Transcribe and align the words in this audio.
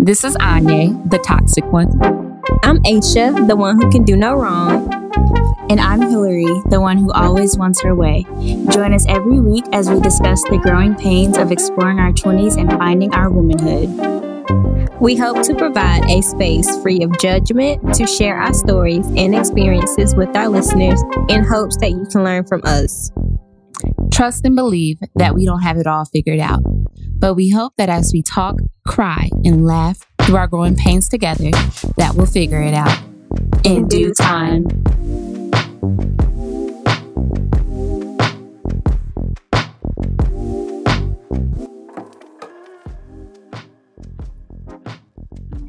This 0.00 0.22
is 0.22 0.36
Anya, 0.36 0.90
the 1.06 1.18
toxic 1.18 1.64
one. 1.72 1.88
I'm 2.62 2.80
Aisha, 2.84 3.48
the 3.48 3.56
one 3.56 3.80
who 3.80 3.90
can 3.90 4.04
do 4.04 4.16
no 4.16 4.36
wrong. 4.36 4.88
And 5.68 5.80
I'm 5.80 6.00
Hillary, 6.00 6.46
the 6.70 6.80
one 6.80 6.98
who 6.98 7.10
always 7.10 7.58
wants 7.58 7.82
her 7.82 7.96
way. 7.96 8.24
Join 8.70 8.94
us 8.94 9.04
every 9.08 9.40
week 9.40 9.64
as 9.72 9.90
we 9.90 10.00
discuss 10.00 10.44
the 10.44 10.58
growing 10.62 10.94
pains 10.94 11.36
of 11.36 11.50
exploring 11.50 11.98
our 11.98 12.12
20s 12.12 12.56
and 12.56 12.70
finding 12.70 13.12
our 13.12 13.28
womanhood. 13.28 13.88
We 15.00 15.16
hope 15.16 15.42
to 15.42 15.54
provide 15.56 16.04
a 16.08 16.22
space 16.22 16.80
free 16.80 17.02
of 17.02 17.18
judgment 17.18 17.92
to 17.96 18.06
share 18.06 18.38
our 18.38 18.54
stories 18.54 19.06
and 19.16 19.34
experiences 19.34 20.14
with 20.14 20.34
our 20.36 20.48
listeners 20.48 21.02
in 21.28 21.42
hopes 21.42 21.76
that 21.78 21.90
you 21.90 22.06
can 22.06 22.22
learn 22.22 22.44
from 22.46 22.62
us. 22.64 23.10
Trust 24.12 24.44
and 24.44 24.56
believe 24.56 24.98
that 25.16 25.34
we 25.34 25.44
don't 25.44 25.62
have 25.62 25.76
it 25.76 25.86
all 25.86 26.04
figured 26.04 26.40
out, 26.40 26.62
but 27.18 27.34
we 27.34 27.50
hope 27.50 27.72
that 27.76 27.88
as 27.88 28.10
we 28.12 28.22
talk, 28.22 28.56
cry, 28.86 29.28
and 29.44 29.64
laugh 29.66 30.06
through 30.22 30.36
our 30.36 30.46
growing 30.46 30.76
pains 30.76 31.08
together, 31.08 31.50
that 31.96 32.12
we'll 32.14 32.26
figure 32.26 32.60
it 32.62 32.74
out 32.74 32.98
in 33.64 33.88
due 33.88 34.12
time. 34.14 34.66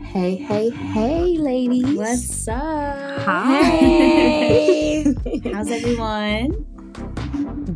Hey, 0.02 0.36
hey, 0.36 0.70
hey, 0.70 1.38
ladies. 1.38 1.96
What's 1.98 2.48
up? 2.48 3.22
Hi. 3.22 5.06
How's 5.54 5.70
everyone? 5.72 6.52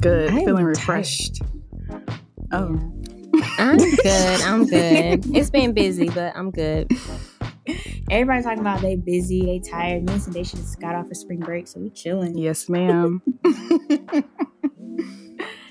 Good. 0.02 0.32
I 0.32 0.40
am 0.40 0.46
Feeling 0.46 0.56
tired. 0.66 0.78
refreshed. 0.78 1.42
Oh, 2.52 2.80
I'm 3.58 3.78
good. 3.78 4.42
I'm 4.42 4.66
good. 4.66 5.26
It's 5.36 5.50
been 5.50 5.74
busy, 5.74 6.10
but 6.10 6.36
I'm 6.36 6.52
good. 6.52 6.88
Everybody 8.10 8.44
talking 8.44 8.60
about 8.60 8.82
they 8.82 8.96
busy, 8.96 9.46
they 9.46 9.60
tired. 9.70 10.04
Me 10.06 10.14
and 10.14 10.22
Sunday 10.22 10.44
just 10.44 10.80
got 10.80 10.96
off 10.96 11.10
of 11.10 11.18
spring 11.18 11.40
break, 11.40 11.68
so 11.68 11.80
we 11.80 11.90
chilling. 11.90 12.38
yes, 12.38 12.68
ma'am. 12.70 13.22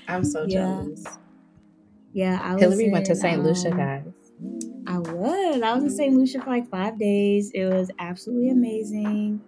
I'm 0.07 0.23
so 0.23 0.45
Yeah. 0.47 0.81
jealous. 0.83 1.03
Yeah, 2.11 2.39
I 2.41 2.53
was 2.55 2.61
Hillary 2.61 2.91
went 2.91 3.05
to 3.07 3.13
in, 3.13 3.17
St. 3.17 3.43
Lucia, 3.43 3.71
um, 3.71 3.77
guys. 3.77 4.03
I 4.85 4.99
was. 4.99 5.61
I 5.61 5.73
was 5.73 5.83
in 5.83 5.89
St. 5.89 6.13
Lucia 6.13 6.41
for 6.41 6.49
like 6.49 6.69
five 6.69 6.99
days. 6.99 7.51
It 7.53 7.65
was 7.65 7.89
absolutely 7.99 8.49
amazing. 8.49 9.41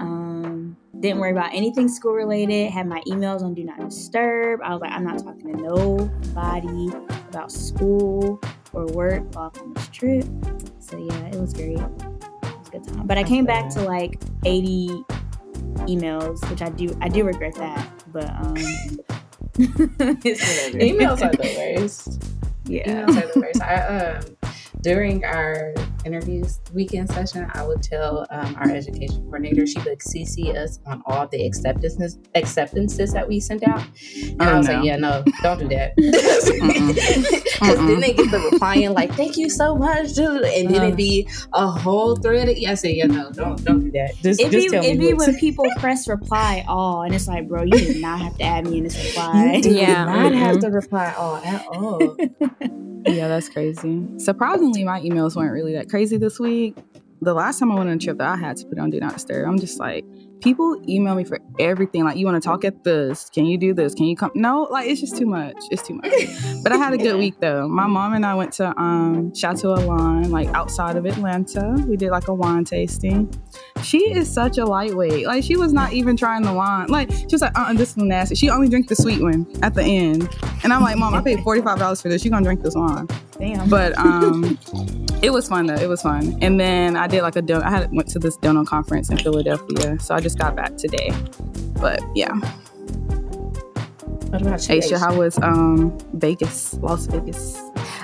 Um, 0.00 0.76
didn't 0.98 1.20
worry 1.20 1.30
about 1.30 1.54
anything 1.54 1.88
school 1.88 2.12
related. 2.14 2.70
Had 2.70 2.86
my 2.86 3.00
emails 3.06 3.42
on 3.42 3.54
Do 3.54 3.64
Not 3.64 3.78
Disturb. 3.80 4.60
I 4.64 4.72
was 4.72 4.80
like, 4.80 4.90
I'm 4.90 5.04
not 5.04 5.18
talking 5.22 5.54
to 5.56 5.62
nobody 5.62 6.88
about 7.28 7.52
school 7.52 8.40
or 8.72 8.86
work 8.86 9.22
while 9.34 9.52
on 9.60 9.74
this 9.74 9.88
trip. 9.88 10.24
So 10.80 10.96
yeah, 10.96 11.26
it 11.26 11.36
was 11.36 11.52
great. 11.52 11.78
It 11.78 11.90
was 12.42 12.68
a 12.68 12.70
good 12.70 12.84
time. 12.84 13.06
But 13.06 13.18
I 13.18 13.20
I 13.20 13.24
came 13.24 13.44
back 13.44 13.70
to 13.74 13.82
like 13.82 14.20
80 14.44 14.88
emails, 15.86 16.48
which 16.50 16.62
I 16.62 16.70
do. 16.70 16.96
I 17.00 17.08
do 17.08 17.24
regret 17.24 17.54
that. 17.56 17.88
But 18.10 18.30
um, 18.30 18.56
it's 19.58 20.40
whatever. 20.40 20.78
Emails 20.78 21.22
are 21.22 21.30
the 21.30 21.76
worst. 21.78 22.22
yeah. 22.64 23.04
Emails 23.04 23.22
are 23.22 23.32
the 23.34 23.40
worst. 23.40 23.62
I 23.62 23.74
um 23.82 24.37
during 24.82 25.24
our 25.24 25.74
interviews 26.04 26.60
weekend 26.72 27.10
session, 27.10 27.50
I 27.54 27.66
would 27.66 27.82
tell 27.82 28.26
um, 28.30 28.54
our 28.56 28.70
education 28.70 29.22
coordinator 29.24 29.66
she 29.66 29.78
would 29.80 29.98
CC 29.98 30.54
us 30.56 30.78
on 30.86 31.02
all 31.06 31.26
the 31.26 31.44
acceptances 31.44 32.18
acceptances 32.34 33.12
that 33.12 33.26
we 33.28 33.40
sent 33.40 33.66
out. 33.66 33.82
And 34.30 34.40
I 34.42 34.52
Oh, 34.54 34.58
was 34.58 34.68
no. 34.68 34.74
like, 34.74 34.84
yeah, 34.84 34.96
no, 34.96 35.24
don't 35.42 35.58
do 35.58 35.68
that. 35.68 35.94
Because 37.58 37.76
then 37.88 37.98
they 38.00 38.12
get 38.12 38.30
the 38.30 38.38
replying 38.52 38.92
like, 38.94 39.12
"Thank 39.14 39.36
you 39.36 39.50
so 39.50 39.74
much," 39.74 40.12
dude. 40.14 40.42
and 40.44 40.70
then 40.70 40.80
Uh. 40.80 40.84
it'd 40.84 40.96
be 40.96 41.26
a 41.52 41.66
whole 41.66 42.14
thread. 42.14 42.48
Of, 42.48 42.56
yeah, 42.56 42.70
I 42.70 42.74
said, 42.74 42.94
yeah, 42.94 43.06
no, 43.06 43.32
don't 43.32 43.62
don't 43.64 43.80
do 43.80 43.90
that. 43.92 44.14
Just 44.22 44.38
It'd 44.40 44.52
just 44.52 44.66
be, 44.68 44.70
tell 44.70 44.84
it'd 44.84 44.96
me 44.98 45.08
be 45.08 45.14
when 45.14 45.34
people 45.40 45.66
press 45.78 46.06
reply 46.08 46.64
all, 46.68 47.02
and 47.02 47.12
it's 47.12 47.26
like, 47.26 47.48
bro, 47.48 47.64
you 47.64 47.72
did 47.72 48.00
not 48.00 48.20
have 48.20 48.36
to 48.38 48.44
add 48.44 48.64
me 48.68 48.78
in 48.78 48.84
this 48.84 49.04
reply. 49.04 49.54
You 49.56 49.62
do 49.62 49.74
Yeah. 49.74 50.04
not 50.04 50.32
have 50.34 50.56
Mhm. 50.58 50.60
to 50.60 50.68
reply 50.68 51.12
all 51.18 51.36
at 51.38 51.66
all. 51.66 52.16
Yeah, 53.08 53.28
that's 53.28 53.48
crazy. 53.48 54.06
Surprisingly, 54.18 54.84
my 54.84 55.00
emails 55.00 55.36
weren't 55.36 55.52
really 55.52 55.74
that 55.74 55.88
crazy 55.88 56.16
this 56.16 56.38
week. 56.38 56.76
The 57.20 57.34
last 57.34 57.58
time 57.58 57.72
I 57.72 57.74
went 57.74 57.90
on 57.90 57.96
a 57.96 57.98
trip 57.98 58.18
that 58.18 58.28
I 58.28 58.36
had 58.36 58.56
to 58.58 58.66
put 58.66 58.78
on 58.78 58.90
Do 58.90 59.00
Not 59.00 59.14
Disturb, 59.14 59.48
I'm 59.48 59.58
just 59.58 59.78
like, 59.78 60.04
people 60.40 60.80
email 60.88 61.14
me 61.14 61.24
for 61.24 61.40
everything. 61.58 62.04
Like, 62.04 62.16
you 62.16 62.26
want 62.26 62.42
to 62.42 62.46
talk 62.46 62.64
at 62.64 62.84
this? 62.84 63.30
Can 63.30 63.46
you 63.46 63.58
do 63.58 63.74
this? 63.74 63.94
Can 63.94 64.06
you 64.06 64.16
come? 64.16 64.30
No, 64.34 64.62
like 64.70 64.88
it's 64.88 65.00
just 65.00 65.16
too 65.16 65.26
much. 65.26 65.56
It's 65.70 65.86
too 65.86 65.94
much. 65.94 66.08
But 66.62 66.72
I 66.72 66.76
had 66.76 66.92
a 66.92 66.98
good 66.98 67.16
week 67.16 67.40
though. 67.40 67.68
My 67.68 67.86
mom 67.86 68.14
and 68.14 68.26
I 68.26 68.34
went 68.34 68.52
to 68.54 68.78
um, 68.80 69.34
Chateau 69.34 69.74
Elan, 69.74 70.30
like 70.30 70.48
outside 70.48 70.96
of 70.96 71.06
Atlanta. 71.06 71.76
We 71.86 71.96
did 71.96 72.10
like 72.10 72.28
a 72.28 72.34
wine 72.34 72.64
tasting. 72.64 73.32
She 73.82 74.10
is 74.12 74.32
such 74.32 74.58
a 74.58 74.64
lightweight. 74.64 75.26
Like 75.26 75.44
she 75.44 75.56
was 75.56 75.72
not 75.72 75.92
even 75.92 76.16
trying 76.16 76.42
the 76.42 76.52
wine. 76.52 76.88
Like 76.88 77.10
she 77.10 77.26
was 77.30 77.42
like, 77.42 77.56
uh, 77.56 77.66
uh 77.68 77.72
this 77.74 77.90
is 77.90 77.96
nasty. 77.98 78.34
She 78.34 78.50
only 78.50 78.68
drank 78.68 78.88
the 78.88 78.96
sweet 78.96 79.22
one 79.22 79.46
at 79.62 79.74
the 79.74 79.82
end. 79.82 80.28
And 80.62 80.72
I'm 80.72 80.82
like, 80.82 80.98
Mom, 80.98 81.14
I 81.14 81.22
paid 81.22 81.40
forty 81.40 81.62
five 81.62 81.78
dollars 81.78 82.02
for 82.02 82.08
this. 82.08 82.24
You're 82.24 82.32
gonna 82.32 82.44
drink 82.44 82.62
this 82.62 82.74
wine? 82.74 83.08
Damn. 83.38 83.68
But 83.68 83.96
um, 83.98 84.58
it 85.22 85.30
was 85.30 85.48
fun 85.48 85.66
though. 85.66 85.74
It 85.76 85.88
was 85.88 86.02
fun. 86.02 86.36
And 86.40 86.58
then 86.58 86.96
I 86.96 87.06
did 87.06 87.22
like 87.22 87.36
a 87.36 87.42
don- 87.42 87.62
I 87.62 87.70
had 87.70 87.92
went 87.92 88.08
to 88.10 88.18
this 88.18 88.36
donor 88.36 88.64
conference 88.64 89.10
in 89.10 89.18
Philadelphia. 89.18 89.98
So 90.00 90.14
I 90.14 90.20
just 90.20 90.38
got 90.38 90.56
back 90.56 90.76
today. 90.76 91.12
But 91.80 92.02
yeah, 92.16 92.32
What 94.30 94.42
about 94.42 94.68
you, 94.68 94.74
Aisha, 94.76 94.98
how 94.98 95.16
was 95.16 95.38
um 95.38 95.96
Vegas, 96.14 96.74
Las 96.74 97.06
Vegas? 97.06 97.56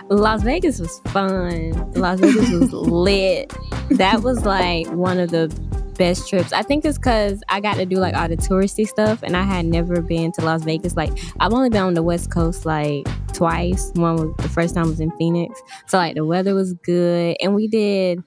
Las 0.09 0.43
Vegas 0.43 0.79
was 0.81 1.01
fun. 1.07 1.73
Las 1.95 2.21
Vegas 2.21 2.51
was 2.51 2.73
lit. 2.73 3.53
That 3.91 4.23
was 4.23 4.45
like 4.45 4.87
one 4.89 5.19
of 5.19 5.31
the 5.31 5.49
best 5.97 6.29
trips. 6.29 6.53
I 6.53 6.63
think 6.63 6.85
it's 6.85 6.99
because 6.99 7.43
I 7.49 7.61
got 7.61 7.77
to 7.77 7.87
do 7.87 7.97
like 7.97 8.15
all 8.15 8.29
the 8.29 8.37
touristy 8.37 8.87
stuff, 8.87 9.23
and 9.23 9.37
I 9.37 9.43
had 9.43 9.67
never 9.67 10.01
been 10.01 10.33
to 10.33 10.45
Las 10.45 10.63
Vegas. 10.65 10.97
Like 10.97 11.13
I've 11.41 11.53
only 11.53 11.71
been 11.71 11.83
on 11.83 11.95
the 11.95 12.03
West 12.03 12.31
Coast 12.31 12.67
like 12.67 13.07
twice. 13.33 13.91
One 13.95 14.17
was 14.17 14.37
the 14.39 14.49
first 14.49 14.75
time 14.75 14.89
was 14.89 15.01
in 15.01 15.11
Phoenix, 15.13 15.61
so 15.87 15.99
like 15.99 16.15
the 16.15 16.25
weather 16.25 16.55
was 16.55 16.75
good, 16.85 17.37
and 17.41 17.55
we 17.55 17.69
did 17.69 18.23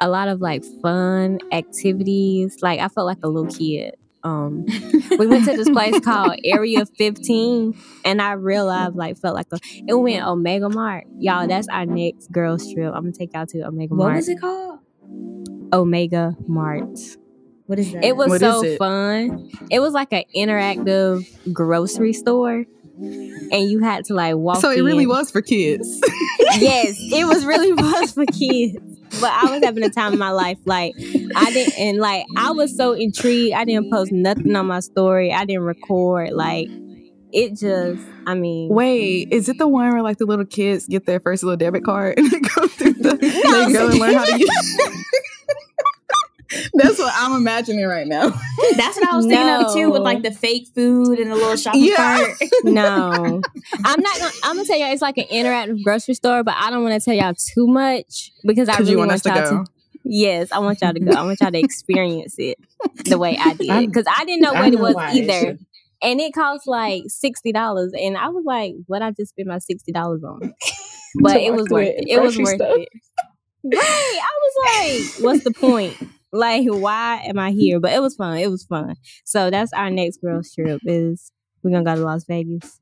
a 0.00 0.08
lot 0.08 0.28
of 0.28 0.40
like 0.40 0.64
fun 0.82 1.40
activities. 1.52 2.58
Like 2.62 2.80
I 2.80 2.88
felt 2.88 3.06
like 3.06 3.18
a 3.22 3.28
little 3.28 3.50
kid. 3.50 3.94
Um, 4.24 4.66
we 5.18 5.26
went 5.26 5.44
to 5.44 5.56
this 5.56 5.70
place 5.70 5.98
called 6.04 6.38
Area 6.44 6.84
15, 6.84 7.78
and 8.04 8.20
I 8.20 8.32
realized 8.32 8.96
like 8.96 9.16
felt 9.16 9.34
like 9.34 9.46
a. 9.52 9.58
It 9.86 9.94
went 9.94 10.26
Omega 10.26 10.68
Mart, 10.68 11.06
y'all. 11.18 11.46
That's 11.46 11.68
our 11.68 11.86
next 11.86 12.30
girls 12.32 12.72
trip. 12.72 12.92
I'm 12.94 13.02
gonna 13.02 13.12
take 13.12 13.32
y'all 13.34 13.46
to 13.46 13.62
Omega 13.62 13.94
what 13.94 13.98
Mart. 13.98 14.10
What 14.12 14.16
was 14.16 14.28
it 14.28 14.40
called? 14.40 14.78
Omega 15.72 16.36
Mart. 16.46 16.98
What 17.66 17.78
is 17.78 17.92
that? 17.92 18.04
It 18.04 18.16
was 18.16 18.30
What 18.30 18.40
so 18.40 18.64
it? 18.64 18.78
fun. 18.78 19.50
It 19.70 19.80
was 19.80 19.92
like 19.92 20.12
an 20.12 20.24
interactive 20.34 21.26
grocery 21.52 22.14
store, 22.14 22.64
and 22.98 23.70
you 23.70 23.80
had 23.80 24.06
to 24.06 24.14
like 24.14 24.36
walk. 24.36 24.60
So 24.60 24.70
it 24.70 24.80
really 24.80 25.06
was 25.06 25.30
for 25.30 25.42
kids. 25.42 26.00
yes, 26.58 26.96
it 26.98 27.26
was 27.26 27.44
really 27.44 27.72
was 27.72 28.12
for 28.12 28.24
kids. 28.24 28.78
But 29.20 29.32
I 29.32 29.50
was 29.50 29.62
having 29.64 29.82
a 29.84 29.90
time 29.90 30.12
of 30.14 30.18
my 30.18 30.30
life. 30.30 30.58
Like 30.64 30.94
I 31.34 31.50
didn't, 31.52 31.78
and 31.78 31.98
like 31.98 32.24
I 32.36 32.52
was 32.52 32.74
so 32.76 32.92
intrigued. 32.92 33.54
I 33.54 33.64
didn't 33.64 33.90
post 33.90 34.12
nothing 34.12 34.54
on 34.56 34.66
my 34.66 34.80
story. 34.80 35.32
I 35.32 35.44
didn't 35.44 35.64
record. 35.64 36.32
Like 36.32 36.68
it 37.32 37.50
just. 37.58 38.02
I 38.26 38.34
mean, 38.34 38.68
Wait, 38.68 39.28
is 39.30 39.48
it 39.48 39.56
the 39.56 39.66
one 39.66 39.90
where 39.90 40.02
like 40.02 40.18
the 40.18 40.26
little 40.26 40.44
kids 40.44 40.86
get 40.86 41.06
their 41.06 41.18
first 41.20 41.42
little 41.42 41.56
debit 41.56 41.82
card 41.84 42.18
and 42.18 42.30
they 42.30 42.40
go 42.54 42.66
through 42.66 42.92
the 42.94 42.97
No. 43.44 43.64
they 43.66 43.72
go 43.72 43.88
and 43.90 43.98
learn 43.98 44.14
how 44.14 44.24
to 44.24 44.38
use 44.38 45.04
That's 46.74 46.98
what 46.98 47.12
I'm 47.14 47.32
imagining 47.34 47.84
right 47.84 48.06
now. 48.06 48.30
That's 48.76 48.96
what 48.96 49.06
I 49.06 49.16
was 49.16 49.26
thinking 49.26 49.48
of 49.50 49.74
too, 49.74 49.90
with 49.90 50.00
like 50.02 50.22
the 50.22 50.30
fake 50.30 50.68
food 50.74 51.18
and 51.18 51.30
the 51.30 51.34
little 51.36 51.56
shopping 51.56 51.84
Yeah. 51.84 51.96
cart. 51.96 52.36
no, 52.64 53.42
I'm 53.84 54.00
not. 54.00 54.18
Gonna, 54.18 54.32
I'm 54.44 54.56
gonna 54.56 54.64
tell 54.66 54.78
y'all 54.78 54.90
it's 54.92 55.02
like 55.02 55.18
an 55.18 55.26
interactive 55.30 55.82
grocery 55.82 56.14
store, 56.14 56.42
but 56.42 56.54
I 56.56 56.70
don't 56.70 56.82
want 56.82 57.00
to 57.00 57.04
tell 57.04 57.14
y'all 57.14 57.34
too 57.34 57.66
much 57.66 58.32
because 58.46 58.70
I 58.70 58.78
really 58.78 58.92
you 58.92 58.98
want 58.98 59.10
us 59.10 59.22
to 59.22 59.28
y'all 59.28 59.42
go. 59.42 59.64
to. 59.64 59.70
Yes, 60.04 60.48
I 60.50 60.60
want 60.60 60.80
y'all 60.80 60.94
to 60.94 61.00
go. 61.00 61.12
I 61.12 61.22
want 61.22 61.38
y'all 61.42 61.50
to 61.50 61.58
experience 61.58 62.36
it 62.38 62.56
the 63.04 63.18
way 63.18 63.36
I 63.38 63.52
did 63.52 63.86
because 63.86 64.06
I 64.10 64.24
didn't 64.24 64.40
know 64.40 64.52
I 64.54 64.60
what 64.60 64.72
it 64.72 64.80
was 64.80 64.96
either. 65.14 65.58
And 66.00 66.18
it 66.18 66.32
cost 66.32 66.66
like 66.66 67.02
sixty 67.08 67.52
dollars, 67.52 67.92
and 67.92 68.16
I 68.16 68.28
was 68.28 68.44
like, 68.46 68.72
"What 68.86 69.02
I 69.02 69.10
just 69.10 69.30
spent 69.30 69.48
my 69.48 69.58
sixty 69.58 69.92
dollars 69.92 70.22
on?" 70.24 70.54
But 71.20 71.36
it 71.38 71.52
was 71.52 71.68
worth 71.68 71.88
it 71.88 72.04
it. 72.08 72.22
was 72.22 72.38
worth 72.38 72.54
stuff. 72.54 72.76
it. 72.76 72.88
Right? 73.76 74.20
I 74.22 74.38
was 74.42 75.14
like, 75.16 75.24
"What's 75.24 75.44
the 75.44 75.52
point? 75.52 75.96
Like, 76.32 76.66
why 76.66 77.22
am 77.26 77.38
I 77.38 77.52
here?" 77.52 77.80
But 77.80 77.92
it 77.92 78.02
was 78.02 78.16
fun. 78.16 78.38
It 78.38 78.50
was 78.50 78.64
fun. 78.64 78.96
So 79.24 79.50
that's 79.50 79.72
our 79.72 79.90
next 79.90 80.20
girls 80.20 80.52
trip. 80.54 80.80
Is 80.84 81.32
we're 81.62 81.70
gonna 81.70 81.84
go 81.84 81.94
to 81.94 82.02
Las 82.02 82.24
Vegas. 82.24 82.80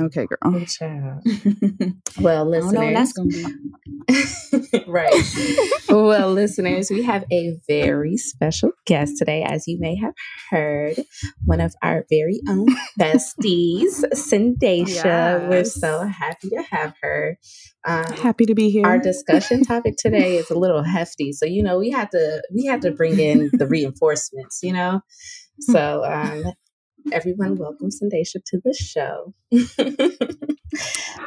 Okay, 0.00 0.26
girl. 0.26 0.38
Oh, 0.42 0.64
child. 0.64 1.22
Well, 2.20 2.54
I 2.54 2.60
don't 2.60 2.74
know 2.74 2.80
what 2.80 2.92
listeners, 2.92 2.94
that's 2.94 3.12
gonna 3.12 3.28
be. 3.28 4.84
right. 4.86 5.12
well, 5.88 6.32
listeners, 6.32 6.90
we 6.90 7.02
have 7.02 7.24
a 7.32 7.58
very 7.68 8.16
special 8.16 8.72
guest 8.86 9.16
today, 9.18 9.42
as 9.42 9.66
you 9.66 9.78
may 9.78 9.96
have 9.96 10.14
heard, 10.50 10.96
one 11.44 11.60
of 11.60 11.74
our 11.82 12.04
very 12.10 12.40
own 12.48 12.66
besties, 12.98 14.02
Sindasha. 14.12 15.04
Yes. 15.04 15.50
We're 15.50 15.64
so 15.64 16.06
happy 16.06 16.50
to 16.50 16.62
have 16.70 16.94
her. 17.02 17.38
Um, 17.84 18.04
happy 18.12 18.46
to 18.46 18.54
be 18.54 18.70
here. 18.70 18.86
Our 18.86 18.98
discussion 18.98 19.64
topic 19.64 19.96
today 19.96 20.36
is 20.36 20.50
a 20.50 20.58
little 20.58 20.82
hefty, 20.82 21.32
so 21.32 21.46
you 21.46 21.62
know 21.62 21.78
we 21.78 21.90
had 21.90 22.10
to 22.12 22.42
we 22.54 22.64
had 22.64 22.82
to 22.82 22.92
bring 22.92 23.18
in 23.18 23.50
the 23.52 23.66
reinforcements. 23.68 24.60
You 24.62 24.72
know, 24.72 25.00
so 25.58 26.04
um, 26.04 26.44
everyone, 27.10 27.56
welcome 27.56 27.88
Sindasha 27.88 28.40
to 28.46 28.60
the 28.64 28.72
show. 28.72 29.34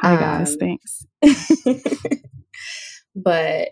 Hi 0.00 0.16
guys, 0.16 0.52
um, 0.52 0.58
thanks. 0.58 1.06
but 3.14 3.68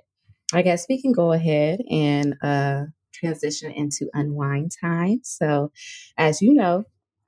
I 0.52 0.62
guess 0.62 0.86
we 0.88 1.00
can 1.00 1.12
go 1.12 1.32
ahead 1.32 1.80
and 1.90 2.34
uh, 2.42 2.82
transition 3.14 3.72
into 3.72 4.10
unwind 4.12 4.72
time. 4.78 5.20
So, 5.22 5.72
as 6.18 6.42
you 6.42 6.52
know, 6.52 6.84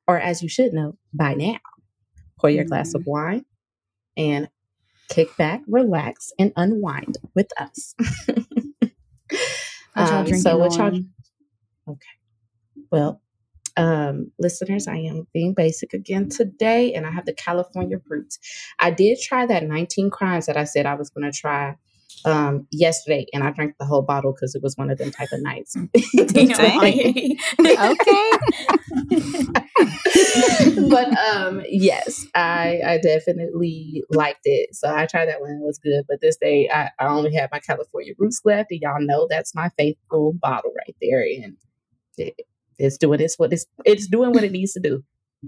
or 0.06 0.18
as 0.20 0.42
you 0.42 0.50
should 0.50 0.74
know 0.74 0.98
by 1.14 1.32
now, 1.32 1.56
pour 2.38 2.50
your 2.50 2.64
mm-hmm. 2.64 2.68
glass 2.68 2.92
of 2.92 3.02
mm-hmm. 3.02 3.10
wine 3.10 3.44
and 4.18 4.48
kick 5.08 5.36
back, 5.36 5.62
relax, 5.66 6.32
and 6.38 6.52
unwind 6.56 7.16
with 7.34 7.50
us. 7.58 7.94
um, 9.94 10.26
so, 10.34 10.58
what 10.58 10.76
y'all? 10.76 11.00
Okay. 11.88 12.06
Well, 12.90 13.20
um, 13.76 14.32
listeners, 14.38 14.88
I 14.88 14.96
am 14.96 15.26
being 15.32 15.54
basic 15.54 15.92
again 15.92 16.28
today, 16.28 16.94
and 16.94 17.06
I 17.06 17.10
have 17.10 17.26
the 17.26 17.34
California 17.34 18.00
Roots. 18.08 18.38
I 18.78 18.90
did 18.90 19.18
try 19.20 19.46
that 19.46 19.64
19 19.64 20.10
crimes 20.10 20.46
that 20.46 20.56
I 20.56 20.64
said 20.64 20.86
I 20.86 20.94
was 20.94 21.10
going 21.10 21.30
to 21.30 21.36
try 21.36 21.76
um, 22.24 22.66
yesterday, 22.70 23.26
and 23.32 23.44
I 23.44 23.50
drank 23.50 23.74
the 23.78 23.84
whole 23.84 24.02
bottle 24.02 24.32
because 24.32 24.54
it 24.54 24.62
was 24.62 24.76
one 24.76 24.90
of 24.90 24.98
them 24.98 25.10
type 25.10 25.28
of 25.32 25.42
nights. 25.42 25.76
okay. 26.18 27.12
but 30.90 31.18
um, 31.18 31.62
yes, 31.68 32.26
I 32.34 32.80
I 32.84 32.98
definitely 33.02 34.02
liked 34.10 34.42
it. 34.44 34.74
So 34.74 34.92
I 34.92 35.06
tried 35.06 35.26
that 35.26 35.40
one; 35.40 35.50
it 35.50 35.64
was 35.64 35.78
good. 35.78 36.04
But 36.08 36.20
this 36.20 36.36
day, 36.36 36.68
I, 36.72 36.90
I 36.98 37.06
only 37.06 37.34
have 37.34 37.50
my 37.52 37.60
California 37.60 38.14
Roots 38.18 38.40
left, 38.44 38.70
and 38.70 38.80
y'all 38.80 39.00
know 39.00 39.26
that's 39.28 39.54
my 39.54 39.70
faithful 39.78 40.32
bottle 40.34 40.72
right 40.86 40.96
there, 41.00 41.22
and. 41.22 41.56
It, 42.18 42.46
it's 42.78 42.98
doing 42.98 43.18
this 43.18 43.36
what 43.36 43.52
it's 43.52 43.66
it's 43.84 44.06
doing 44.06 44.32
what 44.32 44.44
it 44.44 44.52
needs 44.52 44.72
to 44.74 44.80
do. 44.80 45.02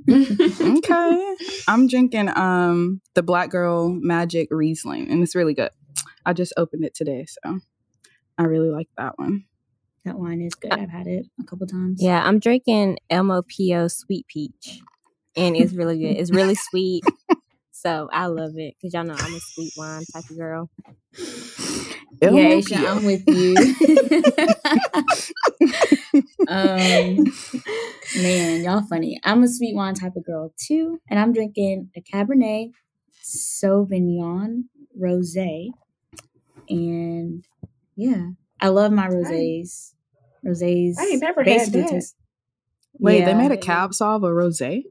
okay. 0.09 1.37
I'm 1.67 1.89
drinking 1.89 2.29
um 2.37 3.01
the 3.15 3.23
Black 3.23 3.51
Girl 3.51 3.91
Magic 3.91 4.49
Riesling 4.51 5.11
and 5.11 5.23
it's 5.23 5.35
really 5.35 5.55
good. 5.55 5.71
I 6.25 6.33
just 6.33 6.53
opened 6.57 6.85
it 6.85 6.95
today, 6.95 7.27
so 7.27 7.61
I 8.37 8.45
really 8.45 8.71
like 8.71 8.89
that 8.97 9.19
one. 9.19 9.45
That 10.05 10.19
wine 10.19 10.41
is 10.41 10.55
good. 10.55 10.73
I've 10.73 10.91
had 10.91 11.07
it 11.07 11.27
a 11.41 11.45
couple 11.45 11.67
times. 11.67 12.03
Yeah, 12.03 12.23
I'm 12.25 12.39
drinking 12.39 12.99
MOPO 13.11 13.91
Sweet 13.91 14.27
Peach, 14.27 14.81
and 15.37 15.57
it's 15.57 15.75
really 15.75 15.99
good. 15.99 16.17
It's 16.17 16.33
really 16.33 16.55
sweet, 16.55 17.05
so 17.73 18.09
I 18.13 18.27
love 18.27 18.53
it 18.57 18.75
because 18.77 18.95
y'all 18.95 19.05
know 19.05 19.15
I'm 19.15 19.35
a 19.35 19.41
sweet 19.41 19.73
wine 19.77 20.05
type 20.13 20.25
of 20.31 20.37
girl. 20.37 20.71
Yeah, 22.21 22.89
I'm 22.89 23.05
with 23.05 23.29
you. 23.29 23.57
um, 26.49 27.25
man, 28.17 28.65
y'all 28.65 28.83
funny. 28.89 29.21
I'm 29.25 29.43
a 29.43 29.49
sweet 29.49 29.75
wine 29.75 29.95
type 29.95 30.17
of 30.17 30.25
girl 30.25 30.53
too, 30.57 31.01
and 31.09 31.19
I'm 31.19 31.33
drinking 31.33 31.91
a 31.97 32.01
Cabernet 32.01 32.73
Sauvignon 33.23 34.65
Rosé, 35.01 35.69
and 36.69 37.45
yeah, 37.97 38.29
I 38.61 38.69
love 38.69 38.93
my 38.93 39.09
rosés. 39.09 39.93
Rosés. 40.45 40.95
I 40.99 41.07
ain't 41.07 41.23
never 41.23 41.43
had 41.43 41.73
that. 41.73 41.89
Taste, 41.89 42.17
Wait, 42.95 43.21
yeah. 43.21 43.27
they 43.27 43.35
made 43.35 43.53
a 43.53 43.57
cab 43.57 43.91
sauv 43.91 44.25
a 44.25 44.31
rosé. 44.31 44.85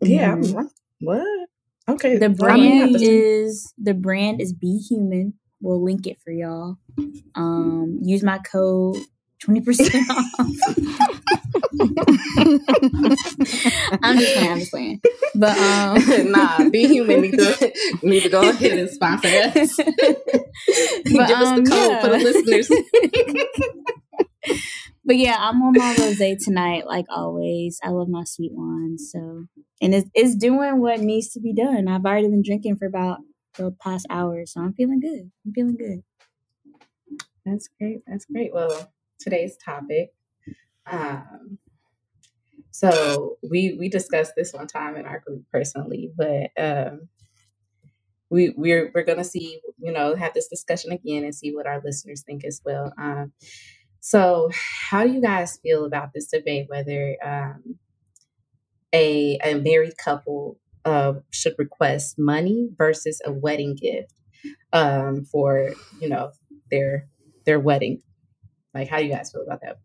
Yeah, 0.00 0.36
mm-hmm. 0.36 0.66
what? 1.00 1.48
Okay, 1.88 2.16
the 2.16 2.28
brand 2.28 2.96
is 3.00 3.74
the 3.76 3.94
brand 3.94 4.40
is 4.40 4.52
Be 4.52 4.78
Human. 4.78 5.34
We'll 5.60 5.82
link 5.82 6.06
it 6.06 6.18
for 6.18 6.30
y'all. 6.32 6.78
Um, 7.34 8.00
use 8.02 8.22
my 8.22 8.38
code 8.38 8.96
20% 9.46 10.08
off. 10.10 10.26
I'm 14.02 14.18
just 14.18 14.34
playing, 14.34 14.50
I'm 14.50 14.58
just 14.58 14.70
playing. 14.70 15.00
But 15.34 15.58
um 15.58 16.30
nah, 16.32 16.68
be 16.68 16.86
human 16.86 17.22
need 17.22 17.32
to 17.32 17.72
need 18.02 18.22
to 18.22 18.28
go 18.28 18.48
ahead 18.48 18.78
and 18.78 18.90
sponsor 18.90 19.28
us. 19.28 19.76
but, 19.76 19.86
Give 21.04 21.20
um, 21.20 21.30
us 21.30 21.48
the 21.48 21.56
um, 21.56 21.64
code 21.66 21.90
yeah. 21.90 22.00
for 22.00 22.08
the 22.08 22.18
listeners. 22.18 22.68
but 25.04 25.16
yeah, 25.16 25.36
I'm 25.38 25.62
on 25.62 25.72
my 25.76 25.94
rosé 25.94 26.36
tonight, 26.42 26.86
like 26.86 27.06
always. 27.08 27.80
I 27.82 27.88
love 27.88 28.08
my 28.08 28.24
sweet 28.24 28.52
wine, 28.54 28.98
so 28.98 29.46
and 29.80 29.94
it's 29.94 30.08
it's 30.14 30.36
doing 30.36 30.80
what 30.80 31.00
needs 31.00 31.30
to 31.30 31.40
be 31.40 31.52
done. 31.52 31.88
I've 31.88 32.04
already 32.04 32.28
been 32.28 32.42
drinking 32.44 32.76
for 32.76 32.86
about 32.86 33.18
the 33.56 33.74
past 33.82 34.06
hour, 34.08 34.44
so 34.46 34.60
I'm 34.60 34.74
feeling 34.74 35.00
good. 35.00 35.30
I'm 35.44 35.52
feeling 35.52 35.76
good. 35.76 36.02
That's 37.44 37.68
great. 37.80 38.02
That's 38.06 38.24
great. 38.26 38.52
Well, 38.52 38.92
today's 39.22 39.56
topic. 39.56 40.12
Um, 40.90 41.58
so 42.70 43.36
we 43.48 43.76
we 43.78 43.88
discussed 43.88 44.32
this 44.36 44.52
one 44.52 44.66
time 44.66 44.96
in 44.96 45.06
our 45.06 45.20
group 45.20 45.44
personally, 45.52 46.10
but 46.16 46.50
um, 46.58 47.08
we 48.30 48.54
we're 48.56 48.90
we're 48.94 49.04
gonna 49.04 49.24
see 49.24 49.60
you 49.78 49.92
know 49.92 50.14
have 50.14 50.34
this 50.34 50.48
discussion 50.48 50.90
again 50.90 51.22
and 51.22 51.34
see 51.34 51.54
what 51.54 51.66
our 51.66 51.82
listeners 51.84 52.22
think 52.22 52.44
as 52.44 52.60
well. 52.64 52.92
Um, 52.98 53.32
so 54.00 54.50
how 54.90 55.04
do 55.04 55.12
you 55.12 55.20
guys 55.20 55.58
feel 55.62 55.84
about 55.84 56.10
this 56.14 56.28
debate 56.28 56.66
whether 56.68 57.16
um, 57.24 57.78
a 58.94 59.38
a 59.44 59.54
married 59.54 59.96
couple 59.98 60.58
uh, 60.84 61.14
should 61.30 61.54
request 61.58 62.16
money 62.18 62.68
versus 62.76 63.20
a 63.24 63.32
wedding 63.32 63.76
gift 63.76 64.14
um, 64.72 65.24
for 65.24 65.74
you 66.00 66.08
know 66.08 66.32
their 66.70 67.06
their 67.44 67.60
wedding? 67.60 68.02
Like, 68.74 68.88
how 68.88 68.98
do 68.98 69.04
you 69.04 69.12
guys 69.12 69.32
feel 69.32 69.42
about 69.42 69.60
that? 69.62 69.78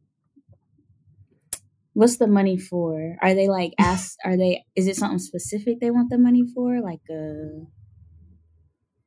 What's 1.94 2.18
the 2.18 2.28
money 2.28 2.58
for? 2.58 3.18
Are 3.22 3.34
they 3.34 3.48
like 3.48 3.74
ask? 3.80 4.18
Are 4.24 4.38
they? 4.38 4.64
Is 4.76 4.88
it 4.88 4.96
something 4.96 5.20
specific 5.20 5.80
they 5.80 5.92
want 5.92 6.10
the 6.10 6.18
money 6.18 6.44
for, 6.54 6.82
like 6.82 7.02
a 7.10 7.66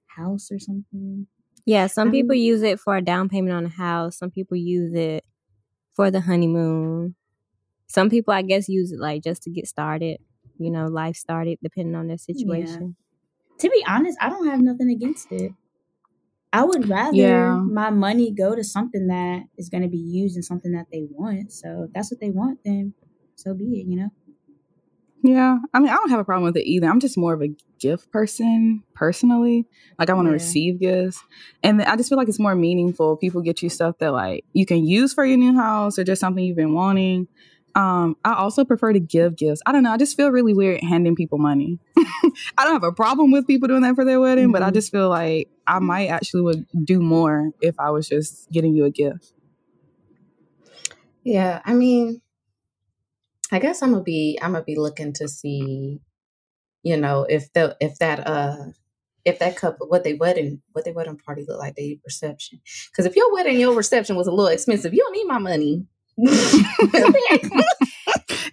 house 0.06 0.50
or 0.50 0.58
something? 0.58 1.26
Yeah, 1.66 1.86
some 1.86 2.10
people 2.10 2.34
use 2.34 2.62
it 2.62 2.80
for 2.80 2.96
a 2.96 3.02
down 3.02 3.28
payment 3.28 3.54
on 3.54 3.66
a 3.66 3.68
house. 3.68 4.18
Some 4.18 4.30
people 4.30 4.56
use 4.56 4.92
it 4.94 5.24
for 5.94 6.10
the 6.10 6.20
honeymoon. 6.20 7.14
Some 7.86 8.10
people, 8.10 8.32
I 8.32 8.42
guess, 8.42 8.68
use 8.68 8.92
it 8.92 8.98
like 8.98 9.22
just 9.22 9.42
to 9.42 9.50
get 9.50 9.66
started. 9.66 10.18
You 10.58 10.70
know, 10.70 10.86
life 10.86 11.16
started, 11.16 11.58
depending 11.62 11.94
on 11.94 12.08
their 12.08 12.18
situation. 12.18 12.96
Yeah. 12.98 13.58
To 13.58 13.70
be 13.70 13.84
honest, 13.86 14.18
I 14.20 14.30
don't 14.30 14.46
have 14.46 14.60
nothing 14.60 14.90
against 14.90 15.30
it. 15.32 15.52
I 16.52 16.64
would 16.64 16.88
rather 16.88 17.16
yeah. 17.16 17.54
my 17.54 17.90
money 17.90 18.32
go 18.32 18.56
to 18.56 18.64
something 18.64 19.06
that 19.06 19.44
is 19.56 19.68
going 19.68 19.82
to 19.82 19.88
be 19.88 19.98
used 19.98 20.36
in 20.36 20.42
something 20.42 20.72
that 20.72 20.86
they 20.92 21.06
want. 21.08 21.52
So 21.52 21.84
if 21.84 21.92
that's 21.92 22.10
what 22.10 22.20
they 22.20 22.30
want, 22.30 22.58
then 22.64 22.94
so 23.36 23.54
be 23.54 23.80
it, 23.80 23.86
you 23.86 23.96
know? 23.96 24.10
Yeah. 25.22 25.58
I 25.74 25.80
mean, 25.80 25.90
I 25.90 25.94
don't 25.94 26.10
have 26.10 26.18
a 26.18 26.24
problem 26.24 26.44
with 26.44 26.56
it 26.56 26.66
either. 26.66 26.88
I'm 26.88 26.98
just 26.98 27.18
more 27.18 27.34
of 27.34 27.42
a 27.42 27.54
gift 27.78 28.10
person 28.10 28.82
personally. 28.94 29.66
Like, 29.98 30.10
I 30.10 30.14
want 30.14 30.26
to 30.26 30.30
yeah. 30.30 30.34
receive 30.34 30.80
gifts. 30.80 31.22
And 31.62 31.82
I 31.82 31.94
just 31.96 32.08
feel 32.08 32.18
like 32.18 32.28
it's 32.28 32.40
more 32.40 32.54
meaningful. 32.54 33.16
People 33.16 33.42
get 33.42 33.62
you 33.62 33.68
stuff 33.68 33.98
that, 33.98 34.12
like, 34.12 34.44
you 34.52 34.64
can 34.64 34.84
use 34.84 35.12
for 35.12 35.24
your 35.24 35.36
new 35.36 35.54
house 35.54 35.98
or 35.98 36.04
just 36.04 36.20
something 36.20 36.42
you've 36.42 36.56
been 36.56 36.72
wanting. 36.74 37.28
Um, 37.80 38.14
I 38.26 38.34
also 38.34 38.62
prefer 38.62 38.92
to 38.92 39.00
give 39.00 39.36
gifts. 39.36 39.62
I 39.64 39.72
don't 39.72 39.82
know. 39.82 39.90
I 39.90 39.96
just 39.96 40.14
feel 40.14 40.30
really 40.30 40.52
weird 40.52 40.82
handing 40.82 41.16
people 41.16 41.38
money. 41.38 41.78
I 41.96 42.64
don't 42.64 42.74
have 42.74 42.84
a 42.84 42.92
problem 42.92 43.30
with 43.30 43.46
people 43.46 43.68
doing 43.68 43.80
that 43.80 43.94
for 43.94 44.04
their 44.04 44.20
wedding, 44.20 44.46
mm-hmm. 44.46 44.52
but 44.52 44.62
I 44.62 44.66
mm-hmm. 44.66 44.74
just 44.74 44.92
feel 44.92 45.08
like 45.08 45.48
I 45.66 45.78
might 45.78 46.08
actually 46.08 46.42
would 46.42 46.66
do 46.84 47.00
more 47.00 47.52
if 47.62 47.80
I 47.80 47.88
was 47.88 48.06
just 48.06 48.50
getting 48.50 48.74
you 48.76 48.84
a 48.84 48.90
gift. 48.90 49.32
Yeah, 51.24 51.62
I 51.64 51.72
mean, 51.72 52.20
I 53.50 53.60
guess 53.60 53.82
I'm 53.82 53.92
gonna 53.92 54.02
be 54.02 54.38
I'm 54.42 54.52
gonna 54.52 54.62
be 54.62 54.76
looking 54.76 55.14
to 55.14 55.26
see, 55.26 56.02
you 56.82 56.98
know, 56.98 57.24
if 57.30 57.50
the 57.54 57.78
if 57.80 57.98
that 57.98 58.26
uh 58.26 58.56
if 59.24 59.38
that 59.38 59.56
couple 59.56 59.88
what 59.88 60.04
they 60.04 60.12
wedding 60.12 60.60
what 60.72 60.84
they 60.84 60.92
wedding 60.92 61.16
party 61.16 61.46
look 61.48 61.58
like, 61.58 61.76
their 61.76 61.94
reception. 62.04 62.60
Because 62.90 63.06
if 63.06 63.16
your 63.16 63.32
wedding 63.32 63.58
your 63.58 63.74
reception 63.74 64.16
was 64.16 64.26
a 64.26 64.32
little 64.32 64.52
expensive, 64.52 64.92
you 64.92 65.02
don't 65.02 65.14
need 65.14 65.26
my 65.26 65.38
money. 65.38 65.86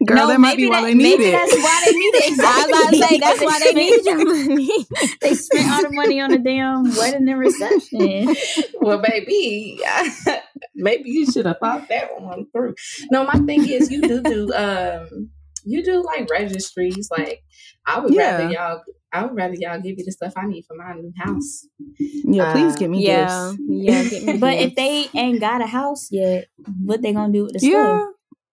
Girl, 0.05 0.17
no, 0.17 0.27
that 0.27 0.39
might 0.39 0.57
be 0.57 0.67
why 0.69 0.81
that, 0.81 0.87
they 0.87 0.93
need 0.93 1.19
it. 1.19 1.31
That's 1.31 1.53
why 1.53 1.83
they 1.85 1.91
need 1.91 2.15
it. 2.15 2.31
Exactly. 2.31 2.45
I 2.47 2.67
was 2.67 2.69
about 2.69 2.89
to 2.91 2.97
say 2.97 3.19
that's 3.19 3.41
why 3.41 3.59
they 3.59 3.73
need 3.73 4.05
your 4.05 4.25
money. 4.25 4.69
they 5.21 5.33
spent 5.33 5.71
all 5.71 5.81
the 5.81 5.91
money 5.91 6.21
on 6.21 6.33
a 6.33 6.37
damn 6.37 6.83
wedding 6.95 7.27
and 7.27 7.39
reception. 7.39 8.35
well, 8.79 8.99
baby, 9.01 9.79
maybe 10.75 11.09
you 11.09 11.29
should 11.29 11.45
have 11.45 11.57
thought 11.59 11.89
that 11.89 12.21
one 12.21 12.47
through. 12.51 12.75
No, 13.11 13.25
my 13.25 13.39
thing 13.39 13.67
is, 13.67 13.91
you 13.91 14.01
do 14.01 14.21
do 14.21 14.53
um, 14.53 15.29
you 15.65 15.83
do 15.83 16.03
like 16.03 16.29
registries. 16.29 17.09
Like, 17.11 17.43
I 17.85 17.99
would 17.99 18.13
yeah. 18.13 18.37
rather 18.37 18.53
y'all 18.53 18.83
I 19.13 19.23
would 19.25 19.35
rather 19.35 19.55
y'all 19.55 19.79
give 19.79 19.97
me 19.97 20.03
the 20.05 20.11
stuff 20.11 20.33
I 20.37 20.45
need 20.47 20.65
for 20.65 20.75
my 20.75 20.93
new 20.93 21.13
house. 21.17 21.67
Yeah, 21.99 22.51
please 22.51 22.73
Uh, 22.73 22.77
give 22.79 22.91
me 22.91 23.03
Yeah, 23.05 23.25
gifts. 23.25 23.59
yeah. 23.67 24.03
Get 24.03 24.23
me 24.23 24.33
But 24.39 24.57
gifts. 24.57 24.65
if 24.65 24.75
they 24.75 25.07
ain't 25.19 25.39
got 25.39 25.61
a 25.61 25.67
house 25.67 26.09
yet, 26.11 26.47
what 26.83 27.01
they 27.01 27.13
gonna 27.13 27.31
do 27.33 27.43
with 27.43 27.53
the 27.53 27.59
Yeah. 27.65 27.99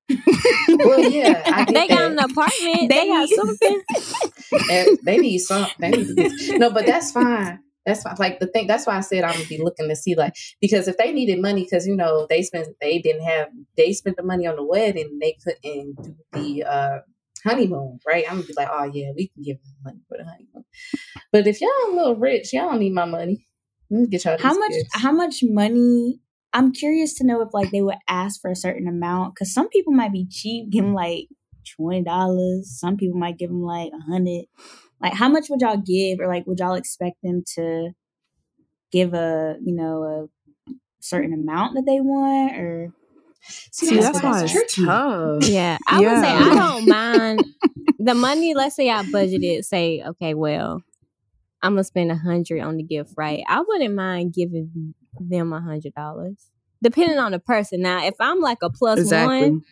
stuff? 0.08 0.20
Well, 0.84 1.00
yeah, 1.00 1.42
I 1.46 1.62
get 1.64 1.74
they 1.74 1.88
got 1.88 2.10
an 2.12 2.18
apartment, 2.18 2.88
they, 2.88 2.88
They- 2.88 3.08
got 3.08 3.28
something. 3.28 3.82
And 4.70 4.98
they 5.04 5.18
need 5.18 5.38
some. 5.40 5.66
They 5.80 5.90
need 5.90 6.58
no, 6.58 6.70
but 6.70 6.86
that's 6.86 7.12
fine. 7.12 7.60
That's 7.84 8.02
fine. 8.02 8.14
Like 8.18 8.40
the 8.40 8.46
thing. 8.46 8.66
That's 8.66 8.86
why 8.86 8.96
I 8.96 9.00
said 9.00 9.24
I'm 9.24 9.34
gonna 9.34 9.44
be 9.46 9.60
looking 9.62 9.88
to 9.88 9.96
see 9.96 10.14
like 10.14 10.34
because 10.60 10.88
if 10.88 10.96
they 10.96 11.12
needed 11.12 11.42
money 11.42 11.64
because 11.64 11.86
you 11.86 11.94
know 11.96 12.26
they 12.30 12.42
spent 12.42 12.68
they 12.80 12.98
didn't 12.98 13.24
have 13.24 13.48
they 13.76 13.92
spent 13.92 14.16
the 14.16 14.22
money 14.22 14.46
on 14.46 14.56
the 14.56 14.64
wedding 14.64 15.18
they 15.20 15.36
couldn't 15.44 15.96
do 16.02 16.14
the 16.32 16.64
uh 16.64 16.98
honeymoon 17.44 17.98
right. 18.06 18.24
I'm 18.28 18.36
gonna 18.36 18.46
be 18.46 18.54
like 18.56 18.68
oh 18.70 18.90
yeah 18.92 19.10
we 19.16 19.28
can 19.28 19.42
give 19.42 19.56
them 19.62 19.74
money 19.84 20.00
for 20.08 20.18
the 20.18 20.24
honeymoon. 20.24 20.64
But 21.32 21.46
if 21.46 21.60
y'all 21.60 21.70
a 21.90 21.94
little 21.94 22.16
rich, 22.16 22.52
y'all 22.52 22.70
don't 22.70 22.80
need 22.80 22.94
my 22.94 23.04
money. 23.04 23.46
Let 23.90 24.00
me 24.00 24.06
get 24.08 24.24
y'all 24.24 24.38
How 24.38 24.54
much? 24.54 24.70
gifts. 24.70 24.90
How 24.94 25.12
much 25.12 25.40
money? 25.42 26.20
I'm 26.52 26.72
curious 26.72 27.14
to 27.14 27.26
know 27.26 27.42
if 27.42 27.52
like 27.52 27.70
they 27.70 27.82
would 27.82 27.98
ask 28.08 28.40
for 28.40 28.50
a 28.50 28.56
certain 28.56 28.86
amount 28.86 29.34
because 29.34 29.52
some 29.52 29.68
people 29.68 29.92
might 29.92 30.12
be 30.12 30.26
cheap, 30.30 30.70
give 30.70 30.84
them 30.84 30.94
like 30.94 31.26
twenty 31.76 32.02
dollars. 32.02 32.78
Some 32.78 32.96
people 32.96 33.18
might 33.18 33.38
give 33.38 33.50
them 33.50 33.62
like 33.62 33.90
a 33.92 34.10
hundred. 34.10 34.44
Like, 35.00 35.14
how 35.14 35.28
much 35.28 35.46
would 35.50 35.60
y'all 35.60 35.76
give, 35.76 36.20
or 36.20 36.28
like, 36.28 36.46
would 36.46 36.60
y'all 36.60 36.74
expect 36.74 37.16
them 37.22 37.42
to 37.56 37.90
give 38.92 39.12
a 39.12 39.56
you 39.62 39.74
know 39.74 40.04
a 40.04 40.26
certain 41.00 41.34
amount 41.34 41.74
that 41.74 41.84
they 41.86 42.00
want, 42.00 42.56
or 42.56 42.92
See, 43.72 43.96
that's 43.98 44.14
what- 44.14 44.24
why 44.24 44.42
it's 44.42 44.52
tricky. 44.52 44.84
tough. 44.84 45.48
Yeah, 45.48 45.78
I 45.88 46.00
would 46.00 46.18
say 46.20 46.30
I 46.32 46.54
don't 46.54 46.88
mind 46.88 47.44
the 47.98 48.14
money. 48.14 48.54
Let's 48.54 48.76
say 48.76 48.90
I 48.90 49.02
budgeted, 49.02 49.64
say, 49.64 50.02
okay, 50.06 50.34
well, 50.34 50.82
I'm 51.62 51.72
gonna 51.72 51.84
spend 51.84 52.10
a 52.10 52.16
hundred 52.16 52.60
on 52.60 52.76
the 52.76 52.82
gift, 52.82 53.14
right? 53.16 53.42
I 53.48 53.60
wouldn't 53.60 53.94
mind 53.94 54.32
giving 54.34 54.94
them 55.18 55.52
a 55.52 55.60
hundred 55.60 55.94
dollars, 55.94 56.36
depending 56.82 57.18
on 57.18 57.32
the 57.32 57.38
person. 57.38 57.80
Now, 57.82 58.04
if 58.06 58.14
I'm 58.20 58.40
like 58.40 58.58
a 58.62 58.70
plus 58.70 58.98
Exactly. 59.00 59.40
one 59.50 59.62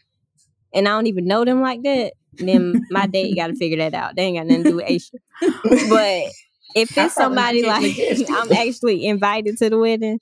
and 0.74 0.88
I 0.88 0.92
don't 0.92 1.06
even 1.06 1.26
know 1.26 1.44
them 1.44 1.60
like 1.60 1.82
that, 1.82 2.12
then 2.38 2.86
my 2.90 3.06
date 3.06 3.36
got 3.36 3.48
to 3.48 3.54
figure 3.54 3.78
that 3.78 3.92
out. 3.94 4.16
They 4.16 4.22
ain't 4.22 4.38
got 4.38 4.46
nothing 4.46 4.64
to 4.64 4.70
do 4.70 4.76
with 4.76 4.86
Aisha. 4.86 5.88
But 5.90 6.32
if 6.74 6.96
it's 6.96 7.14
somebody 7.14 7.60
give 7.62 7.70
them 7.74 7.84
a 7.84 7.86
like. 7.86 8.30
I'm 8.30 8.52
actually 8.52 9.04
invited 9.06 9.58
to 9.58 9.68
the 9.68 9.78
wedding, 9.78 10.18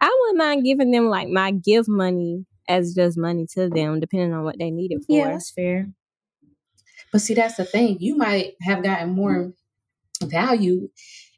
I 0.00 0.16
wouldn't 0.20 0.38
mind 0.38 0.64
giving 0.64 0.92
them 0.92 1.06
like 1.08 1.28
my 1.28 1.50
gift 1.50 1.88
money 1.88 2.46
as 2.68 2.94
does 2.94 3.16
money 3.16 3.46
to 3.54 3.68
them, 3.68 4.00
depending 4.00 4.32
on 4.32 4.44
what 4.44 4.58
they 4.58 4.70
need 4.70 4.92
it 4.92 5.04
for. 5.06 5.16
yeah, 5.16 5.30
that's 5.32 5.50
fair. 5.50 5.88
But 7.12 7.20
see, 7.20 7.34
that's 7.34 7.56
the 7.56 7.64
thing. 7.64 7.98
You 8.00 8.16
might 8.16 8.54
have 8.62 8.82
gotten 8.82 9.10
more 9.10 9.52
value 10.22 10.88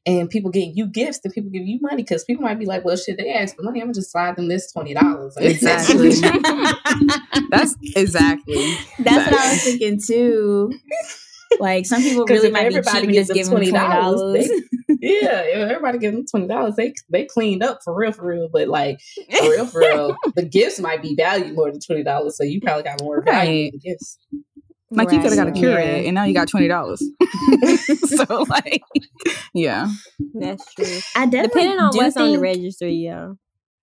and 0.06 0.30
people 0.30 0.50
getting 0.50 0.76
you 0.76 0.86
gifts 0.86 1.18
than 1.20 1.32
people 1.32 1.50
give 1.50 1.66
you 1.66 1.78
money 1.82 2.02
because 2.02 2.24
people 2.24 2.44
might 2.44 2.58
be 2.58 2.64
like, 2.64 2.84
well, 2.84 2.96
shit, 2.96 3.18
they 3.18 3.32
asked 3.32 3.56
for 3.56 3.62
money. 3.62 3.80
I'm 3.80 3.86
going 3.86 3.94
to 3.94 4.00
just 4.00 4.12
slide 4.12 4.36
them 4.36 4.48
this 4.48 4.72
$20. 4.72 5.32
Exactly. 5.38 6.10
That's 7.50 7.74
exactly. 7.96 8.76
That's 9.00 9.30
what 9.30 9.40
I 9.40 9.52
was 9.52 9.62
thinking 9.64 10.00
too. 10.00 10.72
Like 11.60 11.86
some 11.86 12.02
people 12.02 12.24
'Cause 12.26 12.36
really 12.36 12.46
if 12.48 12.52
might 12.52 12.60
be 12.68 12.76
everybody 12.76 12.96
cheap 12.98 13.04
and 13.04 13.12
gives 13.12 13.28
just 13.28 13.50
them 13.50 13.60
give 13.60 13.72
them 13.72 13.72
twenty 13.72 13.72
$20, 13.72 14.00
dollars. 14.02 14.48
yeah, 15.00 15.40
if 15.42 15.70
everybody 15.70 15.98
give 15.98 16.12
them 16.14 16.24
$20. 16.48 16.76
They, 16.76 16.94
they 17.10 17.24
cleaned 17.26 17.62
up 17.62 17.78
for 17.84 17.94
real, 17.96 18.12
for 18.12 18.26
real. 18.26 18.48
But 18.52 18.68
like, 18.68 18.98
for 19.38 19.50
real, 19.50 19.66
for 19.66 19.80
real, 19.80 20.16
the 20.36 20.44
gifts 20.44 20.80
might 20.80 21.02
be 21.02 21.14
valued 21.14 21.54
more 21.54 21.70
than 21.70 21.80
$20. 21.80 22.30
So 22.32 22.44
you 22.44 22.60
probably 22.60 22.82
got 22.82 23.00
more 23.02 23.22
value 23.22 23.64
Right. 23.64 23.70
in 23.72 23.78
gifts. 23.82 24.18
Like 24.90 25.10
you 25.10 25.18
could 25.20 25.30
have 25.32 25.36
got 25.36 25.48
a 25.48 25.50
Right. 25.50 25.58
curate 25.58 25.84
Yeah. 26.02 26.06
and 26.08 26.14
now 26.14 26.24
you 26.24 26.32
got 26.34 26.48
twenty 26.48 26.68
dollars. 26.68 27.02
so 28.06 28.44
like, 28.48 28.82
yeah, 29.54 29.88
That's 30.34 30.64
true. 30.74 30.86
I 31.16 31.26
definitely 31.26 31.48
Depending 31.48 31.78
on 31.80 31.90
do 31.92 31.98
what's 31.98 32.16
on 32.16 32.26
the 32.26 32.32
think- 32.34 32.42
register, 32.42 32.88
yeah. 32.88 33.32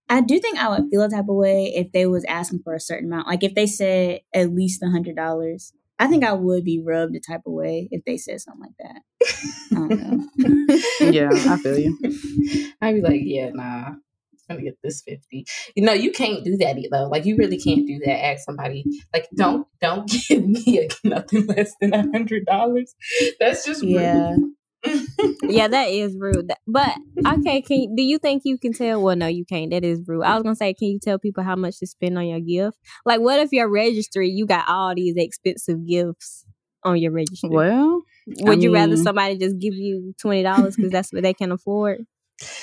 I 0.09 0.21
do 0.21 0.39
think 0.39 0.57
I 0.57 0.69
would 0.69 0.89
feel 0.89 1.01
a 1.01 1.09
type 1.09 1.25
of 1.29 1.35
way 1.35 1.73
if 1.75 1.91
they 1.91 2.05
was 2.05 2.23
asking 2.25 2.59
for 2.63 2.73
a 2.75 2.79
certain 2.79 3.07
amount. 3.11 3.27
Like 3.27 3.43
if 3.43 3.55
they 3.55 3.65
said 3.67 4.19
at 4.33 4.53
least 4.53 4.83
a 4.83 4.89
hundred 4.89 5.15
dollars, 5.15 5.73
I 5.99 6.07
think 6.07 6.23
I 6.23 6.33
would 6.33 6.63
be 6.63 6.81
rubbed 6.83 7.15
a 7.15 7.19
type 7.19 7.41
of 7.45 7.53
way 7.53 7.87
if 7.91 8.03
they 8.05 8.17
said 8.17 8.41
something 8.41 8.61
like 8.61 8.77
that. 8.79 9.01
I 9.71 9.75
don't 9.75 10.99
know. 10.99 11.11
yeah, 11.11 11.29
I 11.31 11.57
feel 11.57 11.77
you. 11.77 11.97
I'd 12.81 12.95
be 12.95 13.01
like, 13.01 13.21
yeah, 13.23 13.49
nah, 13.53 13.93
I'm 14.49 14.57
gonna 14.57 14.63
get 14.63 14.77
this 14.83 15.01
fifty. 15.01 15.45
You 15.75 15.83
know, 15.83 15.93
you 15.93 16.11
can't 16.11 16.43
do 16.43 16.57
that 16.57 16.77
though. 16.91 17.07
Like, 17.07 17.25
you 17.25 17.37
really 17.37 17.57
can't 17.57 17.87
do 17.87 17.99
that. 18.05 18.25
Ask 18.25 18.45
somebody, 18.45 18.83
like, 19.13 19.27
don't 19.35 19.67
don't 19.81 20.09
give 20.27 20.47
me 20.47 20.79
a, 20.79 21.07
nothing 21.07 21.45
less 21.47 21.73
than 21.79 21.93
a 21.93 22.01
hundred 22.01 22.45
dollars. 22.45 22.93
That's 23.39 23.65
just 23.65 23.83
rude. 23.83 24.53
Yeah. 24.85 24.99
Yeah, 25.43 25.67
that 25.67 25.89
is 25.89 26.15
rude. 26.17 26.51
But 26.67 26.95
okay, 27.25 27.61
can 27.61 27.77
you, 27.81 27.93
do 27.95 28.01
you 28.03 28.17
think 28.17 28.43
you 28.45 28.57
can 28.57 28.73
tell? 28.73 29.01
Well, 29.01 29.15
no, 29.15 29.27
you 29.27 29.45
can't. 29.45 29.71
That 29.71 29.83
is 29.83 30.01
rude. 30.07 30.23
I 30.23 30.33
was 30.35 30.43
gonna 30.43 30.55
say, 30.55 30.73
can 30.73 30.87
you 30.89 30.99
tell 30.99 31.19
people 31.19 31.43
how 31.43 31.55
much 31.55 31.79
to 31.79 31.87
spend 31.87 32.17
on 32.17 32.25
your 32.27 32.39
gift? 32.39 32.77
Like, 33.05 33.19
what 33.21 33.39
if 33.39 33.51
your 33.51 33.69
registry 33.69 34.29
you 34.29 34.45
got 34.45 34.67
all 34.67 34.93
these 34.95 35.15
expensive 35.17 35.85
gifts 35.87 36.45
on 36.83 36.97
your 36.97 37.11
registry? 37.11 37.49
Well, 37.49 38.01
Would 38.27 38.59
I 38.59 38.61
you 38.61 38.73
rather 38.73 38.97
somebody 38.97 39.37
just 39.37 39.57
give 39.59 39.73
you 39.73 40.13
twenty 40.19 40.43
dollars 40.43 40.75
because 40.75 40.91
that's 40.91 41.11
what 41.13 41.23
they 41.23 41.33
can 41.33 41.51
afford? 41.51 42.05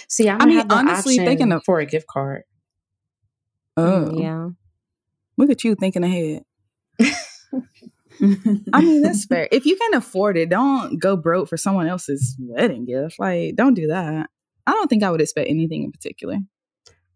See, 0.08 0.28
I'm 0.28 0.40
I 0.42 0.46
mean, 0.46 0.66
honestly, 0.70 1.14
option 1.14 1.26
thinking 1.26 1.52
of- 1.52 1.64
for 1.64 1.80
a 1.80 1.86
gift 1.86 2.06
card. 2.08 2.42
oh, 3.76 4.18
Yeah. 4.18 4.48
look 5.36 5.50
at 5.50 5.62
you 5.64 5.74
thinking 5.74 6.04
ahead. 6.04 6.42
I 8.72 8.80
mean, 8.82 9.02
that's 9.02 9.24
fair. 9.24 9.48
If 9.50 9.64
you 9.66 9.76
can 9.76 9.94
afford 9.94 10.36
it, 10.36 10.48
don't 10.50 10.98
go 10.98 11.16
broke 11.16 11.48
for 11.48 11.56
someone 11.56 11.86
else's 11.86 12.36
wedding 12.38 12.84
gift. 12.84 13.18
Like, 13.18 13.56
don't 13.56 13.74
do 13.74 13.86
that. 13.88 14.28
I 14.66 14.72
don't 14.72 14.88
think 14.88 15.02
I 15.02 15.10
would 15.10 15.20
expect 15.20 15.48
anything 15.48 15.82
in 15.84 15.92
particular. 15.92 16.36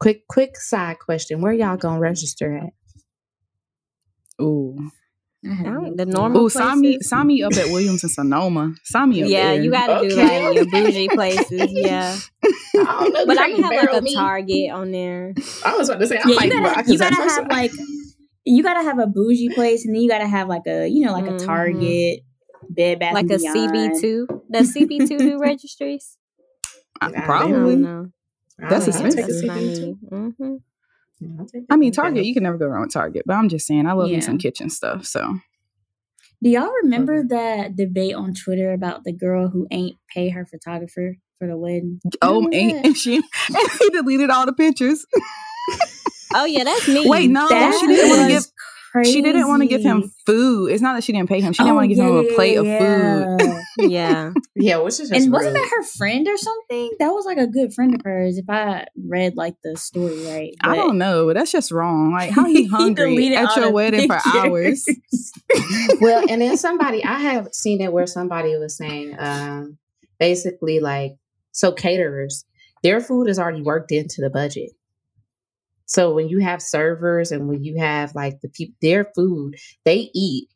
Quick, 0.00 0.26
quick 0.28 0.56
side 0.56 0.98
question: 0.98 1.40
Where 1.40 1.52
y'all 1.52 1.76
gonna 1.76 2.00
register 2.00 2.56
at? 2.56 2.70
Ooh, 4.42 4.76
mm-hmm. 5.46 5.50
I 5.50 5.54
have 5.54 5.66
I 5.66 5.70
no 5.70 5.80
don't- 5.84 5.96
the 5.96 6.06
normal 6.06 6.42
ooh, 6.42 6.48
sign 6.50 6.80
me, 6.80 6.92
places? 6.94 7.08
sign 7.08 7.26
me 7.28 7.42
up 7.42 7.52
at 7.54 7.66
Williams 7.66 8.02
and 8.02 8.10
Sonoma. 8.10 8.74
Sign 8.82 9.10
me 9.10 9.22
up. 9.22 9.28
Yeah, 9.28 9.52
there. 9.52 9.62
you 9.62 9.70
got 9.70 10.00
to 10.02 10.08
do 10.08 10.14
Okay. 10.14 10.44
like 10.46 10.54
your 10.56 10.66
bougie 10.66 11.08
places. 11.14 11.68
Yeah, 11.70 12.16
I 12.42 12.50
don't 12.74 13.12
know. 13.12 13.26
but 13.26 13.38
I'm 13.38 13.50
can't 13.56 13.72
have 13.74 13.84
like 13.92 14.00
a 14.00 14.02
me. 14.02 14.14
Target 14.14 14.70
on 14.72 14.90
there. 14.90 15.34
I 15.64 15.76
was 15.76 15.88
about 15.88 16.00
to 16.00 16.06
say, 16.08 16.16
I 16.16 16.22
Yeah, 16.26 16.44
you 16.44 16.50
gotta, 16.62 16.92
you 16.92 16.98
gotta 16.98 17.14
person. 17.16 17.28
have 17.44 17.52
like 17.52 17.70
you 18.44 18.62
gotta 18.62 18.82
have 18.82 18.98
a 18.98 19.06
bougie 19.06 19.48
place, 19.54 19.84
and 19.86 19.94
then 19.94 20.02
you 20.02 20.08
gotta 20.08 20.26
have 20.26 20.48
like 20.48 20.66
a 20.66 20.86
you 20.88 21.04
know 21.04 21.12
like 21.12 21.24
Mhm. 21.24 21.36
a 21.42 21.44
Target, 21.44 22.20
Bed 22.68 22.98
Bath, 22.98 23.14
like 23.14 23.22
and 23.24 23.32
a 23.32 23.38
Beyond. 23.38 23.70
CB 23.72 24.00
two. 24.00 24.26
Does 24.50 24.72
CB 24.74 25.08
two 25.08 25.18
do 25.18 25.38
registries? 25.40 26.16
Uh, 27.00 27.10
I 27.14 27.20
probably. 27.22 27.82
don't. 27.82 28.12
That's 28.58 28.88
I'll- 28.88 29.04
I'll 29.04 29.10
take 29.10 29.16
a 29.26 29.26
expensive. 29.26 29.26
That's 29.26 29.42
what 29.42 29.50
I 29.50 29.60
CB 29.60 29.74
too. 29.76 29.86
need. 29.86 29.96
Mhm. 30.10 30.60
Yeah, 31.20 31.28
I'll 31.38 31.46
take 31.46 31.62
I 31.70 31.76
mean, 31.76 31.90
it. 31.90 31.94
Target, 31.94 32.24
you 32.24 32.34
can 32.34 32.42
never 32.42 32.56
go 32.58 32.66
wrong 32.66 32.82
with 32.82 32.92
Target. 32.92 33.22
But 33.26 33.34
I'm 33.34 33.48
just 33.48 33.66
saying, 33.66 33.86
I 33.86 33.92
love 33.92 34.10
me 34.10 34.20
some 34.20 34.38
kitchen 34.38 34.68
stuff. 34.70 35.04
So 35.06 35.38
Do 36.42 36.50
y'all 36.50 36.70
remember 36.82 37.22
that 37.28 37.74
debate 37.76 38.14
on 38.14 38.34
Twitter 38.34 38.72
about 38.72 39.04
the 39.04 39.12
girl 39.12 39.48
who 39.48 39.66
ain't 39.70 39.96
pay 40.12 40.28
her 40.30 40.44
photographer 40.44 41.16
for 41.38 41.46
the 41.48 41.56
wedding? 41.56 42.00
Oh, 42.20 42.48
ain't 42.52 42.54
and, 42.54 42.70
that? 42.78 42.86
and 42.86 42.96
she 42.96 43.22
he 43.80 43.90
deleted 43.90 44.28
all 44.30 44.44
the 44.46 44.52
pictures. 44.52 45.06
Oh 46.34 46.44
yeah, 46.44 46.64
that's 46.64 46.88
me. 46.88 47.08
Wait, 47.08 47.30
no, 47.30 47.48
That 47.48 47.78
she 47.80 47.86
didn't 47.86 48.10
want 48.10 48.22
to 48.22 48.28
give. 48.28 48.36
was 48.36 48.52
Crazy. 48.92 49.12
She 49.12 49.22
didn't 49.22 49.48
want 49.48 49.60
to 49.62 49.66
give 49.66 49.82
him 49.82 50.12
food. 50.24 50.70
It's 50.70 50.80
not 50.80 50.94
that 50.94 51.02
she 51.02 51.10
didn't 51.10 51.28
pay 51.28 51.40
him. 51.40 51.52
She 51.52 51.64
didn't 51.64 51.72
Oh, 51.72 51.74
want 51.74 51.84
to 51.90 51.94
give 51.96 51.98
yeah, 51.98 52.10
him 52.10 52.16
a 52.30 52.34
plate 52.36 52.54
yeah, 52.54 52.60
of 52.60 53.40
food. 53.40 53.46
yeah. 53.48 53.60
Yeah. 53.76 54.32
Yeah, 54.54 54.76
which 54.76 55.00
is 55.00 55.08
just 55.08 55.12
and 55.20 55.32
wasn't 55.32 55.54
that 55.54 55.68
her 55.76 55.82
friend 55.82 56.28
or 56.28 56.36
something? 56.36 56.92
That 57.00 57.08
was 57.08 57.26
like 57.26 57.38
a 57.38 57.48
good 57.48 57.74
friend 57.74 57.92
of 57.92 58.02
hers. 58.04 58.38
If 58.38 58.44
I 58.48 58.86
read 58.96 59.36
like 59.36 59.56
the 59.64 59.76
story 59.76 60.24
right, 60.28 60.54
I 60.62 60.76
don't 60.76 60.96
know, 60.96 61.26
but 61.26 61.34
that's 61.34 61.50
just 61.50 61.72
wrong. 61.72 62.12
Like 62.12 62.30
how 62.30 62.44
he 62.44 62.66
hungry 62.68 63.16
deleted 63.16 63.36
at 63.38 63.56
your 63.56 63.64
the 63.64 63.70
wedding 63.72 64.06
for 64.06 64.20
hours. 64.24 64.86
well, 66.00 66.24
and 66.28 66.40
then 66.40 66.56
somebody 66.56 67.02
I 67.04 67.18
have 67.18 67.48
seen 67.52 67.80
it 67.80 67.92
where 67.92 68.06
somebody 68.06 68.56
was 68.56 68.76
saying, 68.76 69.16
um, 69.18 69.76
basically 70.20 70.78
like, 70.78 71.16
so 71.50 71.72
caterers, 71.72 72.44
their 72.84 73.00
food 73.00 73.28
is 73.28 73.40
already 73.40 73.62
worked 73.62 73.90
into 73.90 74.20
the 74.20 74.30
budget. 74.30 74.70
So 75.86 76.14
when 76.14 76.28
you 76.28 76.38
have 76.40 76.62
servers 76.62 77.30
and 77.32 77.48
when 77.48 77.62
you 77.62 77.78
have 77.78 78.14
like 78.14 78.40
the 78.40 78.48
people, 78.48 78.74
their 78.80 79.04
food, 79.14 79.56
they 79.84 80.10
eat, 80.14 80.48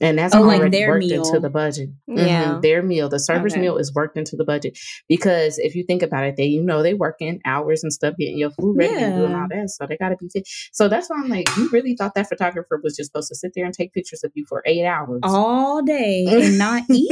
and 0.00 0.18
that's 0.18 0.34
Oh, 0.34 0.40
like 0.42 0.58
already 0.58 0.78
their 0.78 0.88
worked 0.92 1.04
meal. 1.04 1.22
into 1.24 1.38
the 1.38 1.50
budget. 1.50 1.90
Mhm, 2.10 2.26
Yeah. 2.26 2.58
their 2.62 2.82
meal, 2.82 3.08
the 3.08 3.20
server's 3.20 3.52
Okay. 3.52 3.60
meal 3.62 3.76
is 3.76 3.94
worked 3.94 4.16
into 4.16 4.36
the 4.36 4.44
budget 4.44 4.76
because 5.08 5.58
if 5.58 5.74
you 5.76 5.84
think 5.84 6.02
about 6.02 6.24
it, 6.24 6.36
they 6.36 6.46
you 6.46 6.62
know 6.62 6.82
they 6.82 6.94
work 6.94 7.16
in 7.20 7.40
hours 7.44 7.82
and 7.84 7.92
stuff 7.92 8.14
getting 8.18 8.38
your 8.38 8.50
food 8.50 8.76
ready 8.76 8.94
and 8.94 9.14
doing 9.14 9.34
all 9.34 9.46
that, 9.50 9.70
so 9.70 9.86
they 9.86 9.96
got 9.96 10.08
to 10.08 10.16
be 10.16 10.28
fit. 10.28 10.48
So 10.72 10.88
that's 10.88 11.08
why 11.08 11.16
I'm 11.22 11.28
like, 11.28 11.48
you 11.56 11.68
really 11.70 11.94
thought 11.94 12.14
that 12.14 12.28
photographer 12.28 12.80
was 12.82 12.96
just 12.96 13.12
supposed 13.12 13.28
to 13.28 13.34
sit 13.36 13.52
there 13.54 13.64
and 13.66 13.72
take 13.74 13.92
pictures 13.92 14.24
of 14.24 14.32
you 14.34 14.44
for 14.48 14.62
eight 14.66 14.84
hours? 14.84 15.20
all 15.22 15.82
day 15.82 16.24
and 16.28 16.58
not 16.58 16.82
eat. 16.90 17.10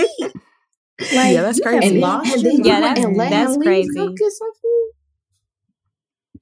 Like 1.15 1.35
Yeah, 1.35 1.43
that's 1.43 1.61
crazy. 1.61 1.87
and 2.03 2.05
and 2.05 2.43
your 2.43 2.53
then 2.53 2.65
Yeah, 2.65 2.81
that's- 2.81 3.05
and 3.05 3.19
that's 3.21 3.57
crazy. 3.59 3.89
go 3.95 4.09
get 4.09 4.33
some 4.33 4.53
food. 4.61 4.91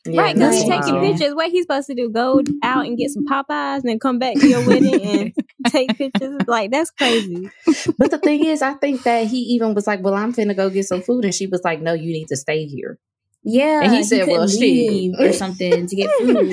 Yeah, 0.07 0.23
right, 0.23 0.35
because 0.35 0.55
he's 0.55 0.65
taking 0.69 0.95
wild. 0.95 1.07
pictures. 1.19 1.35
What 1.35 1.51
he's 1.51 1.65
supposed 1.65 1.87
to 1.89 1.95
do? 1.95 2.09
Go 2.11 2.41
out 2.63 2.87
and 2.87 2.97
get 2.97 3.11
some 3.11 3.27
Popeyes 3.27 3.81
and 3.81 3.85
then 3.85 3.99
come 3.99 4.19
back 4.19 4.35
to 4.37 4.49
your 4.49 4.67
wedding 4.67 5.03
and 5.03 5.35
take 5.69 5.97
pictures? 5.99 6.41
Like 6.47 6.71
that's 6.71 6.91
crazy. 6.91 7.51
But 7.99 8.11
the 8.11 8.19
thing 8.19 8.45
is, 8.47 8.63
I 8.63 8.73
think 8.75 9.03
that 9.03 9.27
he 9.27 9.39
even 9.55 9.75
was 9.75 9.87
like, 9.87 10.03
"Well, 10.03 10.15
I'm 10.15 10.33
finna 10.33 10.57
go 10.57 10.71
get 10.71 10.87
some 10.87 11.03
food," 11.03 11.25
and 11.27 11.35
she 11.35 11.47
was 11.47 11.61
like, 11.65 11.83
"No, 11.83 11.93
you 11.93 12.13
need 12.13 12.29
to 12.29 12.37
stay 12.37 12.65
here." 12.65 12.99
Yeah, 13.43 13.83
And 13.83 13.93
he 13.95 14.03
said, 14.03 14.21
couldn't 14.21 14.35
"Well, 14.39 14.49
shit." 14.49 14.61
leave 14.61 15.13
or 15.19 15.33
something 15.33 15.87
to 15.87 15.97
get 15.97 16.11
food. 16.19 16.51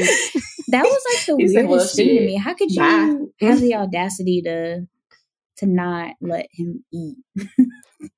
That 0.69 0.83
was 0.83 1.03
like 1.13 1.25
the 1.25 1.35
He 1.37 1.47
said, 1.47 1.67
weirdest 1.67 1.69
"Well, 1.69 1.87
thing 2.05 2.17
to 2.17 2.25
me. 2.25 2.35
How 2.37 2.53
could 2.53 2.71
you 2.71 2.79
Bye. 2.81 3.15
have 3.47 3.59
the 3.61 3.75
audacity 3.75 4.41
to 4.43 4.87
to 5.59 5.65
not 5.65 6.15
let 6.21 6.47
him 6.51 6.83
eat? 6.93 7.15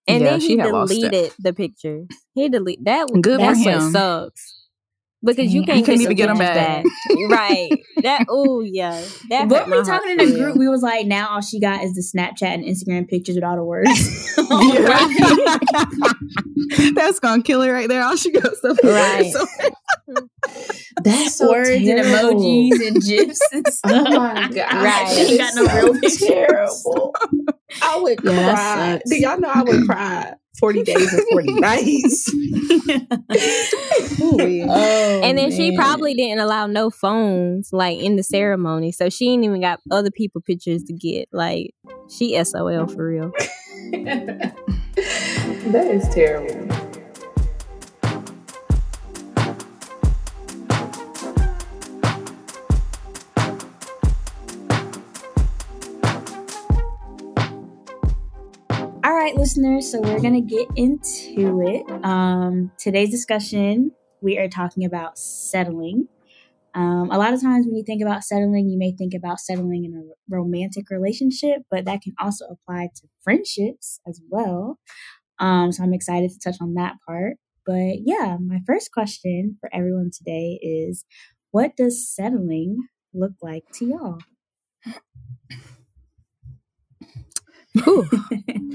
And 0.08 0.22
Yeah, 0.24 0.32
then 0.32 0.40
he 0.42 0.48
she 0.48 0.58
had 0.58 0.72
lost 0.72 0.92
it. 0.92 0.96
deleted 1.12 1.34
the 1.40 1.54
picture. 1.54 2.06
He 2.34 2.50
delete 2.50 2.84
that. 2.84 3.10
was- 3.12 3.22
Good 3.22 3.40
for 3.40 3.46
that's 3.46 3.64
what 3.66 3.74
him. 3.76 3.92
sucks. 3.92 4.59
Because 5.24 5.54
you 5.54 5.62
mm-hmm. 5.62 5.72
can't, 5.72 5.80
I 5.80 5.82
couldn't 5.82 6.00
get 6.00 6.06
even 6.06 6.18
get 6.18 6.30
'em 6.30 6.38
them 6.38 6.56
back. 6.56 6.86
right. 7.30 7.70
That. 8.04 8.26
Oh 8.30 8.62
yeah. 8.62 9.04
That. 9.30 9.50
But 9.50 9.70
we 9.70 9.84
talking 9.84 10.12
in 10.12 10.20
for 10.20 10.24
a 10.24 10.32
group, 10.38 10.56
we 10.58 10.70
was 10.70 10.82
like, 10.82 11.06
now 11.08 11.28
all 11.30 11.42
she 11.42 11.60
got 11.60 11.84
is 11.84 11.94
the 11.94 12.02
Snapchat 12.02 12.54
and 12.54 12.64
Instagram 12.64 13.06
pictures 13.08 13.36
with 13.36 13.44
all 13.44 13.58
the 13.58 13.64
words. 13.64 13.90
That's 16.96 17.20
gonna 17.20 17.44
kill 17.44 17.62
her 17.62 17.74
right 17.74 17.90
there. 17.90 18.02
All 18.02 18.16
she 18.16 18.32
got 18.32 18.44
to 18.44 18.78
Right. 18.84 19.32
So, 19.32 19.46
That's 21.04 21.36
so 21.36 21.50
words 21.50 21.70
and 21.70 22.00
emojis 22.00 22.88
and 22.88 23.02
gifs 23.02 23.42
and 23.52 23.66
oh 23.68 23.72
stuff. 23.72 24.08
Oh 24.08 24.20
my 24.20 24.48
god! 24.50 24.74
Right. 24.74 25.28
She 25.28 25.38
got 25.38 25.54
no 25.56 25.64
real 25.64 25.94
so 25.96 26.00
pictures. 26.00 26.28
Terrible. 26.28 27.14
I 27.82 28.00
would 28.00 28.20
Yeah, 28.24 28.54
cry. 28.54 28.94
sucks. 28.94 29.10
Do 29.10 29.16
y'all 29.18 29.40
know 29.40 29.52
I 29.54 29.64
would 29.64 29.86
cry? 29.86 30.34
Forty 30.60 30.84
days 30.84 31.14
and 31.14 31.24
forty 31.32 31.54
nights. 31.60 32.30
oh, 34.22 35.22
And 35.24 35.38
then 35.38 35.52
she 35.52 35.76
probably 35.76 36.14
didn't 36.14 36.40
allow 36.40 36.68
no 36.68 36.90
phones 36.90 37.70
like 37.72 38.00
in 38.00 38.16
the 38.16 38.24
ceremony, 38.24 38.92
so 38.92 39.10
she 39.10 39.30
ain't 39.30 39.44
even 39.44 39.62
got 39.62 39.80
other 39.90 40.12
people 40.12 40.42
pictures 40.42 40.84
to 40.84 40.94
get. 40.94 41.30
Like 41.32 41.74
she 42.10 42.42
SOL 42.44 42.88
for 42.88 43.08
real. 43.08 43.32
that 43.92 44.54
is 45.74 46.08
terrible. 46.10 46.89
Right, 59.30 59.38
listeners, 59.38 59.92
so 59.92 60.02
we're 60.02 60.20
gonna 60.20 60.42
get 60.42 60.68
into 60.76 61.62
it. 61.62 62.04
Um, 62.04 62.72
today's 62.80 63.12
discussion, 63.12 63.92
we 64.22 64.40
are 64.40 64.48
talking 64.48 64.86
about 64.86 65.20
settling. 65.20 66.08
Um, 66.74 67.12
a 67.12 67.18
lot 67.20 67.34
of 67.34 67.42
times 67.42 67.68
when 67.68 67.76
you 67.76 67.84
think 67.86 68.02
about 68.02 68.24
settling, 68.24 68.70
you 68.70 68.80
may 68.80 68.92
think 68.92 69.14
about 69.14 69.40
settling 69.40 69.86
in 69.86 69.94
a 69.94 70.36
romantic 70.36 70.90
relationship, 70.90 71.62
but 71.70 71.86
that 71.86 72.02
can 72.02 72.14
also 72.20 72.46
apply 72.46 72.90
to 72.96 73.08
friendships 73.24 74.00
as 74.08 74.20
well. 74.32 74.80
Um, 75.38 75.72
so 75.72 75.84
I'm 75.84 75.94
excited 75.94 76.32
to 76.32 76.40
touch 76.40 76.58
on 76.60 76.74
that 76.74 76.96
part. 77.08 77.38
But 77.68 77.98
yeah, 78.06 78.38
my 78.44 78.62
first 78.66 78.92
question 78.92 79.58
for 79.62 79.70
everyone 79.72 80.10
today 80.12 80.60
is 80.64 81.06
what 81.52 81.78
does 81.78 82.10
settling 82.10 82.88
look 83.14 83.34
like 83.44 83.66
to 83.76 83.86
y'all? 83.86 84.18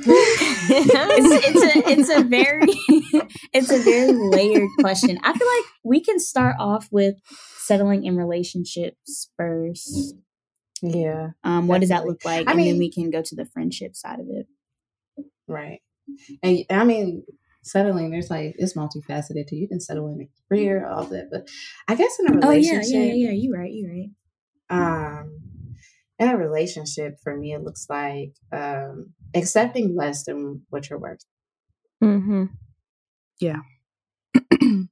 it's, 0.07 1.47
it's 1.47 1.63
a 1.63 1.91
it's 1.91 2.09
a 2.11 2.23
very 2.25 2.61
it's 3.53 3.71
a 3.71 3.79
very 3.83 4.13
layered 4.13 4.69
question. 4.81 5.19
I 5.23 5.37
feel 5.37 5.49
like 5.49 5.65
we 5.83 6.01
can 6.01 6.19
start 6.21 6.57
off 6.59 6.89
with 6.91 7.17
settling 7.59 8.05
in 8.05 8.17
relationships 8.17 9.31
first. 9.37 10.15
Yeah, 10.83 11.31
Um, 11.45 11.67
what 11.67 11.81
does 11.81 11.89
that 11.89 12.05
look 12.05 12.25
like? 12.25 12.47
I 12.47 12.51
and 12.53 12.61
then 12.61 12.67
mean- 12.67 12.79
we 12.79 12.91
can 12.93 13.11
go 13.11 13.23
to 13.23 13.35
the 13.35 13.47
friendship 13.47 13.97
side 13.97 14.21
of 14.21 14.27
it. 14.29 14.47
right. 15.49 15.81
And 16.43 16.65
I 16.69 16.85
mean, 16.85 17.25
settling. 17.63 18.11
There's 18.11 18.29
like 18.31 18.55
it's 18.59 18.75
multifaceted 18.75 19.49
too. 19.49 19.57
You 19.57 19.67
can 19.69 19.81
settle 19.81 20.09
in 20.09 20.21
a 20.21 20.29
career, 20.49 20.87
all 20.87 21.05
that. 21.05 21.29
But 21.33 21.49
I 21.89 21.95
guess 21.95 22.19
in 22.21 22.27
a 22.27 22.47
Oh 22.47 22.51
yeah, 22.51 22.71
relationship, 22.73 22.91
yeah, 22.93 23.01
yeah, 23.01 23.31
yeah. 23.31 23.33
You 23.33 23.55
right, 23.57 23.73
you're 23.73 23.91
right. 23.91 24.11
um 25.21 25.41
in 26.19 26.29
a 26.29 26.37
relationship 26.37 27.17
for 27.23 27.37
me 27.37 27.53
it 27.53 27.63
looks 27.63 27.87
like 27.89 28.33
um 28.53 29.13
accepting 29.35 29.97
less 29.97 30.25
than 30.25 30.63
what 30.71 30.89
you're 30.89 30.99
worth 30.99 31.25
mm-hmm. 32.03 32.45
Yeah. 33.41 33.61
and 34.61 34.89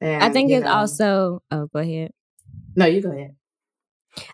I 0.00 0.30
think 0.30 0.50
it's 0.50 0.64
know- 0.64 0.72
also. 0.72 1.42
Oh, 1.50 1.66
go 1.72 1.80
ahead. 1.80 2.12
no 2.76 2.86
you 2.86 3.02
go 3.02 3.10
ahead 3.10 3.34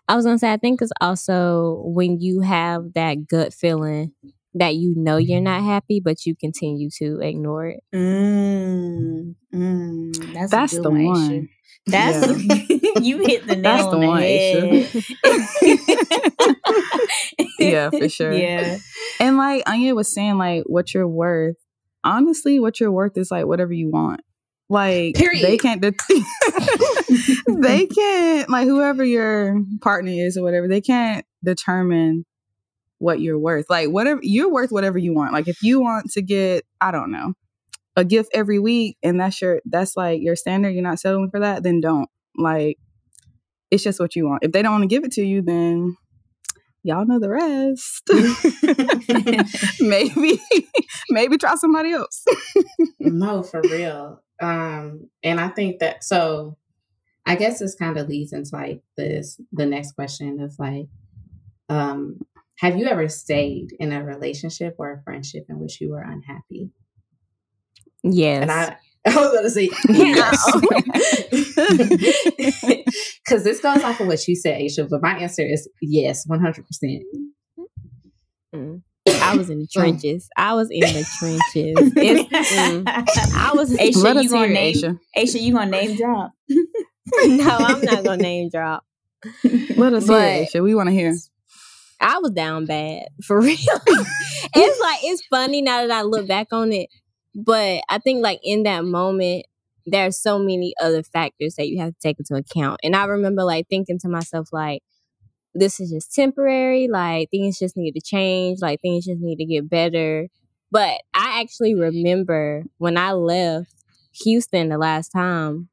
I 0.07 0.15
was 0.15 0.25
gonna 0.25 0.37
say 0.37 0.51
I 0.51 0.57
think 0.57 0.81
it's 0.81 0.91
also 1.01 1.81
when 1.85 2.19
you 2.19 2.41
have 2.41 2.93
that 2.93 3.27
gut 3.27 3.53
feeling 3.53 4.11
that 4.53 4.75
you 4.75 4.93
know 4.95 5.17
you're 5.17 5.41
not 5.41 5.63
happy, 5.63 5.99
but 6.03 6.25
you 6.25 6.35
continue 6.35 6.89
to 6.97 7.19
ignore 7.21 7.67
it. 7.67 7.83
Mm, 7.95 9.35
mm, 9.53 10.33
that's 10.33 10.51
That's 10.51 10.73
good 10.73 10.83
the 10.83 10.89
one. 10.91 11.49
One. 11.87 11.95
Aisha. 11.95 12.47
That's 12.97 13.01
you 13.05 13.17
hit 13.19 13.47
the 13.47 13.55
nail 13.55 13.63
That's 13.63 13.83
on 13.87 13.99
the 13.99 14.05
the 14.05 14.07
one, 14.07 14.21
head. 14.21 15.91
Yeah, 17.59 17.89
for 17.89 18.09
sure. 18.09 18.31
Yeah. 18.33 18.77
and 19.19 19.37
like 19.37 19.63
Anya 19.67 19.95
was 19.95 20.13
saying, 20.13 20.37
like 20.37 20.63
what 20.65 20.93
you're 20.93 21.07
worth. 21.07 21.55
Honestly, 22.03 22.59
what 22.59 22.79
you're 22.79 22.91
worth 22.91 23.17
is 23.17 23.29
like 23.31 23.45
whatever 23.45 23.73
you 23.73 23.89
want. 23.91 24.21
Like 24.69 25.15
Period. 25.15 25.43
they 25.43 25.57
can't. 25.57 25.81
Det- 25.81 25.95
they 27.47 27.85
can't 27.87 28.49
like 28.49 28.67
whoever 28.67 29.03
your 29.03 29.61
partner 29.81 30.11
is 30.11 30.37
or 30.37 30.43
whatever. 30.43 30.67
They 30.67 30.81
can't 30.81 31.25
determine 31.43 32.25
what 32.99 33.19
you're 33.19 33.37
worth. 33.39 33.65
Like 33.69 33.89
whatever 33.89 34.21
you're 34.23 34.51
worth, 34.51 34.71
whatever 34.71 34.97
you 34.97 35.13
want. 35.13 35.33
Like 35.33 35.47
if 35.47 35.61
you 35.61 35.81
want 35.81 36.11
to 36.11 36.21
get, 36.21 36.63
I 36.79 36.91
don't 36.91 37.11
know, 37.11 37.33
a 37.95 38.05
gift 38.05 38.29
every 38.33 38.59
week, 38.59 38.97
and 39.03 39.19
that's 39.19 39.41
your 39.41 39.61
that's 39.65 39.95
like 39.95 40.21
your 40.21 40.35
standard. 40.35 40.71
You're 40.71 40.83
not 40.83 40.99
settling 40.99 41.29
for 41.29 41.39
that. 41.39 41.63
Then 41.63 41.81
don't. 41.81 42.09
Like 42.37 42.77
it's 43.69 43.83
just 43.83 43.99
what 43.99 44.15
you 44.15 44.27
want. 44.27 44.43
If 44.43 44.51
they 44.51 44.61
don't 44.61 44.73
want 44.73 44.83
to 44.83 44.87
give 44.87 45.03
it 45.03 45.11
to 45.13 45.23
you, 45.23 45.41
then 45.41 45.95
y'all 46.83 47.05
know 47.05 47.19
the 47.19 47.29
rest. 47.29 48.09
maybe 49.81 50.41
maybe 51.09 51.37
try 51.37 51.55
somebody 51.55 51.91
else. 51.91 52.23
no 52.99 53.43
for 53.43 53.61
real 53.61 54.21
um 54.41 55.07
and 55.23 55.39
i 55.39 55.47
think 55.47 55.79
that 55.79 56.03
so 56.03 56.57
i 57.25 57.35
guess 57.35 57.59
this 57.59 57.75
kind 57.75 57.97
of 57.97 58.09
leads 58.09 58.33
into 58.33 58.49
like 58.53 58.81
this 58.97 59.39
the 59.53 59.65
next 59.65 59.93
question 59.93 60.41
of 60.41 60.53
like 60.57 60.87
um 61.69 62.19
have 62.57 62.77
you 62.77 62.85
ever 62.85 63.07
stayed 63.07 63.69
in 63.79 63.91
a 63.91 64.03
relationship 64.03 64.75
or 64.77 64.93
a 64.93 65.03
friendship 65.03 65.45
in 65.49 65.59
which 65.59 65.79
you 65.79 65.91
were 65.91 66.01
unhappy 66.01 66.71
Yes. 68.03 68.41
and 68.43 68.51
i 68.51 68.77
I 69.05 69.15
was 69.15 69.33
gonna 69.33 69.49
say 69.49 69.67
yes. 69.89 70.51
Because 73.25 73.43
this 73.43 73.59
goes 73.59 73.83
off 73.83 73.99
of 73.99 74.05
what 74.07 74.27
you 74.27 74.35
said, 74.35 74.61
Aisha, 74.61 74.87
but 74.87 75.01
my 75.01 75.17
answer 75.17 75.43
is 75.43 75.67
yes, 75.81 76.27
100%. 76.27 76.63
Mm. 78.55 78.81
I 79.23 79.35
was 79.35 79.49
in 79.49 79.59
the 79.59 79.67
trenches. 79.67 80.29
I 80.37 80.53
was 80.53 80.69
in 80.69 80.81
the 80.81 81.05
trenches. 81.17 81.93
Mm. 81.93 82.83
I 82.87 83.51
was. 83.55 83.71
Aisha, 83.73 83.95
Let 84.03 84.15
you 84.17 84.21
us 84.21 84.31
gonna 84.31 84.47
hear 84.47 84.51
it, 84.51 84.53
name 84.53 84.75
Aisha. 84.75 84.99
Aisha, 85.17 85.41
you 85.41 85.53
gonna 85.53 85.71
name 85.71 85.97
drop. 85.97 86.31
no, 86.49 87.47
I'm 87.57 87.81
not 87.81 88.03
gonna 88.03 88.17
name 88.21 88.49
drop. 88.49 88.83
Let 89.77 89.93
us 89.93 90.05
But- 90.05 90.21
hear 90.21 90.43
it, 90.43 90.49
Aisha. 90.53 90.63
We 90.63 90.75
want 90.75 90.89
to 90.89 90.93
hear. 90.93 91.15
I 91.99 92.17
was 92.19 92.31
down 92.31 92.65
bad 92.65 93.03
for 93.23 93.39
real. 93.39 93.57
it's 93.57 94.79
like 94.81 94.99
it's 95.03 95.23
funny 95.29 95.61
now 95.61 95.85
that 95.85 95.91
I 95.91 96.01
look 96.01 96.27
back 96.27 96.47
on 96.51 96.71
it, 96.71 96.89
but 97.33 97.81
I 97.89 97.99
think 97.99 98.23
like 98.23 98.39
in 98.43 98.63
that 98.63 98.85
moment 98.85 99.45
there 99.85 100.05
are 100.05 100.11
so 100.11 100.37
many 100.37 100.73
other 100.81 101.03
factors 101.03 101.55
that 101.55 101.67
you 101.67 101.79
have 101.79 101.93
to 101.93 101.99
take 102.01 102.17
into 102.19 102.35
account. 102.35 102.79
And 102.83 102.95
I 102.95 103.05
remember 103.05 103.43
like 103.43 103.67
thinking 103.67 103.97
to 103.99 104.09
myself 104.09 104.49
like 104.51 104.83
this 105.53 105.79
is 105.79 105.91
just 105.91 106.13
temporary, 106.13 106.87
like 106.87 107.29
things 107.29 107.59
just 107.59 107.75
need 107.75 107.93
to 107.93 108.01
change, 108.01 108.59
like 108.61 108.79
things 108.81 109.05
just 109.05 109.21
need 109.21 109.37
to 109.37 109.45
get 109.45 109.69
better. 109.69 110.27
But 110.71 111.01
I 111.13 111.41
actually 111.41 111.75
remember 111.75 112.63
when 112.77 112.95
I 112.95 113.11
left 113.13 113.73
Houston 114.23 114.69
the 114.69 114.77
last 114.77 115.09
time 115.09 115.69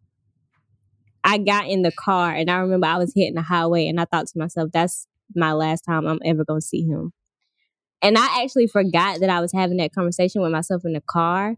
I 1.22 1.38
got 1.38 1.68
in 1.68 1.82
the 1.82 1.92
car 1.92 2.32
and 2.32 2.50
I 2.50 2.56
remember 2.58 2.86
I 2.86 2.98
was 2.98 3.12
hitting 3.14 3.34
the 3.34 3.42
highway 3.42 3.86
and 3.86 4.00
I 4.00 4.06
thought 4.06 4.26
to 4.28 4.38
myself, 4.38 4.70
that's 4.72 5.06
my 5.34 5.52
last 5.52 5.82
time 5.82 6.06
I'm 6.06 6.20
ever 6.24 6.44
going 6.44 6.60
to 6.60 6.66
see 6.66 6.82
him. 6.82 7.12
And 8.02 8.16
I 8.16 8.42
actually 8.42 8.68
forgot 8.68 9.20
that 9.20 9.30
I 9.30 9.40
was 9.40 9.52
having 9.52 9.78
that 9.78 9.92
conversation 9.92 10.40
with 10.40 10.52
myself 10.52 10.82
in 10.84 10.92
the 10.92 11.00
car. 11.00 11.56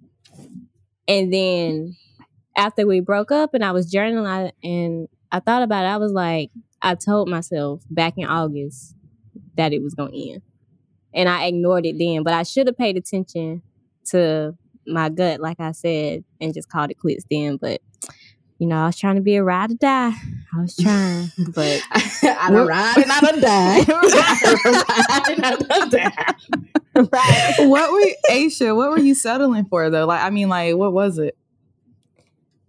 And 1.07 1.33
then 1.33 1.97
after 2.57 2.87
we 2.87 3.01
broke 3.01 3.31
up 3.31 3.55
and 3.55 3.65
I 3.65 3.73
was 3.73 3.93
journaling 3.93 4.53
and 4.63 5.09
I 5.31 5.41
thought 5.41 5.63
about 5.63 5.85
it, 5.85 5.89
I 5.89 5.97
was 5.99 6.13
like, 6.13 6.51
I 6.83 6.95
told 6.95 7.29
myself 7.29 7.83
back 7.91 8.15
in 8.17 8.27
August 8.27 8.95
that 9.57 9.73
it 9.73 9.83
was 9.83 9.95
going 9.95 10.13
to 10.13 10.31
end. 10.33 10.43
And 11.13 11.29
I 11.29 11.47
ignored 11.47 11.87
it 11.87 11.97
then, 11.99 12.23
but 12.23 12.33
I 12.33 12.43
should 12.43 12.69
have 12.69 12.79
paid 12.79 12.97
attention 12.97 13.63
to 14.11 14.57
my 14.87 15.09
gut, 15.09 15.41
like 15.41 15.61
I 15.61 15.73
said, 15.73 16.25
and 16.41 16.55
just 16.55 16.71
called 16.71 16.91
it 16.91 16.99
quits 16.99 17.25
then. 17.31 17.59
But 17.61 17.81
you 18.61 18.67
know, 18.67 18.77
I 18.77 18.87
was 18.87 18.99
trying 18.99 19.15
to 19.15 19.23
be 19.23 19.37
a 19.37 19.43
ride 19.43 19.71
or 19.71 19.75
die. 19.75 20.13
I 20.55 20.61
was 20.61 20.77
trying, 20.77 21.33
but 21.55 21.81
I 21.93 22.51
don't 22.51 22.69
ride 22.69 22.99
and 22.99 23.11
I 23.11 23.21
don't 23.21 23.41
die. 23.41 23.79
I 23.79 23.85
don't 23.85 24.75
ride 24.75 25.29
and 25.31 25.45
I 25.47 25.57
don't 25.57 25.91
die. 25.91 27.09
right. 27.11 27.55
what 27.67 27.91
were 27.91 28.35
Aisha? 28.35 28.77
What 28.77 28.91
were 28.91 28.99
you 28.99 29.15
settling 29.15 29.65
for 29.65 29.89
though? 29.89 30.07
Like, 30.07 30.23
I 30.23 30.29
mean, 30.29 30.51
like, 30.51 30.77
what 30.77 30.93
was 30.93 31.19
it? 31.19 31.39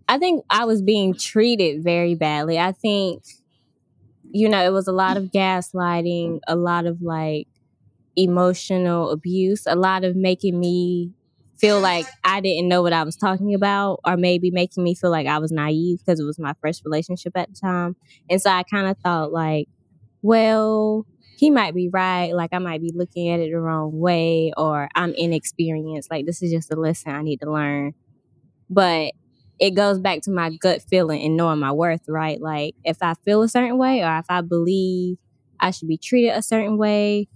I 0.08 0.18
think 0.18 0.46
I 0.50 0.64
was 0.64 0.82
being 0.82 1.14
treated 1.14 1.84
very 1.84 2.16
badly. 2.16 2.58
I 2.58 2.72
think, 2.72 3.24
you 4.32 4.48
know, 4.48 4.66
it 4.66 4.72
was 4.72 4.88
a 4.88 4.94
lot 4.94 5.18
of 5.18 5.26
gaslighting, 5.26 6.40
a 6.48 6.56
lot 6.56 6.86
of 6.86 7.02
like 7.02 7.50
emotional 8.16 9.10
abuse, 9.10 9.68
a 9.68 9.76
lot 9.76 10.06
of 10.06 10.16
making 10.16 10.58
me 10.58 11.12
feel 11.62 11.80
like 11.80 12.08
I 12.24 12.42
didn't 12.42 12.68
know 12.68 12.82
what 12.82 12.92
I 12.92 13.04
was 13.04 13.16
talking 13.16 13.54
about, 13.54 14.00
or 14.04 14.18
maybe 14.18 14.50
making 14.52 14.84
me 14.84 14.96
feel 14.96 15.12
like 15.12 15.28
I 15.28 15.38
was 15.38 15.52
naive 15.52 16.00
because 16.00 16.20
it 16.20 16.26
was 16.26 16.40
my 16.40 16.56
first 16.62 16.84
relationship 16.84 17.38
at 17.38 17.50
the 17.50 17.56
time. 17.56 17.96
And 18.30 18.42
so 18.42 18.50
I 18.50 18.64
kind 18.64 18.88
of 18.88 18.98
thought, 18.98 19.32
like, 19.32 19.70
well, 20.24 21.06
he 21.38 21.52
might 21.52 21.76
be 21.76 21.88
right. 21.88 22.34
Like, 22.34 22.50
I 22.52 22.58
might 22.58 22.82
be 22.82 22.92
looking 22.94 23.30
at 23.30 23.40
it 23.40 23.52
the 23.52 23.60
wrong 23.60 23.92
way, 24.00 24.52
or 24.58 24.90
I'm 24.96 25.14
inexperienced. 25.14 26.10
Like, 26.12 26.26
this 26.26 26.42
is 26.42 26.52
just 26.52 26.74
a 26.74 26.76
lesson 26.76 27.14
I 27.14 27.22
need 27.22 27.40
to 27.42 27.52
learn. 27.52 27.94
But 28.70 29.14
it 29.60 29.72
goes 29.72 30.00
back 30.00 30.22
to 30.24 30.32
my 30.32 30.50
gut 30.50 30.82
feeling 30.90 31.22
and 31.24 31.38
knowing 31.38 31.60
my 31.60 31.72
worth, 31.72 32.02
right? 32.08 32.42
Like, 32.42 32.74
if 32.84 32.98
I 33.02 33.14
feel 33.24 33.44
a 33.44 33.48
certain 33.48 33.78
way, 33.78 34.04
or 34.04 34.18
if 34.18 34.26
I 34.30 34.42
believe 34.42 35.18
I 35.60 35.70
should 35.70 35.88
be 35.88 35.98
treated 35.98 36.32
a 36.32 36.42
certain 36.42 36.78
way, 36.78 37.28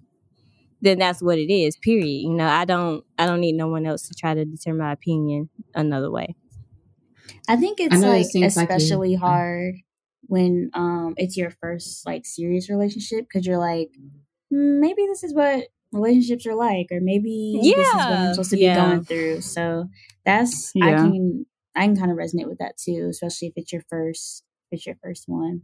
then 0.85 0.99
that's 0.99 1.21
what 1.21 1.37
it 1.37 1.51
is 1.51 1.77
period 1.77 2.05
you 2.05 2.33
know 2.33 2.47
i 2.47 2.65
don't 2.65 3.03
i 3.17 3.25
don't 3.25 3.41
need 3.41 3.53
no 3.53 3.67
one 3.67 3.85
else 3.85 4.07
to 4.07 4.13
try 4.13 4.33
to 4.33 4.45
determine 4.45 4.79
my 4.79 4.91
opinion 4.91 5.49
another 5.73 6.11
way 6.11 6.35
I 7.47 7.55
think 7.55 7.79
it's 7.79 7.95
I 7.95 7.99
know 7.99 8.11
it 8.11 8.25
like 8.33 8.55
like 8.55 8.69
especially 8.69 9.15
hard 9.15 9.75
when 10.27 10.71
um 10.73 11.13
it's 11.17 11.37
your 11.37 11.51
first 11.51 12.05
like 12.05 12.25
serious 12.25 12.69
relationship 12.69 13.25
because 13.27 13.45
you're 13.45 13.59
like 13.59 13.89
"Hmm, 14.51 14.79
maybe 14.79 15.05
this 15.07 15.23
is 15.23 15.33
what 15.33 15.67
relationships 15.91 16.45
are 16.45 16.55
like 16.55 16.87
or 16.91 16.99
maybe 17.01 17.59
yeah. 17.61 17.75
this 17.75 17.87
is 17.87 17.93
what 17.93 18.05
I'm 18.05 18.33
supposed 18.33 18.49
to 18.51 18.59
yeah. 18.59 18.73
be 18.73 18.81
going 18.81 19.03
through. 19.05 19.41
So 19.41 19.85
that's 20.25 20.71
I 20.81 20.91
can 20.91 21.45
I 21.75 21.85
can 21.85 21.95
kind 21.95 22.11
of 22.11 22.17
resonate 22.17 22.47
with 22.47 22.59
that 22.59 22.77
too, 22.77 23.07
especially 23.09 23.49
if 23.49 23.53
it's 23.57 23.71
your 23.71 23.83
first 23.89 24.43
if 24.71 24.77
it's 24.77 24.85
your 24.85 24.97
first 25.03 25.25
one. 25.27 25.61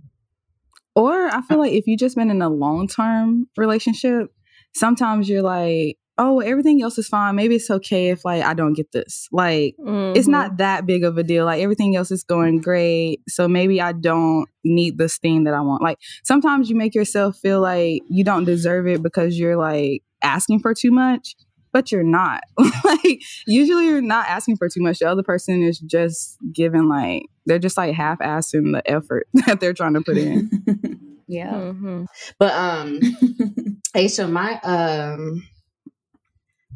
Or 0.94 1.28
I 1.28 1.42
feel 1.42 1.58
like 1.58 1.72
if 1.72 1.88
you've 1.88 2.00
just 2.00 2.18
been 2.18 2.30
in 2.30 2.42
a 2.42 2.50
long 2.50 2.88
term 2.88 3.48
relationship, 3.58 4.32
sometimes 4.76 5.28
you're 5.30 5.42
like, 5.42 5.98
oh, 6.18 6.40
everything 6.40 6.84
else 6.84 6.98
is 7.00 7.08
fine. 7.08 7.36
Maybe 7.36 7.56
it's 7.56 7.70
okay 7.72 8.10
if 8.10 8.24
like 8.26 8.44
I 8.44 8.54
don't 8.54 8.74
get 8.74 8.92
this. 8.92 9.28
Like 9.32 9.76
it's 9.80 10.28
Mhm. 10.28 10.32
not 10.32 10.58
that 10.58 10.86
big 10.86 11.04
of 11.04 11.18
a 11.18 11.24
deal. 11.24 11.46
Like 11.46 11.62
everything 11.62 11.96
else 11.96 12.12
is 12.12 12.24
going 12.24 12.62
great. 12.62 13.22
So 13.28 13.48
maybe 13.48 13.82
I 13.82 13.92
don't 13.94 14.46
need 14.64 14.98
this 15.00 15.18
thing 15.18 15.46
that 15.46 15.54
I 15.56 15.62
want. 15.62 15.82
Like 15.82 15.98
sometimes 16.24 16.70
you 16.70 16.76
make 16.76 16.94
yourself 16.94 17.38
feel 17.38 17.60
like 17.62 18.02
you 18.10 18.24
don't 18.24 18.44
deserve 18.46 18.86
it 18.88 19.02
because 19.02 19.40
you're 19.40 19.58
like 19.58 20.04
asking 20.22 20.60
for 20.60 20.76
too 20.76 20.92
much, 20.92 21.36
but 21.74 21.92
you're 21.92 22.04
not. 22.04 22.44
like 22.84 23.22
usually 23.48 23.86
you're 23.88 24.02
not 24.02 24.28
asking 24.28 24.58
for 24.58 24.70
too 24.70 24.82
much. 24.84 25.00
The 25.00 25.10
other 25.10 25.24
person 25.24 25.64
is 25.64 25.80
just 25.80 26.38
giving 26.54 26.88
like 26.88 27.24
they're 27.48 27.58
just 27.58 27.78
like 27.78 27.96
half 27.96 28.20
assing 28.20 28.74
the 28.74 28.84
effort 28.86 29.28
that 29.48 29.60
they're 29.60 29.74
trying 29.74 29.94
to 29.96 30.02
put 30.02 30.18
in. 30.18 30.52
yeah. 31.32 31.52
Mhm. 31.54 32.06
But 32.40 32.54
um, 32.54 33.00
Aisha, 33.96 34.30
my 34.30 34.60
um, 34.62 35.48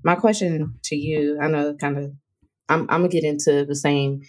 my 0.03 0.15
question 0.15 0.75
to 0.85 0.95
you, 0.95 1.37
I 1.41 1.47
know, 1.47 1.75
kind 1.75 1.97
of, 1.97 2.11
I'm 2.69 2.81
I'm 2.89 3.01
gonna 3.01 3.09
get 3.09 3.23
into 3.23 3.65
the 3.65 3.75
same 3.75 4.21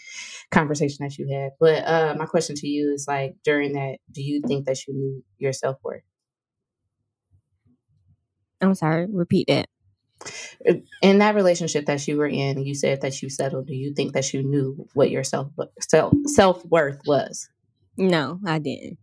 conversation 0.50 0.98
that 1.06 1.18
you 1.18 1.28
had, 1.32 1.52
but 1.60 1.86
uh, 1.86 2.14
my 2.18 2.26
question 2.26 2.56
to 2.56 2.68
you 2.68 2.92
is 2.94 3.06
like 3.08 3.36
during 3.44 3.72
that, 3.74 3.98
do 4.10 4.22
you 4.22 4.40
think 4.46 4.66
that 4.66 4.86
you 4.86 4.94
knew 4.94 5.24
your 5.38 5.52
self 5.52 5.76
worth? 5.84 6.02
i'm 8.62 8.74
sorry 8.74 9.06
repeat 9.10 9.46
that 9.48 9.68
in 11.02 11.18
that 11.18 11.34
relationship 11.34 11.86
that 11.86 12.08
you 12.08 12.16
were 12.16 12.26
in, 12.26 12.64
you 12.64 12.74
said 12.74 13.02
that 13.02 13.20
you 13.22 13.28
settled. 13.28 13.66
Do 13.66 13.74
you 13.74 13.92
think 13.94 14.14
that 14.14 14.32
you 14.32 14.42
knew 14.42 14.86
what 14.94 15.10
your 15.10 15.24
self 15.24 15.48
self 15.80 16.14
self 16.26 16.64
worth 16.66 17.00
was? 17.06 17.48
no 17.98 18.40
i 18.46 18.58
didn't 18.58 18.98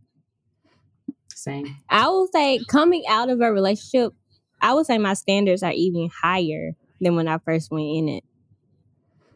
I 1.90 2.10
would 2.10 2.30
say 2.34 2.60
coming 2.70 3.04
out 3.10 3.30
of 3.30 3.42
a 3.42 3.52
relationship 3.52 4.14
i 4.62 4.74
would 4.74 4.86
say 4.86 4.98
my 4.98 5.14
standards 5.14 5.64
are 5.64 5.74
even 5.74 6.10
higher 6.24 6.72
than 7.02 7.16
when 7.16 7.28
i 7.28 7.38
first 7.40 7.70
went 7.72 7.88
in 7.96 8.10
it. 8.10 8.24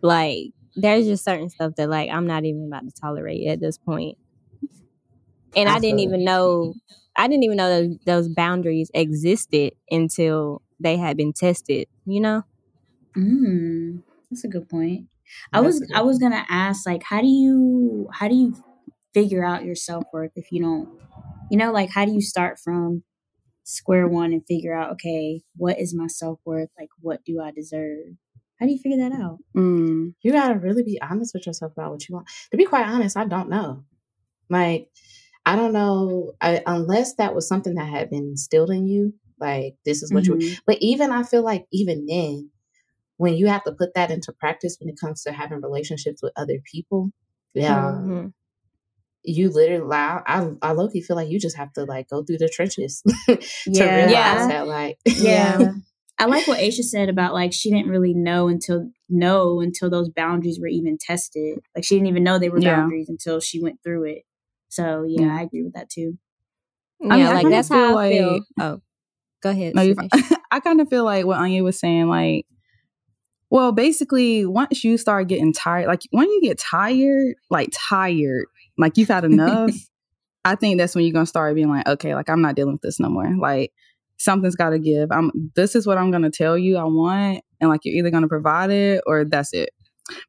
Like 0.02 0.52
there's 0.76 1.06
just 1.06 1.24
certain 1.24 1.50
stuff 1.50 1.74
that 1.78 1.90
like 1.90 2.10
i'm 2.10 2.28
not 2.28 2.46
even 2.46 2.68
about 2.68 2.84
to 2.86 2.92
tolerate 3.02 3.48
at 3.48 3.60
this 3.60 3.78
point. 3.78 4.18
And 5.56 5.70
i 5.70 5.80
didn't 5.80 6.00
even 6.00 6.24
know 6.24 6.74
i 7.18 7.28
didn't 7.28 7.44
even 7.44 7.58
know 7.58 7.70
that 7.70 8.00
those 8.06 8.30
boundaries 8.30 8.92
existed 8.94 9.74
until 9.90 10.62
they 10.80 10.98
had 10.98 11.18
been 11.18 11.34
tested 11.34 11.88
you 12.06 12.22
know? 12.22 12.44
Mm, 13.18 14.04
that's 14.30 14.44
a 14.44 14.48
good 14.48 14.70
point. 14.70 15.08
I 15.52 15.62
That's 15.62 15.80
was 15.80 15.92
I 15.94 16.02
was 16.04 16.20
gonna 16.20 16.46
ask 16.50 16.86
like 16.86 17.04
how 17.04 17.22
do 17.22 17.28
you 17.28 18.08
how 18.14 18.28
do 18.28 18.36
you 18.36 18.56
figure 19.14 19.44
out 19.44 19.66
your 19.66 19.76
self 19.76 20.06
worth 20.14 20.32
if 20.36 20.52
you 20.52 20.62
don't 20.62 20.90
you 21.50 21.58
know 21.58 21.72
like 21.72 21.90
how 21.90 22.06
do 22.06 22.12
you 22.12 22.22
start 22.22 22.60
from 22.60 23.04
square 23.64 24.08
one 24.08 24.32
and 24.32 24.46
figure 24.48 24.74
out 24.74 24.92
okay 24.94 25.42
what 25.56 25.80
is 25.80 25.94
my 25.94 26.08
self 26.08 26.40
worth 26.46 26.70
like 26.80 26.90
what 27.02 27.24
do 27.26 27.42
I 27.42 27.52
deserve 27.52 28.16
how 28.60 28.66
do 28.66 28.72
you 28.72 28.80
figure 28.80 28.98
that 28.98 29.12
out 29.14 29.40
Mm. 29.56 30.14
You 30.22 30.32
gotta 30.32 30.60
really 30.60 30.84
be 30.84 31.00
honest 31.02 31.34
with 31.34 31.46
yourself 31.48 31.72
about 31.74 31.92
what 31.92 32.08
you 32.08 32.16
want. 32.16 32.28
To 32.52 32.58
be 32.58 32.66
quite 32.66 32.86
honest, 32.88 33.18
I 33.18 33.26
don't 33.26 33.50
know. 33.50 33.84
Like, 34.50 34.90
I 35.46 35.56
don't 35.56 35.74
know 35.74 36.34
I, 36.42 36.62
unless 36.66 37.16
that 37.16 37.34
was 37.36 37.48
something 37.48 37.76
that 37.76 37.88
had 37.90 38.10
been 38.10 38.26
instilled 38.28 38.70
in 38.70 38.88
you. 38.88 39.14
Like, 39.40 39.76
this 39.86 40.04
is 40.04 40.14
what 40.14 40.26
you. 40.26 40.36
Mhm. 40.36 40.60
But 40.66 40.78
even 40.82 41.12
I 41.12 41.24
feel 41.24 41.44
like 41.44 41.66
even 41.72 42.06
then, 42.06 42.50
when 43.18 43.36
you 43.36 43.48
have 43.48 43.64
to 43.66 43.72
put 43.72 43.94
that 43.96 44.12
into 44.12 44.32
practice 44.32 44.78
when 44.80 44.90
it 44.90 45.00
comes 45.00 45.24
to 45.24 45.32
having 45.32 45.62
relationships 45.62 46.22
with 46.22 46.34
other 46.36 46.60
people, 46.72 47.12
yeah, 47.54 47.82
Mhm. 47.94 48.34
You 49.28 49.50
literally. 49.50 49.96
I 49.96 50.22
I, 50.26 50.50
I 50.62 50.72
low 50.74 50.90
key 50.90 51.02
feel 51.02 51.16
like 51.16 51.30
you 51.30 51.40
just 51.40 51.58
have 51.58 51.74
to 51.74 51.84
like 51.86 52.10
go 52.10 52.24
through 52.24 52.40
the 52.40 52.50
trenches 52.50 53.04
to 53.28 53.38
Yeah. 53.68 53.96
realize 53.96 54.42
Yeah. 54.42 54.48
that 54.48 54.68
like 54.68 54.98
yeah 55.06 55.74
I 56.20 56.26
like 56.26 56.48
what 56.48 56.60
Aisha 56.60 56.84
said 56.84 57.10
about 57.10 57.34
like 57.34 57.54
she 57.54 57.70
didn't 57.72 57.90
really 57.90 58.14
know 58.14 58.48
until 58.48 58.90
know 59.10 59.62
until 59.62 59.90
those 59.90 60.10
boundaries 60.10 60.60
were 60.60 60.68
even 60.68 60.98
tested 61.00 61.60
like 61.76 61.86
she 61.86 61.96
didn't 61.96 62.08
even 62.08 62.24
know 62.24 62.40
they 62.40 62.50
were 62.50 62.62
Yeah. 62.62 62.78
boundaries 62.78 63.10
until 63.10 63.40
she 63.40 63.62
went 63.62 63.84
through 63.84 64.06
it 64.06 64.24
so 64.70 65.04
yeah, 65.08 65.22
Yeah. 65.22 65.38
I 65.38 65.42
agree 65.44 65.64
with 65.64 65.74
that 65.74 65.90
too 65.90 66.18
yeah 67.02 67.14
I 67.14 67.18
mean, 67.18 67.28
like 67.28 67.44
kinda 67.44 67.58
that's 67.58 67.70
feel 67.70 67.78
how 67.78 67.98
i 67.98 68.10
feel 68.10 68.40
oh 68.60 68.82
go 69.44 69.50
ahead 69.52 69.76
No, 69.76 69.82
you're 69.84 69.96
Sydney. 69.96 70.10
fine. 70.14 70.38
I 70.52 70.60
kind 70.60 70.82
of 70.82 70.90
feel 70.90 71.04
like 71.04 71.26
what 71.26 71.38
Anya 71.40 71.64
was 71.64 71.80
saying, 71.80 72.08
like, 72.08 72.46
well, 73.50 73.72
basically, 73.72 74.46
once 74.46 74.84
you 74.84 74.98
start 74.98 75.28
getting 75.28 75.54
tired, 75.54 75.88
like 75.88 76.02
when 76.12 76.30
you 76.30 76.42
get 76.42 76.58
tired, 76.58 77.36
like 77.50 77.70
tired, 77.74 78.46
like 78.78 78.98
you've 78.98 79.08
had 79.08 79.26
enough, 79.26 79.72
I 80.46 80.56
think 80.56 80.78
that's 80.78 80.96
when 80.96 81.04
you're 81.04 81.14
gonna 81.14 81.26
start 81.26 81.56
being 81.56 81.70
like, 81.70 81.88
okay, 81.88 82.16
like 82.16 82.30
I'm 82.30 82.42
not 82.42 82.56
dealing 82.56 82.74
with 82.74 82.82
this 82.82 83.00
no 83.00 83.10
more. 83.10 83.36
Like 83.38 83.72
something's 84.18 84.56
got 84.56 84.72
to 84.72 84.80
give. 84.80 85.12
I'm. 85.12 85.32
This 85.56 85.76
is 85.76 85.86
what 85.86 85.98
I'm 85.98 86.12
gonna 86.12 86.32
tell 86.32 86.58
you 86.58 86.78
I 86.78 86.84
want, 86.84 87.44
and 87.60 87.70
like 87.70 87.82
you're 87.84 87.96
either 87.96 88.12
gonna 88.12 88.28
provide 88.28 88.72
it 88.72 89.02
or 89.06 89.26
that's 89.26 89.54
it. 89.54 89.70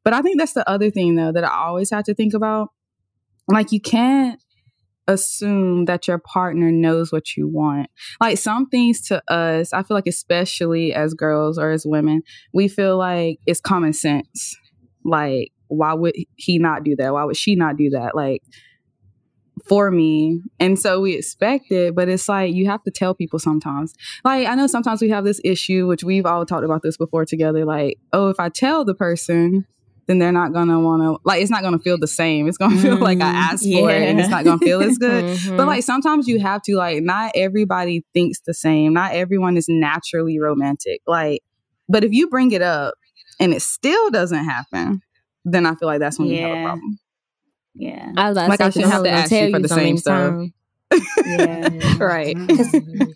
But 0.03 0.13
I 0.13 0.21
think 0.21 0.37
that's 0.37 0.53
the 0.53 0.67
other 0.69 0.91
thing 0.91 1.15
though 1.15 1.31
that 1.31 1.43
I 1.43 1.65
always 1.65 1.89
have 1.91 2.03
to 2.05 2.13
think 2.13 2.33
about. 2.33 2.69
Like 3.47 3.71
you 3.71 3.81
can't 3.81 4.39
assume 5.09 5.85
that 5.85 6.07
your 6.07 6.19
partner 6.19 6.71
knows 6.71 7.11
what 7.11 7.35
you 7.35 7.47
want 7.47 7.89
like 8.21 8.37
some 8.37 8.67
things 8.67 9.01
to 9.01 9.19
us 9.27 9.73
i 9.73 9.81
feel 9.81 9.97
like 9.97 10.05
especially 10.05 10.93
as 10.93 11.15
girls 11.15 11.57
or 11.57 11.71
as 11.71 11.83
women 11.83 12.21
we 12.53 12.67
feel 12.67 12.95
like 12.95 13.39
it's 13.47 13.59
common 13.59 13.91
sense 13.91 14.55
like 15.03 15.51
why 15.69 15.93
would 15.93 16.13
he 16.35 16.59
not 16.59 16.83
do 16.83 16.95
that 16.95 17.13
why 17.13 17.23
would 17.23 17.37
she 17.37 17.55
not 17.55 17.77
do 17.77 17.89
that 17.91 18.15
like 18.15 18.41
for 19.67 19.91
me 19.91 20.41
and 20.59 20.79
so 20.79 21.01
we 21.01 21.15
expect 21.15 21.69
it 21.69 21.93
but 21.93 22.07
it's 22.07 22.29
like 22.29 22.53
you 22.53 22.65
have 22.65 22.81
to 22.83 22.89
tell 22.91 23.13
people 23.13 23.37
sometimes 23.37 23.93
like 24.23 24.47
i 24.47 24.55
know 24.55 24.67
sometimes 24.67 25.01
we 25.01 25.09
have 25.09 25.25
this 25.25 25.41
issue 25.43 25.85
which 25.85 26.01
we've 26.03 26.25
all 26.25 26.45
talked 26.45 26.63
about 26.63 26.81
this 26.81 26.95
before 26.97 27.25
together 27.25 27.65
like 27.65 27.97
oh 28.13 28.29
if 28.29 28.39
i 28.39 28.47
tell 28.47 28.85
the 28.85 28.95
person 28.95 29.65
then 30.07 30.17
they're 30.17 30.31
not 30.31 30.53
gonna 30.53 30.79
want 30.79 31.03
to 31.03 31.17
like 31.25 31.41
it's 31.41 31.51
not 31.51 31.61
gonna 31.61 31.77
feel 31.77 31.97
the 31.99 32.07
same 32.07 32.47
it's 32.47 32.57
gonna 32.57 32.77
feel 32.81 32.97
like 32.99 33.19
i 33.19 33.25
Mm, 33.31 33.51
asked 33.51 33.63
for 33.71 33.91
it 33.91 34.01
and 34.07 34.19
it's 34.19 34.29
not 34.29 34.45
gonna 34.45 34.57
feel 34.59 34.81
as 34.81 34.97
good 34.97 35.25
Mhm. 35.25 35.57
but 35.57 35.67
like 35.67 35.83
sometimes 35.83 36.25
you 36.27 36.39
have 36.39 36.61
to 36.63 36.75
like 36.77 37.03
not 37.03 37.31
everybody 37.35 38.03
thinks 38.13 38.39
the 38.45 38.53
same. 38.53 38.93
Not 38.93 39.11
everyone 39.13 39.57
is 39.57 39.65
naturally 39.67 40.39
romantic. 40.39 41.01
Like, 41.05 41.41
but 41.89 42.03
if 42.03 42.11
you 42.13 42.27
bring 42.29 42.51
it 42.53 42.61
up 42.61 42.95
and 43.39 43.53
it 43.53 43.61
still 43.61 44.09
doesn't 44.09 44.45
happen, 44.45 45.01
then 45.45 45.65
I 45.65 45.75
feel 45.75 45.87
like 45.87 45.99
that's 45.99 46.19
when 46.19 46.27
you 46.29 46.41
have 46.41 46.51
a 46.51 46.55
problem. 46.63 46.99
yeah 47.75 48.11
I 48.17 48.29
was 48.29 48.37
about 48.37 48.49
Like, 48.49 48.61
I 48.61 48.69
to 48.69 48.71
say, 48.71 48.83
'cause 48.83 48.91
shouldn't 48.91 48.91
have 48.91 48.99
I'm 48.99 49.03
to 49.03 49.09
gonna 49.09 49.21
ask 49.23 49.31
you 49.31 49.51
for 49.51 49.59
the 49.59 49.67
same 49.67 49.85
many 49.85 49.97
stuff. 49.97 50.33
yeah 51.25 51.97
Right. 51.99 52.37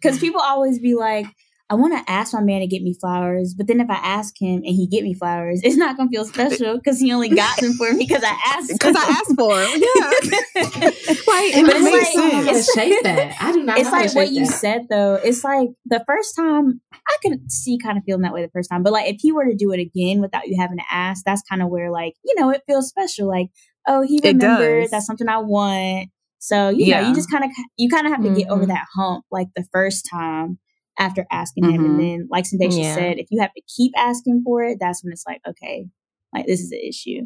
Because 0.01 0.19
people 0.19 0.41
always 0.41 0.79
be 0.79 0.95
like 0.95 1.25
I 1.73 1.75
want 1.75 1.93
to 1.97 2.11
ask 2.11 2.33
my 2.35 2.39
man 2.41 2.61
to 2.61 2.67
get 2.67 2.83
me 2.83 2.93
flowers, 2.93 3.55
but 3.55 3.65
then 3.65 3.79
if 3.81 3.89
I 3.89 3.95
ask 3.95 4.39
him 4.39 4.57
and 4.57 4.65
he 4.75 4.85
get 4.85 5.03
me 5.03 5.15
flowers, 5.15 5.59
it's 5.63 5.75
not 5.75 5.97
gonna 5.97 6.09
feel 6.11 6.23
special 6.23 6.77
because 6.77 6.99
he 6.99 7.11
only 7.11 7.29
got 7.29 7.57
them 7.59 7.73
for 7.73 7.91
me 7.91 8.05
because 8.07 8.23
I 8.23 8.37
asked. 8.55 8.71
Because 8.73 8.95
I 8.95 9.01
asked 9.01 9.33
for 9.35 9.57
them. 9.57 9.81
Yeah. 10.53 10.61
like, 10.85 11.53
But 11.55 11.75
it 11.75 11.75
it's 11.75 11.83
makes 11.83 12.15
like- 12.15 12.31
how 12.33 12.41
to 12.41 12.53
sense. 12.63 12.73
shape 12.75 13.03
that. 13.03 13.35
I 13.41 13.51
do 13.53 13.63
not. 13.63 13.77
it's 13.79 13.85
know 13.89 13.97
how 13.97 14.01
to 14.01 14.05
like 14.07 14.15
what 14.15 14.27
shape 14.27 14.35
you 14.37 14.45
that. 14.45 14.53
said 14.53 14.81
though. 14.89 15.15
It's 15.15 15.43
like 15.43 15.69
the 15.85 16.03
first 16.05 16.35
time 16.35 16.79
I 16.93 17.17
could 17.23 17.51
see 17.51 17.79
kind 17.79 17.97
of 17.97 18.03
feeling 18.05 18.21
that 18.21 18.33
way 18.33 18.43
the 18.43 18.51
first 18.51 18.69
time, 18.69 18.83
but 18.83 18.93
like 18.93 19.11
if 19.11 19.17
he 19.19 19.31
were 19.31 19.45
to 19.45 19.55
do 19.55 19.71
it 19.71 19.79
again 19.79 20.21
without 20.21 20.47
you 20.47 20.55
having 20.59 20.77
to 20.77 20.83
ask, 20.91 21.23
that's 21.25 21.41
kind 21.49 21.61
of 21.63 21.69
where 21.69 21.89
like 21.91 22.13
you 22.23 22.35
know 22.39 22.49
it 22.51 22.61
feels 22.67 22.87
special. 22.87 23.27
Like 23.27 23.47
oh, 23.87 24.03
he 24.03 24.17
It 24.23 24.35
remembered. 24.35 24.89
That's 24.91 25.05
something 25.07 25.27
I 25.27 25.39
want. 25.39 26.09
So 26.39 26.69
you 26.69 26.91
know, 26.91 26.99
Yeah. 26.99 27.09
you 27.09 27.15
just 27.15 27.31
kind 27.31 27.43
of 27.43 27.49
you 27.77 27.89
kind 27.89 28.05
of 28.05 28.13
have 28.13 28.23
to 28.23 28.29
get 28.33 28.49
over 28.49 28.63
Mhm. 28.65 28.67
that 28.67 28.85
hump 28.95 29.25
like 29.31 29.47
the 29.55 29.65
first 29.73 30.07
time 30.11 30.59
after 30.99 31.25
asking 31.31 31.65
him, 31.71 31.81
Mhm. 31.81 31.85
and 31.85 31.99
then 31.99 32.27
like 32.29 32.45
Sindasha 32.45 32.77
Yeah. 32.83 32.95
said, 32.95 33.17
if 33.19 33.27
you 33.31 33.41
have 33.41 33.53
to 33.53 33.61
keep 33.75 33.91
asking 33.97 34.41
for 34.45 34.63
it, 34.63 34.77
that's 34.79 35.03
when 35.03 35.11
it's 35.13 35.23
like 35.27 35.41
okay, 35.47 35.87
like 36.33 36.45
this 36.45 36.59
is 36.61 36.71
an 36.71 36.79
issue. 36.87 37.21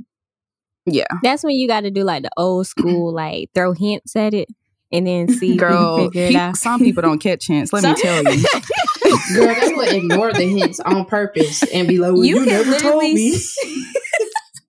Yeah. 0.86 1.06
That's 1.22 1.44
when 1.44 1.56
you 1.56 1.68
got 1.68 1.82
to 1.82 1.92
do 1.92 2.04
like 2.04 2.24
the 2.24 2.30
old 2.38 2.66
school, 2.68 3.14
like 3.14 3.50
throw 3.54 3.74
hints 3.74 4.16
at 4.16 4.34
it 4.34 4.48
and 4.92 5.06
then 5.06 5.28
see 5.28 5.48
you 5.54 5.58
Girl, 5.58 5.98
figure 6.06 6.24
it 6.28 6.32
pe- 6.32 6.36
out. 6.40 6.56
some 6.56 6.80
people 6.80 7.02
don't 7.02 7.20
catch 7.20 7.48
hints. 7.48 7.74
Let 7.74 7.84
me 7.84 7.94
tell 8.02 8.24
you. 8.24 8.46
Girl, 9.36 9.54
they 9.60 9.74
would 9.74 9.94
ignore 9.94 10.32
the 10.32 10.46
hints 10.48 10.80
on 10.80 11.04
purpose 11.06 11.62
and 11.74 11.90
be 11.90 11.98
like, 11.98 12.14
well, 12.14 12.24
you, 12.24 12.36
can 12.38 12.46
never 12.46 12.78
told 12.80 13.04
me. 13.04 13.38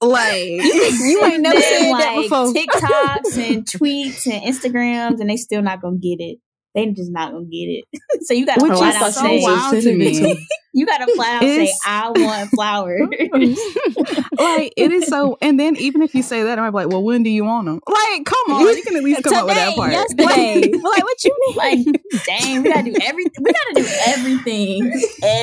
Like, 0.00 0.42
You 0.44 1.20
ain't 1.24 1.40
never 1.42 1.60
send 1.60 1.84
said 1.84 1.90
them, 1.90 1.98
that 1.98 2.16
before. 2.22 2.52
TikToks 2.52 3.50
and 3.50 3.64
tweets 3.66 4.26
and 4.32 4.54
Instagrams, 4.54 5.18
and 5.20 5.28
they 5.28 5.36
still 5.36 5.60
not 5.60 5.80
gonna 5.82 5.96
get 5.96 6.20
it. 6.20 6.38
They 6.74 6.86
just 6.92 7.10
not 7.10 7.32
gonna 7.32 7.44
get 7.46 7.56
it. 7.58 7.84
so 8.22 8.34
you 8.34 8.46
gotta 8.46 8.62
Which 8.62 8.76
flat 8.78 8.96
is 8.96 9.02
out 9.02 9.12
so 9.12 9.20
say, 9.22 9.42
wild 9.42 9.82
to 9.82 9.96
me. 9.96 10.46
you 10.74 10.86
gotta 10.86 11.12
flat 11.14 11.36
out 11.36 11.42
say, 11.42 11.72
I 11.86 12.10
want 12.10 12.50
flowers. 12.54 13.08
like 14.38 14.72
it 14.76 14.92
is 14.92 15.06
so 15.06 15.38
and 15.40 15.58
then 15.58 15.76
even 15.76 16.02
if 16.02 16.14
you 16.14 16.22
say 16.22 16.42
that 16.44 16.58
i'm 16.58 16.72
like 16.72 16.88
well 16.88 17.02
when 17.02 17.22
do 17.22 17.30
you 17.30 17.44
want 17.44 17.66
them 17.66 17.80
like 17.86 18.24
come 18.24 18.54
on 18.54 18.60
you 18.76 18.82
can 18.82 18.96
at 18.96 19.02
least 19.02 19.22
come 19.24 19.34
up 19.34 19.46
with 19.46 19.54
that 19.54 19.64
Today, 19.70 19.76
part 19.76 19.92
yesterday. 19.92 20.72
like, 20.72 20.82
what 21.04 21.24
you 21.24 21.36
mean? 21.48 21.56
like, 21.56 21.78
dang, 22.26 22.62
we 22.62 22.70
gotta 22.70 22.82
do 22.90 22.96
everything. 23.02 23.32
We 23.42 23.52
gotta 23.52 23.74
do 23.74 23.86
everything. 24.06 24.92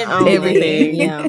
Oh, 0.08 0.26
Everything. 0.26 0.96
Yeah. 0.96 1.28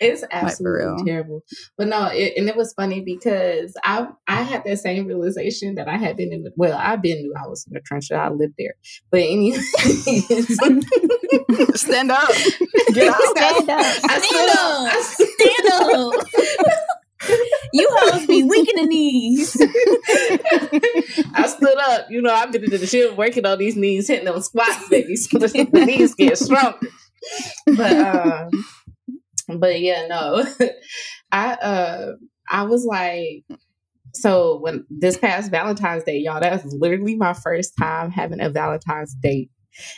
It's 0.00 0.20
for 0.22 0.28
absolutely 0.30 0.84
real. 0.86 1.04
terrible. 1.04 1.40
But 1.76 1.88
no, 1.88 2.06
it, 2.06 2.32
and 2.36 2.48
it 2.48 2.56
was 2.56 2.72
funny 2.74 3.00
because 3.02 3.74
I 3.84 4.06
I 4.26 4.42
had 4.42 4.64
that 4.64 4.78
same 4.78 5.06
realization 5.06 5.74
that 5.74 5.88
I 5.88 5.96
had 5.96 6.16
been 6.16 6.32
in. 6.32 6.42
The, 6.44 6.52
well, 6.56 6.78
I've 6.78 7.02
been 7.02 7.18
knew 7.18 7.34
I 7.36 7.46
was 7.46 7.66
in 7.66 7.74
the 7.74 7.80
trench. 7.80 8.10
I 8.10 8.28
lived 8.30 8.54
there. 8.58 8.74
But 9.10 9.20
anyway, 9.20 9.58
stand 11.74 12.10
up 12.10 12.30
get 12.92 13.08
out 13.08 13.20
Stand 13.36 13.70
up. 13.70 13.80
I 13.80 14.20
stood 14.20 14.38
Stand 14.38 14.50
up. 14.50 14.84
I 14.86 14.96
up. 14.96 15.04
Stand 15.04 15.66
up. 15.92 16.84
you 17.72 17.88
hoes 17.90 18.26
be 18.26 18.42
weak 18.42 18.68
in 18.68 18.76
the 18.76 18.86
knees. 18.86 19.56
I 21.34 21.46
stood 21.46 21.78
up. 21.78 22.06
You 22.10 22.22
know, 22.22 22.32
I've 22.32 22.52
been 22.52 22.64
in 22.64 22.70
the 22.70 22.86
gym 22.86 23.16
working 23.16 23.46
on 23.46 23.58
these 23.58 23.76
knees, 23.76 24.08
hitting 24.08 24.26
them 24.26 24.40
squats, 24.40 24.88
baby, 24.88 25.16
so 25.16 25.38
the 25.38 25.84
knees 25.86 26.14
get 26.14 26.38
stronger. 26.38 26.78
But 27.66 27.92
um, 27.92 28.50
but 29.58 29.80
yeah, 29.80 30.06
no, 30.06 30.44
I 31.32 31.54
uh, 31.54 32.12
I 32.50 32.62
was 32.64 32.84
like, 32.84 33.44
so 34.12 34.58
when 34.58 34.86
this 34.90 35.16
past 35.18 35.50
Valentine's 35.50 36.04
Day, 36.04 36.18
y'all, 36.18 36.40
that 36.40 36.64
was 36.64 36.76
literally 36.78 37.16
my 37.16 37.32
first 37.32 37.72
time 37.78 38.10
having 38.10 38.40
a 38.40 38.50
Valentine's 38.50 39.14
date. 39.14 39.50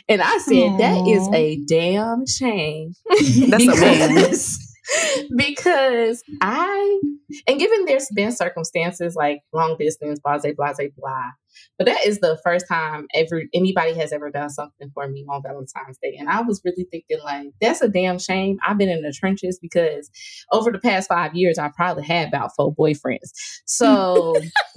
And 0.09 0.23
I 0.23 0.39
said, 0.39 0.79
that 0.79 1.07
is 1.07 1.29
a 1.33 1.57
damn 1.67 2.27
shame. 2.27 2.93
That's 3.09 3.67
a 3.67 3.81
man 3.81 4.15
because 4.15 4.77
because 5.37 6.23
I 6.41 7.01
and 7.47 7.59
given 7.59 7.85
there's 7.87 8.09
been 8.15 8.33
circumstances 8.33 9.15
like 9.17 9.41
long 9.53 9.77
distance, 9.79 10.21
blah 10.21 10.39
blah 10.39 10.53
blah 10.57 10.73
blah, 10.97 11.31
but 11.79 11.87
that 11.87 12.07
is 12.07 12.21
the 12.21 12.39
first 12.43 12.67
time 12.69 13.07
ever 13.15 13.43
anybody 13.55 13.95
has 13.95 14.13
ever 14.13 14.31
done 14.31 14.51
something 14.51 14.91
for 14.95 15.09
me 15.09 15.25
on 15.29 15.43
Valentine's 15.43 15.99
Day, 16.03 16.17
and 16.19 16.29
I 16.29 16.43
was 16.43 16.61
really 16.65 16.87
thinking 16.91 17.19
like 17.25 17.49
that's 17.61 17.83
a 17.83 17.89
damn 17.89 18.19
shame. 18.19 18.59
I've 18.67 18.79
been 18.79 18.89
in 18.89 19.03
the 19.03 19.13
trenches 19.13 19.59
because 19.61 20.11
over 20.53 20.71
the 20.71 20.79
past 20.79 21.09
five 21.09 21.35
years, 21.35 21.59
I 21.59 21.71
probably 21.75 22.05
had 22.05 22.29
about 22.29 22.51
four 22.57 22.75
boyfriends. 22.75 23.33
So 23.67 24.37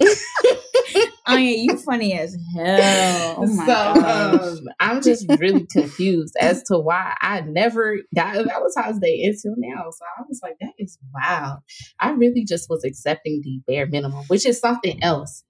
I 1.26 1.38
yeah, 1.38 1.72
you 1.72 1.76
funny 1.76 2.18
as 2.18 2.36
hell. 2.54 3.34
Oh 3.38 3.46
my 3.46 3.66
so 3.66 4.54
um, 4.54 4.68
I'm 4.80 5.02
just 5.02 5.26
really 5.38 5.66
confused 5.70 6.34
as 6.40 6.62
to 6.64 6.78
why 6.78 7.14
I 7.20 7.40
never 7.42 7.98
got 8.14 8.36
a 8.36 8.44
Valentine's 8.44 8.98
Day 8.98 9.22
until 9.24 9.54
now. 9.56 9.90
So 9.90 10.04
I 10.18 10.22
was 10.28 10.40
like, 10.42 10.56
that 10.60 10.72
is 10.78 10.98
wild. 11.14 11.60
I 12.00 12.10
really 12.10 12.44
just 12.44 12.68
was 12.68 12.84
accepting 12.84 13.42
the 13.42 13.60
bare 13.66 13.86
minimum, 13.86 14.24
which 14.26 14.46
is 14.46 14.58
something 14.58 15.02
else. 15.02 15.44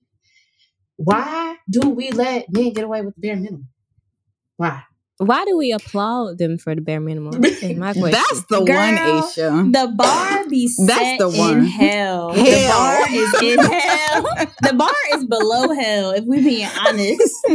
Why 1.05 1.57
do 1.69 1.89
we 1.91 2.11
let 2.13 2.47
men 2.53 2.73
get 2.73 2.85
away 2.85 3.03
with 3.03 3.15
the 3.15 3.21
bare 3.23 3.37
minimum? 3.37 3.69
Why? 4.57 4.83
Why 5.19 5.45
do 5.45 5.57
we 5.59 5.73
applaud 5.73 6.39
them 6.39 6.59
for 6.59 6.75
the 6.75 6.81
bare 6.81 7.01
minimum? 7.01 7.45
Is 7.45 7.77
my 7.77 7.93
question. 7.95 8.11
that's 8.13 8.45
the 8.47 8.61
Girl, 8.61 8.77
one 8.77 8.97
Aisha 8.97 9.73
The 9.73 9.93
bar 9.97 10.49
be 10.49 10.67
set 10.69 10.87
That's 10.89 11.19
the 11.19 11.29
one. 11.39 11.59
in 11.59 11.65
hell. 11.67 12.33
The 12.35 12.43
Hell. 12.43 12.79
bar 12.79 13.09
is 13.11 13.43
in 13.43 13.59
hell. 13.71 14.23
The 14.63 14.73
bar 14.75 14.95
is 15.15 15.25
below 15.27 15.73
hell, 15.75 16.11
if 16.13 16.25
we 16.25 16.41
being 16.43 16.69
honest. 16.87 17.35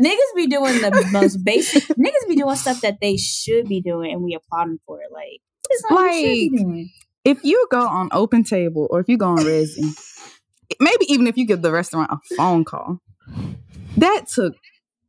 niggas 0.00 0.34
be 0.34 0.46
doing 0.46 0.80
the 0.80 1.08
most 1.12 1.44
basic 1.44 1.84
niggas 1.88 2.28
be 2.28 2.36
doing 2.36 2.56
stuff 2.56 2.80
that 2.80 2.98
they 3.02 3.16
should 3.18 3.68
be 3.68 3.80
doing 3.82 4.12
and 4.12 4.22
we 4.22 4.34
applaud 4.34 4.66
them 4.68 4.80
for 4.86 5.00
it. 5.02 5.12
Like 5.12 5.40
it's 5.70 5.82
you 5.90 6.50
be 6.50 6.50
Like, 6.52 6.62
doing. 6.64 6.90
if 7.24 7.44
you 7.44 7.66
go 7.70 7.86
on 7.86 8.08
open 8.12 8.44
table 8.44 8.88
or 8.90 9.00
if 9.00 9.08
you 9.08 9.18
go 9.18 9.26
on 9.28 9.38
Resy 9.38 9.94
maybe 10.78 11.06
even 11.08 11.26
if 11.26 11.36
you 11.36 11.46
give 11.46 11.62
the 11.62 11.72
restaurant 11.72 12.10
a 12.10 12.34
phone 12.36 12.64
call 12.64 13.00
that 13.96 14.26
took 14.28 14.54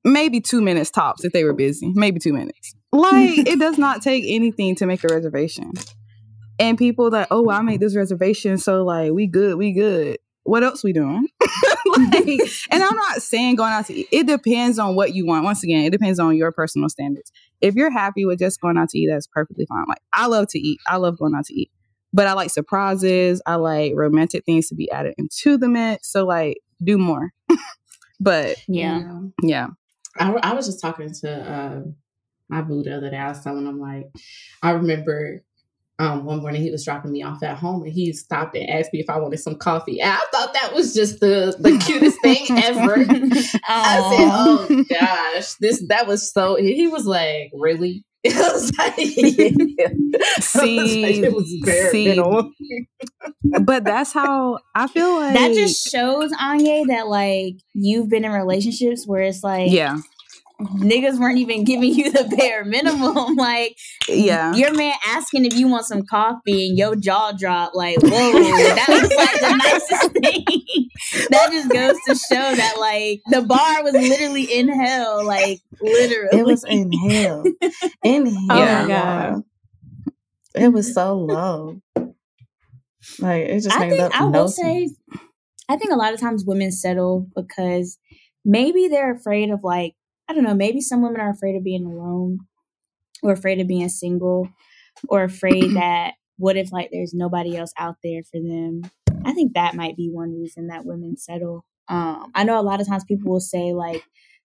maybe 0.04 0.42
two 0.42 0.62
minutes 0.62 0.90
tops 0.90 1.24
if 1.24 1.34
they 1.34 1.44
were 1.44 1.54
busy 1.54 1.92
maybe 1.96 2.20
two 2.20 2.34
minutes. 2.34 2.76
Like 2.92 3.38
it 3.38 3.60
does 3.60 3.78
not 3.78 4.02
take 4.04 4.24
anything 4.28 4.76
to 4.78 4.86
make 4.86 5.04
a 5.04 5.08
reservation. 5.14 5.72
And 6.60 6.78
people 6.78 7.12
that 7.12 7.28
oh 7.32 7.50
i 7.50 7.62
made 7.62 7.80
this 7.80 7.96
reservation 7.96 8.58
so 8.58 8.84
like 8.84 9.12
we 9.12 9.28
good 9.28 9.58
we 9.58 9.72
good. 9.74 10.18
What 10.44 10.64
else 10.64 10.84
we 10.84 10.94
doing? 10.94 11.28
Like, 11.84 12.26
and 12.72 12.82
i'm 12.82 12.96
not 12.96 13.22
saying 13.22 13.56
going 13.56 13.74
out 13.74 13.88
to 13.88 13.94
eat. 13.94 14.08
It 14.12 14.26
depends 14.26 14.80
on 14.80 14.96
what 14.96 15.14
you 15.14 15.26
want. 15.26 15.44
Once 15.44 15.62
again 15.62 15.84
it 15.84 15.90
depends 15.90 16.20
on 16.20 16.38
your 16.38 16.52
personal 16.54 16.88
standards. 16.88 17.32
If 17.60 17.76
you're 17.76 17.92
happy 17.92 18.26
with 18.26 18.40
just 18.40 18.62
going 18.62 18.78
out 18.78 18.90
to 18.90 18.98
eat 18.98 19.10
that's 19.12 19.28
perfectly 19.28 19.66
fine. 19.68 19.84
Like 19.90 20.02
i 20.14 20.28
love 20.28 20.48
to 20.50 20.60
eat. 20.60 20.80
I 20.88 20.98
love 20.98 21.18
going 21.18 21.36
out 21.36 21.46
to 21.46 21.54
eat 21.54 21.70
but 22.14 22.28
I 22.28 22.34
like 22.34 22.50
surprises. 22.50 23.42
I 23.46 23.56
like 23.56 23.94
romantic 23.96 24.46
things 24.46 24.68
to 24.70 24.76
be 24.76 24.90
added 24.92 25.16
into 25.18 25.58
the 25.58 25.68
mix. 25.68 26.12
So 26.12 26.26
like 26.26 26.58
do 26.84 26.98
more. 26.98 27.32
but 28.20 28.58
Yeah. 28.68 29.20
yeah. 29.42 29.68
I, 30.20 30.32
I 30.44 30.54
was 30.54 30.66
just 30.66 30.82
talking 30.82 31.14
to 31.22 31.32
uh, 31.52 31.82
my 32.50 32.62
boo 32.62 32.84
the 32.84 32.98
other 32.98 33.10
day. 33.10 33.18
I 33.18 33.30
was 33.30 33.42
telling 33.44 33.66
him 33.66 33.80
like, 33.80 34.08
I 34.62 34.72
remember 34.72 35.44
um, 36.00 36.26
one 36.26 36.42
morning 36.42 36.62
he 36.62 36.72
was 36.72 36.84
dropping 36.84 37.12
me 37.12 37.22
off 37.24 37.44
at 37.44 37.58
home 37.58 37.84
and 37.84 37.92
he 37.94 38.12
stopped 38.12 38.56
and 38.58 38.68
asked 38.70 38.92
me 38.92 39.00
if 39.00 39.10
I 39.10 39.20
wanted 39.20 39.38
some 39.38 39.56
coffee. 39.56 40.02
And 40.02 40.10
I 40.12 40.24
thought 40.32 40.54
that 40.54 40.74
was 40.74 40.94
just 40.94 41.20
the, 41.20 41.56
the 41.60 41.78
cutest 41.86 42.20
thing 42.22 42.46
ever. 42.50 42.94
I 43.68 44.16
said, 44.16 44.30
"Oh 44.32 44.86
gosh, 44.90 45.54
this 45.60 45.84
that 45.90 46.08
was 46.08 46.32
so." 46.32 46.56
He 46.56 46.88
was 46.88 47.06
like, 47.06 47.52
"Really?" 47.54 48.04
It 48.24 48.36
was 48.36 48.72
like, 48.78 48.94
yeah. 48.98 49.88
I 49.88 50.36
was 50.38 50.46
See, 50.46 51.04
like, 51.04 51.16
it 51.16 51.34
was 51.34 51.92
see, 51.92 53.62
but 53.64 53.84
that's 53.84 54.14
how 54.14 54.60
I 54.76 54.86
feel 54.86 55.16
like 55.16 55.34
that 55.34 55.54
just 55.54 55.90
shows 55.90 56.32
Anya 56.40 56.86
that 56.86 57.08
like 57.08 57.56
you've 57.74 58.10
been 58.10 58.24
in 58.24 58.32
relationships 58.32 59.08
where 59.08 59.24
it's 59.24 59.44
like 59.44 59.72
yeah. 59.72 59.98
Niggas 60.68 61.20
weren't 61.20 61.38
even 61.38 61.64
giving 61.64 61.94
you 61.94 62.12
the 62.12 62.34
bare 62.38 62.64
minimum. 62.66 63.36
like 63.36 63.78
Yeah. 64.08 64.54
your 64.54 64.74
man 64.74 64.94
asking 65.08 65.46
if 65.46 65.54
you 65.56 65.68
want 65.68 65.86
some 65.86 66.04
coffee 66.06 66.68
and 66.70 66.78
your 66.78 66.96
jaw 66.96 67.32
dropped 67.32 67.76
like, 67.76 67.98
whoa, 68.02 68.10
that 68.10 68.86
was 68.90 69.14
like 69.16 69.40
the 69.40 69.56
nicest 69.64 70.12
thing. 70.14 71.28
that 71.30 71.50
just 71.52 71.70
goes 71.70 71.96
to 72.08 72.16
show 72.16 72.56
that 72.56 72.76
like 72.80 73.22
the 73.30 73.42
bar 73.46 73.84
was 73.84 73.94
literally 73.94 74.44
in 74.44 74.68
hell, 74.70 75.26
like 75.26 75.60
literally. 75.82 76.40
It 76.40 76.46
was 76.46 76.64
in 76.64 76.92
hell. 76.92 77.44
In 78.04 78.26
hell. 78.26 78.38
Oh 78.52 78.82
my 78.84 78.88
God. 78.88 79.44
It 80.54 80.74
was 80.74 80.94
so 80.94 81.16
low. 81.18 81.80
Like 83.20 83.44
it 83.44 83.62
just 83.62 83.76
I 83.76 83.88
made 83.88 83.98
think 83.98 84.16
I 84.20 84.26
will 84.26 84.48
say, 84.48 84.90
I 85.70 85.78
think 85.78 85.92
a 85.92 85.96
lot 85.96 86.14
of 86.14 86.20
times 86.20 86.44
women 86.46 86.72
settle 86.72 87.28
because 87.36 87.98
maybe 88.44 88.88
they're 88.88 89.14
afraid 89.14 89.50
of 89.50 89.62
like 89.64 89.94
I 90.32 90.34
don't 90.34 90.46
know. 90.46 90.56
Maybe 90.56 90.80
some 90.80 91.02
women 91.02 91.20
are 91.20 91.32
afraid 91.32 91.58
of 91.58 91.64
being 91.66 91.86
alone, 91.86 92.40
or 93.22 93.34
afraid 93.34 93.60
of 93.60 93.68
being 93.68 93.90
single, 93.90 94.48
or 95.10 95.24
afraid 95.26 95.72
that 95.76 96.14
what 96.38 96.58
if 96.58 96.72
like 96.72 96.90
there's 96.92 97.14
nobody 97.14 97.58
else 97.58 97.74
out 97.78 97.98
there 98.04 98.24
for 98.24 98.40
them. 98.40 98.84
I 99.26 99.34
think 99.34 99.54
that 99.54 99.76
might 99.76 99.98
be 99.98 100.10
one 100.10 100.40
reason 100.40 100.68
that 100.68 100.86
women 100.86 101.18
settle. 101.18 101.66
Um, 101.90 102.32
I 102.34 102.46
know 102.46 102.60
a 102.60 102.64
lot 102.64 102.80
of 102.82 102.88
times 102.88 103.04
people 103.04 103.32
will 103.32 103.42
say 103.42 103.74
like 103.74 104.04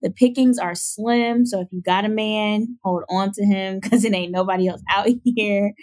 The 0.02 0.12
pickings 0.12 0.60
are 0.60 0.76
slim, 0.76 1.46
so 1.46 1.62
if 1.62 1.70
you 1.72 1.82
got 1.82 2.06
a 2.06 2.10
man, 2.10 2.78
hold 2.84 3.04
on 3.10 3.32
to 3.34 3.46
him 3.46 3.80
because 3.80 4.06
it 4.06 4.14
ain't 4.14 4.34
nobody 4.34 4.68
else 4.68 4.82
out 4.90 5.08
here. 5.24 5.74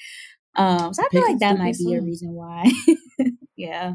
Um, 0.57 0.95
so 0.95 1.03
I 1.05 1.09
feel 1.11 1.23
like 1.23 1.41
that 1.41 1.59
might 1.59 1.79
be 1.79 1.95
a 1.95 2.03
reason 2.03 2.33
why. 2.33 2.71
yeah. 3.57 3.95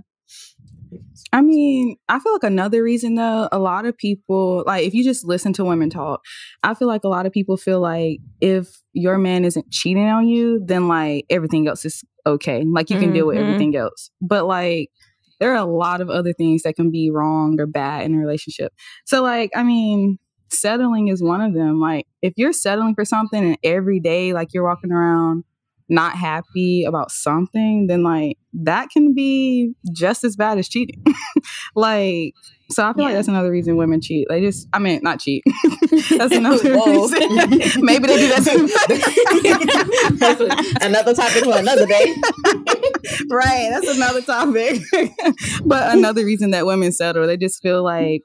I 1.34 1.42
mean, 1.42 1.96
I 2.10 2.20
feel 2.20 2.34
like 2.34 2.44
another 2.44 2.84
reason 2.84 3.16
though, 3.16 3.48
a 3.52 3.60
lot 3.60 3.86
of 3.86 3.98
people 3.98 4.64
like 4.68 4.86
if 4.86 4.94
you 4.94 5.04
just 5.04 5.26
listen 5.26 5.54
to 5.54 5.64
women 5.66 5.90
talk, 5.90 6.22
I 6.64 6.74
feel 6.74 6.88
like 6.88 7.04
a 7.04 7.08
lot 7.10 7.26
of 7.26 7.32
people 7.32 7.58
feel 7.58 7.80
like 7.80 8.20
if 8.42 8.68
your 8.94 9.18
man 9.18 9.46
isn't 9.46 9.72
cheating 9.72 10.08
on 10.10 10.28
you, 10.28 10.62
then 10.66 10.88
like 10.88 11.26
everything 11.30 11.68
else 11.68 11.86
is 11.86 12.04
okay. 12.26 12.64
Like 12.66 12.90
you 12.90 12.98
can 12.98 13.14
deal 13.14 13.28
with 13.28 13.38
Mhm. 13.38 13.42
everything 13.42 13.76
else. 13.76 14.12
But 14.22 14.46
like 14.46 14.90
there 15.40 15.52
are 15.52 15.56
a 15.56 15.66
lot 15.66 16.02
of 16.02 16.10
other 16.10 16.34
things 16.34 16.64
that 16.64 16.76
can 16.76 16.92
be 16.92 17.10
wrong 17.10 17.60
or 17.60 17.66
bad 17.66 18.04
in 18.06 18.14
a 18.14 18.18
relationship. 18.18 18.74
So 19.06 19.24
like, 19.24 19.50
I 19.56 19.64
mean, 19.64 20.20
settling 20.50 21.08
is 21.08 21.24
one 21.24 21.42
of 21.42 21.54
them. 21.54 21.80
Like 21.80 22.06
if 22.22 22.34
you're 22.36 22.54
settling 22.54 22.94
for 22.94 23.06
something 23.06 23.44
and 23.44 23.58
every 23.64 24.00
day 24.00 24.34
like 24.34 24.50
you're 24.54 24.66
walking 24.66 24.92
around 24.92 25.44
not 25.92 26.16
happy 26.16 26.86
about 26.88 27.12
something, 27.12 27.86
then 27.88 28.02
like 28.02 28.38
that 28.54 28.90
can 28.90 29.14
be 29.14 29.74
just 29.94 30.24
as 30.24 30.36
bad 30.38 30.58
as 30.58 30.68
cheating. 30.70 31.04
like, 31.76 32.34
so 32.72 32.86
I 32.88 32.94
feel 32.94 33.04
like 33.04 33.14
that's 33.14 33.28
another 33.28 33.52
reason 33.52 33.76
women 33.76 34.00
cheat. 34.02 34.28
They 34.30 34.40
just, 34.40 34.68
I 34.72 34.80
mean, 34.80 35.02
not 35.04 35.20
cheat. 35.20 35.44
that's 36.10 36.34
another 36.36 36.74
reason. 36.74 37.20
Maybe 37.84 38.08
they 38.08 38.18
do 38.18 38.28
that 38.30 38.44
too. 38.46 38.70
another 40.86 41.14
topic 41.14 41.44
for 41.44 41.58
another 41.58 41.86
day. 41.86 42.16
right, 43.30 43.68
that's 43.72 43.90
another 43.96 44.22
topic. 44.22 44.82
but 45.66 45.94
another 45.96 46.24
reason 46.26 46.52
that 46.52 46.66
women 46.66 46.92
settle, 46.94 47.28
they 47.28 47.36
just 47.38 47.62
feel 47.62 47.84
like 47.84 48.22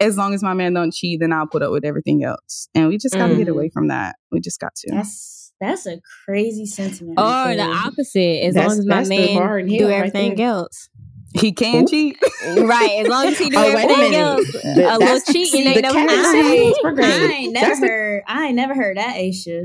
as 0.00 0.18
long 0.18 0.34
as 0.34 0.42
my 0.42 0.52
man 0.54 0.74
don't 0.74 0.92
cheat, 0.92 1.20
then 1.20 1.32
I'll 1.32 1.46
put 1.46 1.62
up 1.62 1.70
with 1.70 1.84
everything 1.84 2.24
else. 2.24 2.68
And 2.74 2.88
we 2.88 2.98
just 2.98 3.14
got 3.14 3.28
to 3.28 3.36
get 3.36 3.46
Mhm. 3.46 3.52
away 3.52 3.68
from 3.70 3.86
that. 3.88 4.16
We 4.32 4.40
just 4.40 4.58
got 4.60 4.74
to. 4.74 4.90
That's 4.94 5.35
that's 5.60 5.86
a 5.86 6.00
crazy 6.24 6.66
sentiment. 6.66 7.14
Oh, 7.18 7.50
or 7.50 7.54
the 7.54 7.62
opposite, 7.62 8.44
as 8.44 8.54
That's- 8.54 8.70
long 8.72 8.78
as 8.80 8.86
my 8.86 8.96
that's 8.96 9.08
the 9.08 9.34
bar 9.34 9.58
in 9.58 9.66
man 9.66 9.78
do 9.78 9.88
everything 9.90 10.34
there. 10.36 10.46
else. 10.48 10.88
He 11.34 11.52
can 11.52 11.84
Ooh. 11.84 11.86
cheat. 11.86 12.16
right, 12.56 13.02
as 13.02 13.08
long 13.08 13.26
as 13.26 13.38
he 13.38 13.50
do 13.50 13.56
Oh, 13.58 13.74
wait 13.74 13.84
a 13.90 13.92
everything 13.92 14.14
else. 14.14 14.54
A 14.64 14.68
little 14.68 14.98
that's- 15.00 15.26
cheating 15.26 15.62
see, 15.62 15.66
ain't 15.66 15.74
the 15.76 15.82
never 15.82 15.94
Kevin 15.94 16.16
hurt. 16.16 16.32
Samuels 16.32 16.78
I. 16.84 16.88
I 17.02 17.32
ain't 17.32 17.52
never 17.52 17.66
That's 17.66 17.80
the- 17.80 17.86
heard. 17.88 18.22
I 18.26 18.46
ain't 18.46 18.54
never 18.56 18.74
heard 18.74 18.96
that, 18.96 19.16
Aisha. 19.16 19.58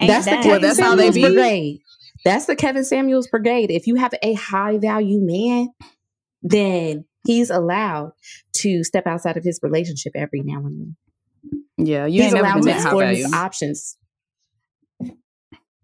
Ain't 0.00 0.08
That's 0.08 0.24
the 0.26 0.30
that- 0.32 0.42
Kevin 0.42 0.62
that's 0.62 0.78
how 0.80 0.94
they 0.96 1.10
Samuels 1.10 1.14
be. 1.14 1.34
brigade. 1.34 1.80
That's 2.24 2.46
the 2.46 2.56
Kevin 2.56 2.84
Samuels 2.84 3.26
brigade. 3.28 3.70
If 3.70 3.86
you 3.86 3.96
have 3.96 4.12
a 4.22 4.32
high 4.34 4.78
value 4.78 5.20
man, 5.20 5.68
then 6.42 7.04
he's 7.26 7.50
allowed 7.50 8.12
to 8.56 8.84
step 8.84 9.06
outside 9.06 9.36
of 9.36 9.44
his 9.44 9.60
relationship 9.62 10.12
every 10.14 10.42
now 10.44 10.58
and 10.58 10.80
then. 10.80 10.96
Yeah, 11.78 12.06
you 12.06 12.22
he's 12.22 12.32
ain't 12.32 12.42
never 12.42 12.46
allowed 12.46 12.54
been 12.54 12.62
to 12.62 12.66
that 12.68 12.72
high 12.74 12.80
explore 12.88 13.02
value. 13.02 13.24
his 13.24 13.32
options. 13.34 13.97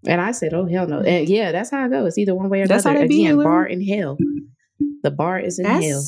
And 0.07 0.21
I 0.21 0.33
said, 0.33 0.53
"Oh 0.55 0.67
hell 0.67 0.87
no!" 0.87 1.01
And 1.01 1.29
yeah, 1.29 1.53
that's 1.53 1.71
how 1.71 1.85
it 1.87 1.91
goes. 1.91 2.19
Either 2.19 2.35
one 2.35 2.51
way 2.51 2.63
or 2.63 2.67
That's 2.67 2.85
how 2.85 2.91
another. 2.91 3.05
they 3.07 3.09
be, 3.09 3.25
Again, 3.25 3.31
Hillary. 3.39 3.45
bar 3.45 3.67
in 3.67 3.87
hell. 3.87 4.17
The 5.03 5.11
bar 5.11 5.39
is 5.39 5.59
in 5.59 5.67
hell. 5.67 6.03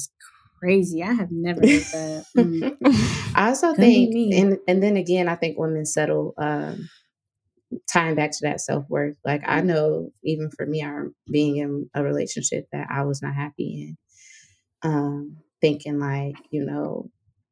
Crazy. 0.58 1.02
I 1.02 1.12
have 1.12 1.30
never 1.30 1.60
heard 1.60 1.82
that. 1.92 2.24
Mm. 2.36 2.76
I 3.34 3.48
also 3.48 3.74
Couldn't 3.74 3.84
think, 4.12 4.34
and 4.34 4.58
and 4.66 4.82
then 4.82 4.96
again, 4.96 5.28
I 5.28 5.36
think 5.36 5.58
women 5.58 5.84
settle. 5.86 6.34
Um, 6.38 6.88
tying 7.90 8.14
back 8.14 8.30
to 8.30 8.38
that 8.42 8.60
self 8.60 8.84
worth, 8.88 9.16
like 9.24 9.42
I 9.46 9.60
know, 9.60 10.10
even 10.24 10.50
for 10.50 10.64
me, 10.66 10.82
I 10.82 11.02
being 11.30 11.56
in 11.56 11.90
a 11.94 12.02
relationship 12.02 12.66
that 12.72 12.86
I 12.90 13.02
was 13.02 13.22
not 13.22 13.34
happy 13.34 13.96
in, 14.82 14.90
um, 14.90 15.36
thinking 15.60 15.98
like, 15.98 16.36
you 16.50 16.64
know, 16.64 17.10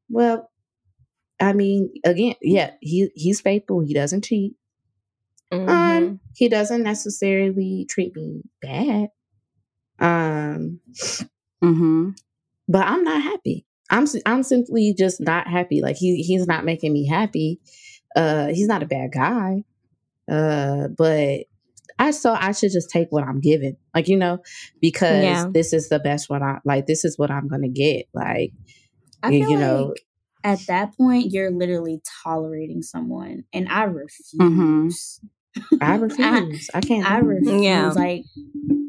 well, 0.09 0.49
I 1.39 1.53
mean, 1.53 1.91
again, 2.05 2.35
yeah, 2.41 2.71
he 2.81 3.09
he's 3.15 3.41
faithful. 3.41 3.81
He 3.81 3.93
doesn't 3.93 4.23
cheat. 4.23 4.53
Mhm. 5.55 5.69
Um, 5.69 6.19
he 6.35 6.49
doesn't 6.49 6.83
necessarily 6.83 7.85
treat 7.89 8.15
me 8.15 8.41
bad. 8.61 9.09
Um, 9.99 10.79
Mm-hmm. 11.63 12.09
but 12.67 12.85
I'm 12.85 13.03
not 13.03 13.21
happy. 13.21 13.65
I'm 13.89 14.05
I'm 14.25 14.43
simply 14.43 14.93
just 14.97 15.21
not 15.21 15.47
happy. 15.47 15.81
Like 15.81 15.95
he 15.95 16.21
he's 16.23 16.47
not 16.47 16.65
making 16.65 16.91
me 16.93 17.07
happy. 17.07 17.59
Uh, 18.15 18.47
he's 18.47 18.67
not 18.67 18.83
a 18.83 18.87
bad 18.87 19.11
guy. 19.13 19.63
Uh, 20.29 20.87
but 20.89 21.41
I 21.99 22.11
saw 22.11 22.37
I 22.39 22.51
should 22.51 22.71
just 22.71 22.89
take 22.89 23.07
what 23.11 23.23
I'm 23.23 23.39
given, 23.39 23.77
like 23.93 24.07
you 24.07 24.17
know, 24.17 24.39
because 24.81 25.23
Yeah. 25.23 25.47
this 25.53 25.71
is 25.71 25.89
the 25.89 25.99
best 25.99 26.29
what 26.29 26.41
I 26.41 26.59
like. 26.65 26.87
This 26.87 27.05
is 27.05 27.17
what 27.17 27.31
I'm 27.31 27.47
gonna 27.47 27.69
get. 27.69 28.07
Like 28.13 28.53
I 29.23 29.31
you, 29.31 29.39
feel 29.39 29.49
you 29.51 29.55
like 29.57 29.65
know, 29.65 29.93
at 30.43 30.59
that 30.67 30.97
point 30.97 31.31
you're 31.31 31.51
literally 31.51 32.01
tolerating 32.23 32.81
someone, 32.81 33.43
and 33.53 33.69
I 33.69 33.83
refuse. 33.83 34.33
Mhm. 34.41 34.93
I 35.81 35.95
refuse. 35.95 36.69
I, 36.73 36.81
can't. 36.81 37.09
I 37.09 37.21
do 37.21 37.29
it. 37.29 37.33
refuse. 37.35 37.61
Yeah. 37.63 37.91
Like, 37.91 38.25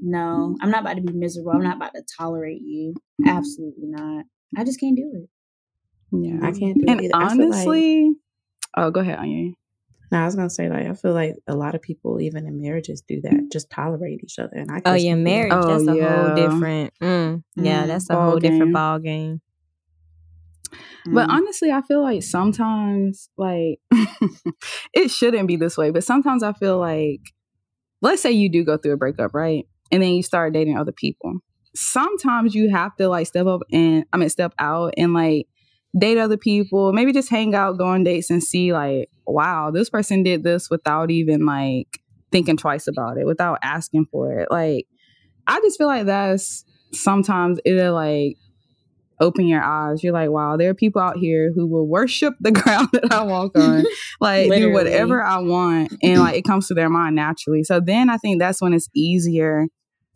no, 0.02 0.56
I'm 0.60 0.70
not 0.70 0.82
about 0.82 0.94
to 0.96 1.02
be 1.02 1.12
miserable. 1.12 1.52
I'm 1.52 1.62
not 1.62 1.76
about 1.76 1.94
to 1.94 2.02
tolerate 2.18 2.62
you. 2.62 2.94
Absolutely 3.26 3.86
not. 3.88 4.24
I 4.56 4.64
just 4.64 4.80
can't 4.80 4.96
do 4.96 5.10
it. 5.14 5.28
Yeah. 6.12 6.38
I 6.42 6.52
can't 6.52 6.76
do 6.76 6.84
it. 6.86 6.88
And 6.90 7.00
either. 7.02 7.10
I 7.14 7.28
feel 7.36 7.48
like- 7.48 7.56
honestly, 7.56 8.14
oh, 8.76 8.90
go 8.90 9.00
ahead, 9.00 9.18
Anya. 9.18 9.52
no, 10.12 10.20
I 10.20 10.24
was 10.24 10.36
gonna 10.36 10.48
say 10.50 10.68
like 10.68 10.86
I 10.86 10.94
feel 10.94 11.12
like 11.12 11.34
a 11.48 11.54
lot 11.56 11.74
of 11.74 11.82
people, 11.82 12.20
even 12.20 12.46
in 12.46 12.60
marriages, 12.60 13.00
do 13.02 13.20
that. 13.22 13.48
Just 13.52 13.70
tolerate 13.70 14.22
each 14.22 14.38
other. 14.38 14.54
And 14.56 14.70
I 14.70 14.80
Oh 14.84 14.94
yeah, 14.94 15.10
can't 15.12 15.22
marriage. 15.22 15.52
Oh, 15.52 15.66
that's 15.68 15.88
a 15.88 15.96
yeah. 15.96 16.26
whole 16.26 16.36
different. 16.36 16.94
Mm, 17.02 17.42
yeah, 17.56 17.82
Mm, 17.82 17.86
that's 17.88 18.08
a 18.10 18.12
ball 18.14 18.30
whole 18.30 18.38
different 18.38 18.72
ball 18.72 18.98
game. 19.00 19.40
But 21.06 21.28
Mm. 21.28 21.32
honestly, 21.32 21.70
I 21.70 21.82
feel 21.82 22.02
like 22.02 22.22
sometimes, 22.22 23.28
like, 23.36 23.78
it 24.94 25.10
shouldn't 25.10 25.48
be 25.48 25.56
this 25.56 25.76
way. 25.76 25.90
But 25.90 26.04
sometimes 26.04 26.42
I 26.42 26.52
feel 26.52 26.78
like, 26.78 27.20
let's 28.02 28.22
say 28.22 28.32
you 28.32 28.50
do 28.50 28.64
go 28.64 28.76
through 28.76 28.92
a 28.92 28.96
breakup, 28.96 29.34
right? 29.34 29.66
And 29.92 30.02
then 30.02 30.10
you 30.10 30.22
start 30.22 30.52
dating 30.52 30.76
other 30.76 30.92
people. 30.92 31.34
Sometimes 31.74 32.54
you 32.54 32.70
have 32.70 32.96
to 32.96 33.08
like 33.08 33.26
step 33.26 33.46
up 33.46 33.62
and, 33.72 34.04
I 34.12 34.16
mean, 34.16 34.28
step 34.30 34.52
out 34.58 34.94
and 34.96 35.12
like 35.14 35.46
date 35.98 36.18
other 36.18 36.36
people, 36.36 36.92
maybe 36.92 37.12
just 37.12 37.30
hang 37.30 37.54
out, 37.54 37.78
go 37.78 37.86
on 37.86 38.02
dates 38.04 38.30
and 38.30 38.42
see, 38.42 38.72
like, 38.72 39.10
wow, 39.26 39.70
this 39.70 39.88
person 39.90 40.22
did 40.22 40.42
this 40.42 40.68
without 40.70 41.10
even 41.10 41.46
like 41.46 42.00
thinking 42.32 42.56
twice 42.56 42.88
about 42.88 43.16
it, 43.18 43.26
without 43.26 43.58
asking 43.62 44.06
for 44.10 44.40
it. 44.40 44.48
Like, 44.50 44.86
I 45.46 45.60
just 45.60 45.78
feel 45.78 45.86
like 45.86 46.06
that's 46.06 46.64
sometimes 46.92 47.60
it'll 47.64 47.94
like 47.94 48.36
open 49.20 49.46
your 49.46 49.62
eyes. 49.62 50.02
You're 50.02 50.12
like, 50.12 50.30
wow, 50.30 50.56
there 50.56 50.70
are 50.70 50.74
people 50.74 51.00
out 51.00 51.16
here 51.16 51.52
who 51.54 51.66
will 51.66 51.86
worship 51.86 52.34
the 52.40 52.52
ground 52.52 52.88
that 52.92 53.10
I 53.12 53.22
walk 53.22 53.52
on, 53.58 53.84
like 54.20 54.50
do 54.50 54.70
whatever 54.72 55.22
I 55.22 55.38
want, 55.38 55.92
and 56.02 56.20
like 56.20 56.36
it 56.36 56.44
comes 56.44 56.68
to 56.68 56.74
their 56.74 56.90
mind 56.90 57.16
naturally. 57.16 57.62
So 57.64 57.80
then 57.80 58.10
I 58.10 58.16
think 58.18 58.38
that's 58.40 58.60
when 58.60 58.72
it's 58.72 58.88
easier 58.94 59.66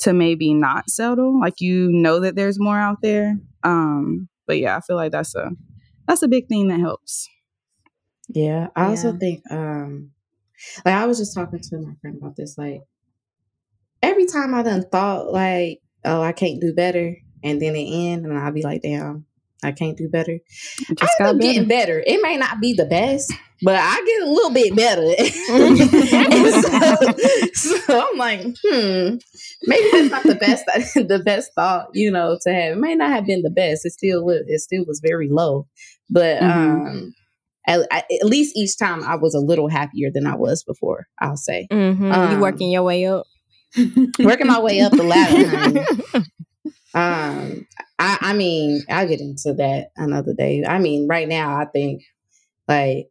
to 0.01 0.13
maybe 0.13 0.55
not 0.55 0.89
settle. 0.91 1.39
Like 1.41 1.61
you 1.61 1.91
know 1.93 2.21
that 2.21 2.35
there's 2.37 2.59
more 2.61 2.79
out 2.79 2.99
there. 3.03 3.37
Um, 3.63 4.29
but 4.47 4.59
yeah, 4.59 4.77
I 4.77 4.81
feel 4.81 4.97
like 4.97 5.13
that's 5.13 5.35
a 5.35 5.51
that's 6.09 6.23
a 6.23 6.29
big 6.29 6.49
thing 6.49 6.69
that 6.69 6.81
helps. 6.81 7.29
Yeah, 8.29 8.69
I 8.77 8.85
also 8.87 9.13
Yeah. 9.13 9.19
think 9.19 9.43
um 9.51 10.11
like 10.85 10.95
I 10.95 11.07
was 11.07 11.19
just 11.19 11.35
talking 11.35 11.61
to 11.61 11.79
my 11.79 11.95
friend 12.01 12.17
about 12.21 12.37
this. 12.37 12.57
Like 12.59 12.81
every 14.03 14.27
time 14.27 14.55
I 14.55 14.63
done 14.63 14.85
thought 14.91 15.33
like, 15.33 15.81
oh, 16.05 16.23
I 16.23 16.33
can't 16.33 16.61
do 16.61 16.73
better, 16.75 17.17
and 17.43 17.61
then 17.61 17.75
it 17.77 17.85
end, 17.91 18.25
and 18.27 18.39
I'll 18.39 18.53
be 18.53 18.63
like, 18.63 18.83
damn, 18.83 19.27
I 19.63 19.73
can't 19.73 19.97
do 19.97 20.09
better. 20.09 20.33
It 20.33 20.43
I 20.91 20.95
just 20.95 21.13
end 21.21 21.27
got 21.27 21.35
up 21.37 21.41
getting 21.41 21.69
better. 21.69 22.01
better. 22.01 22.05
It 22.07 22.21
may 22.23 22.37
not 22.37 22.61
be 22.61 22.73
the 22.75 22.87
best, 22.87 23.33
but 23.63 23.77
I 23.79 23.97
get 24.07 24.23
a 24.29 24.31
little 24.31 24.51
bit 24.53 24.75
better. 24.77 25.15
So, 26.51 26.97
so 27.87 28.09
I'm 28.11 28.19
like, 28.19 28.41
hmm, 28.43 29.17
maybe 29.65 29.89
that's 29.93 30.11
not 30.11 30.23
the 30.25 30.37
best 30.41 30.65
the 30.95 31.23
best 31.25 31.51
thought, 31.55 31.89
you 31.95 32.11
know, 32.11 32.39
to 32.43 32.53
have. 32.53 32.73
It 32.73 32.79
may 32.81 32.95
not 32.95 33.11
have 33.11 33.27
been 33.27 33.43
the 33.43 33.51
best. 33.51 33.85
It 33.87 33.93
still 33.93 34.25
was 34.25 34.43
it 34.47 34.61
still 34.61 34.85
was 34.87 35.01
very 35.05 35.29
low. 35.31 35.67
But 36.09 36.41
Mhm. 36.43 36.51
um 36.51 37.15
at, 37.67 37.81
at 37.93 38.25
least 38.25 38.57
each 38.57 38.79
time 38.79 39.05
I 39.05 39.17
was 39.17 39.35
a 39.35 39.39
little 39.39 39.69
happier 39.69 40.11
than 40.13 40.27
I 40.27 40.35
was 40.35 40.65
before, 40.65 41.07
I'll 41.21 41.37
say. 41.37 41.69
Mm-hmm. 41.71 42.11
Um, 42.11 42.33
you 42.33 42.41
working 42.41 42.71
your 42.71 42.83
way 42.83 43.07
up. 43.07 43.27
Working 44.19 44.47
my 44.49 44.61
way 44.61 44.81
up 44.81 44.93
the 44.93 45.05
ladder. 45.05 46.25
Honey. 46.95 47.53
Um, 47.53 47.67
I, 47.99 48.19
I 48.21 48.33
mean, 48.33 48.83
I'll 48.89 49.09
get 49.09 49.21
into 49.21 49.55
that 49.55 49.91
another 49.97 50.35
day. 50.35 50.65
I 50.67 50.79
mean, 50.79 51.07
right 51.09 51.29
now, 51.29 51.57
I 51.57 51.67
think 51.67 52.03
like 52.67 53.11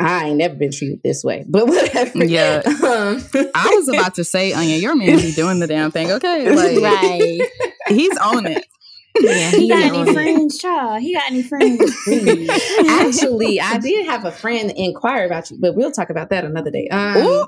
I 0.00 0.26
ain't 0.26 0.36
never 0.38 0.54
been 0.54 0.70
treated 0.70 1.00
this 1.02 1.24
way, 1.24 1.44
but 1.48 1.66
whatever. 1.68 2.24
Yeah. 2.24 2.62
Um, 2.64 3.24
I 3.54 3.72
was 3.74 3.88
about 3.88 4.14
to 4.16 4.24
say, 4.24 4.52
Anya, 4.52 4.76
your 4.76 4.94
man 4.94 5.16
be 5.16 5.32
doing 5.32 5.58
the 5.58 5.66
damn 5.66 5.90
thing. 5.90 6.12
Okay, 6.12 6.50
like 6.54 6.80
right. 6.80 7.40
he's 7.88 8.16
on 8.18 8.46
it. 8.46 8.64
Yeah, 9.20 9.50
he 9.50 9.62
he 9.62 9.68
got 9.68 9.82
on 9.82 10.00
any 10.02 10.10
it. 10.10 10.14
friends, 10.14 10.58
child? 10.58 11.02
He 11.02 11.14
got 11.14 11.30
any 11.30 11.42
friends? 11.42 11.80
Actually, 12.88 13.60
I 13.60 13.78
did 13.78 14.06
have 14.06 14.24
a 14.24 14.30
friend 14.30 14.72
inquire 14.76 15.26
about 15.26 15.50
you, 15.50 15.58
but 15.60 15.74
we'll 15.74 15.90
talk 15.90 16.10
about 16.10 16.30
that 16.30 16.44
another 16.44 16.70
day. 16.70 16.86
Um, 16.88 17.16
Ooh. 17.16 17.46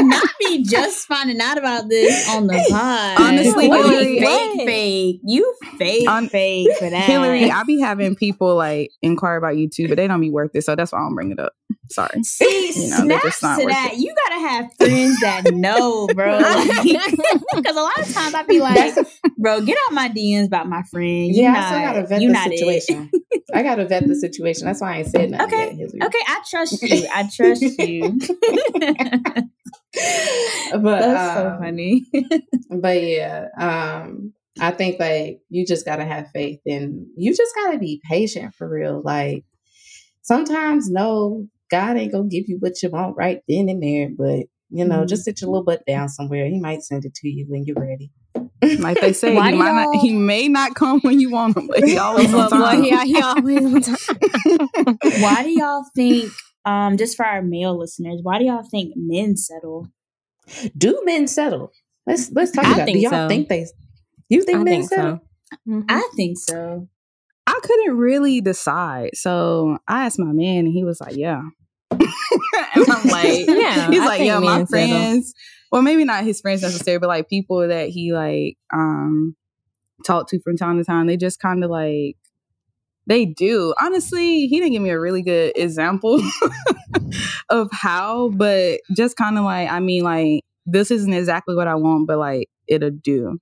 not 0.00 0.27
be 0.40 0.64
just 0.64 1.06
finding 1.06 1.40
out 1.40 1.58
about 1.58 1.88
this 1.88 2.28
on 2.30 2.46
the 2.46 2.64
pod. 2.70 3.20
Honestly, 3.20 3.68
What? 3.68 3.90
Hillary- 3.90 4.20
fake, 4.20 4.66
fake. 4.66 5.20
You 5.24 5.54
fake, 5.78 6.08
On- 6.08 6.28
fake 6.28 6.68
for 6.78 6.88
that. 6.90 7.04
Hillary, 7.04 7.50
I 7.50 7.62
be 7.64 7.80
having 7.80 8.14
people 8.16 8.54
like 8.56 8.90
inquire 9.02 9.36
about 9.36 9.56
you 9.56 9.68
too, 9.68 9.88
but 9.88 9.96
they 9.96 10.06
don't 10.06 10.20
be 10.20 10.30
worth 10.30 10.50
it. 10.54 10.62
So 10.62 10.74
that's 10.76 10.92
why 10.92 10.98
I 10.98 11.02
don't 11.02 11.14
bring 11.14 11.30
it 11.32 11.38
up. 11.38 11.52
Sorry. 11.90 12.22
See, 12.22 12.72
You 12.84 12.90
know, 12.90 13.06
they're 13.08 13.20
just 13.20 13.40
snaps 13.40 13.58
to 13.60 13.64
worth 13.66 13.74
that. 13.74 13.96
You 13.96 14.14
gotta 14.28 14.40
have 14.48 14.70
friends 14.76 15.20
that 15.20 15.44
know, 15.54 16.06
bro. 16.14 16.38
Because 17.58 17.76
a 17.76 17.80
lot 17.80 17.98
of 17.98 18.12
times 18.14 18.34
I 18.34 18.42
be 18.44 18.60
like, 18.60 18.94
bro, 19.36 19.60
get 19.62 19.76
out 19.88 19.94
my 19.94 20.08
DMs 20.08 20.46
about 20.46 20.68
my 20.68 20.82
friend. 20.84 21.34
You 21.34 21.42
yeah, 21.42 21.52
not, 21.52 21.62
I 21.62 21.68
still 21.70 21.80
gotta 21.80 22.06
vet 22.06 22.22
you 22.22 22.32
the 22.32 22.38
situation. 22.44 23.10
I 23.52 23.62
gotta 23.62 23.84
vet 23.86 24.06
the 24.06 24.14
situation. 24.14 24.66
That's 24.66 24.80
why 24.80 24.94
I 24.94 24.98
ain't 24.98 25.08
said 25.08 25.30
nothing 25.30 25.46
Okay, 25.46 25.74
yet, 25.76 26.06
Okay, 26.06 26.18
I 26.26 26.42
trust 26.48 26.82
you. 26.82 27.08
I 27.12 27.28
trust 27.34 27.62
you. 27.62 28.18
But 30.72 31.00
That's 31.00 31.34
so 31.34 31.48
um, 31.48 31.58
funny. 31.58 32.06
But 32.70 33.02
yeah, 33.02 33.46
um, 33.58 34.32
I 34.60 34.70
think 34.72 35.00
like 35.00 35.40
you 35.48 35.64
just 35.66 35.84
gotta 35.86 36.04
have 36.04 36.28
faith 36.34 36.60
and 36.66 37.06
you 37.16 37.34
just 37.34 37.54
gotta 37.54 37.78
be 37.78 38.00
patient 38.08 38.54
for 38.54 38.68
real. 38.68 39.00
Like 39.04 39.44
sometimes 40.22 40.90
no, 40.90 41.46
God 41.70 41.96
ain't 41.96 42.12
gonna 42.12 42.28
give 42.28 42.44
you 42.48 42.58
what 42.60 42.82
you 42.82 42.90
want 42.90 43.16
right 43.16 43.40
then 43.48 43.68
and 43.68 43.82
there, 43.82 44.10
but 44.16 44.46
you 44.70 44.84
know, 44.84 45.00
Mhm. 45.04 45.08
just 45.08 45.24
sit 45.24 45.40
your 45.40 45.48
little 45.50 45.64
butt 45.64 45.82
down 45.86 46.08
somewhere. 46.10 46.46
He 46.46 46.60
might 46.60 46.82
send 46.82 47.06
it 47.06 47.14
to 47.14 47.28
you 47.28 47.46
when 47.48 47.64
you're 47.64 47.76
ready. 47.80 48.10
Like 48.78 49.00
they 49.00 49.14
say, 49.14 49.34
Why 49.36 49.46
he, 49.46 49.52
do 49.52 49.58
might 49.58 49.72
not, 49.72 49.94
y'all- 49.94 50.00
he 50.02 50.12
may 50.12 50.48
not 50.48 50.74
come 50.74 51.00
when 51.00 51.18
you 51.20 51.30
want 51.30 51.56
him, 51.56 51.68
but 51.68 51.82
he 51.84 51.96
always 51.96 52.32
on 52.34 52.50
But 52.50 52.50
boy, 52.50 52.58
time. 52.58 52.82
he, 52.82 53.14
he 53.14 53.20
always 53.22 53.64
on 53.64 53.80
time. 53.80 54.98
why 55.20 55.42
do 55.42 55.50
y'all 55.50 55.84
think, 55.96 56.30
um, 56.66 56.98
just 56.98 57.16
for 57.16 57.24
our 57.24 57.40
male 57.40 57.78
listeners, 57.78 58.20
why 58.22 58.38
do 58.38 58.44
y'all 58.44 58.62
think 58.70 58.92
men 58.96 59.36
settle? 59.38 59.88
Do 60.76 61.00
men 61.04 61.26
settle? 61.26 61.72
Let's 62.06 62.30
let's 62.32 62.52
talk 62.52 62.64
I 62.64 62.74
about. 62.74 62.88
it. 62.88 62.92
Do 62.92 62.98
y'all 62.98 63.10
so. 63.10 63.28
think 63.28 63.48
they? 63.48 63.66
You 64.28 64.42
think 64.42 64.58
I 64.60 64.62
men 64.62 64.74
think 64.80 64.88
settle? 64.88 65.20
so. 65.20 65.58
Mhm. 65.68 65.84
I 65.88 66.10
think 66.16 66.38
so. 66.38 66.88
I 67.46 67.58
couldn't 67.62 67.96
really 67.96 68.40
decide. 68.40 69.10
So 69.14 69.78
I 69.88 70.04
asked 70.04 70.18
my 70.18 70.32
man, 70.32 70.66
and 70.66 70.72
he 70.72 70.84
was 70.84 71.00
like, 71.00 71.16
"Yeah." 71.16 71.42
and 71.90 72.02
I'm 72.76 73.08
like, 73.08 73.46
Yeah, 73.48 73.90
He's 73.90 74.00
I 74.00 74.06
like, 74.06 74.20
"Yeah, 74.20 74.38
my 74.38 74.58
men 74.58 74.66
settle. 74.66 74.88
friends." 74.98 75.34
Well, 75.72 75.82
maybe 75.82 76.04
not 76.04 76.24
his 76.24 76.40
friends 76.40 76.62
necessarily, 76.62 76.98
but 76.98 77.08
like 77.08 77.28
people 77.28 77.66
that 77.68 77.88
he 77.88 78.12
like 78.12 78.56
um 78.72 79.34
talk 80.06 80.28
to 80.30 80.40
from 80.40 80.56
time 80.56 80.78
to 80.78 80.84
time. 80.84 81.06
They 81.06 81.16
just 81.16 81.40
kind 81.40 81.62
of 81.64 81.70
like 81.70 82.16
they 83.08 83.24
do. 83.24 83.74
Honestly, 83.80 84.46
he 84.46 84.58
didn't 84.60 84.72
give 84.72 84.82
me 84.82 84.90
a 84.90 85.00
really 85.00 85.22
good 85.22 85.52
example 85.56 86.20
of 87.48 87.68
how, 87.72 88.28
but 88.30 88.80
just 88.96 89.16
kind 89.16 89.38
of 89.38 89.44
like, 89.44 89.70
I 89.70 89.80
mean, 89.80 90.04
like 90.04 90.42
this 90.66 90.90
isn't 90.90 91.12
exactly 91.12 91.54
what 91.56 91.66
I 91.68 91.74
want, 91.74 92.06
but 92.06 92.18
like 92.18 92.48
it'll 92.68 92.90
do. 92.90 93.38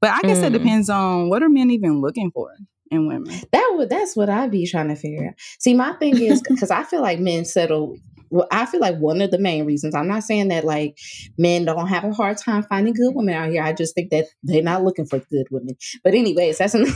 But 0.00 0.10
I 0.10 0.20
guess 0.22 0.42
it 0.42 0.50
Mm. 0.50 0.52
depends 0.52 0.90
on 0.90 1.28
what 1.28 1.42
are 1.42 1.48
men 1.48 1.70
even 1.70 2.00
looking 2.00 2.30
for 2.30 2.50
in 2.90 3.08
women. 3.08 3.34
That 3.52 3.72
would 3.76 3.90
that's 3.90 4.14
what 4.14 4.28
I'd 4.30 4.50
be 4.50 4.66
trying 4.66 4.88
to 4.88 4.96
figure 4.96 5.26
out. 5.28 5.34
See, 5.58 5.74
my 5.74 5.94
thing 5.94 6.20
is 6.20 6.42
because 6.42 6.70
I 6.70 6.84
feel 6.84 7.00
like 7.02 7.18
men 7.18 7.44
settle. 7.44 7.96
Well, 8.30 8.46
I 8.50 8.66
feel 8.66 8.80
like 8.80 8.96
one 8.98 9.20
of 9.20 9.30
the 9.30 9.38
main 9.38 9.64
reasons. 9.64 9.94
I'm 9.94 10.08
not 10.08 10.22
saying 10.24 10.48
that 10.48 10.64
like 10.64 10.98
men 11.38 11.64
don't 11.64 11.86
have 11.88 12.04
a 12.04 12.12
hard 12.12 12.38
time 12.38 12.62
finding 12.64 12.94
good 12.94 13.14
women 13.14 13.34
out 13.34 13.50
here. 13.50 13.62
I 13.62 13.72
just 13.72 13.94
think 13.94 14.10
that 14.10 14.26
they're 14.42 14.62
not 14.62 14.84
looking 14.84 15.06
for 15.06 15.18
good 15.18 15.46
women. 15.50 15.76
But 16.04 16.14
anyways, 16.14 16.58
that's 16.58 16.74
an- 16.74 16.86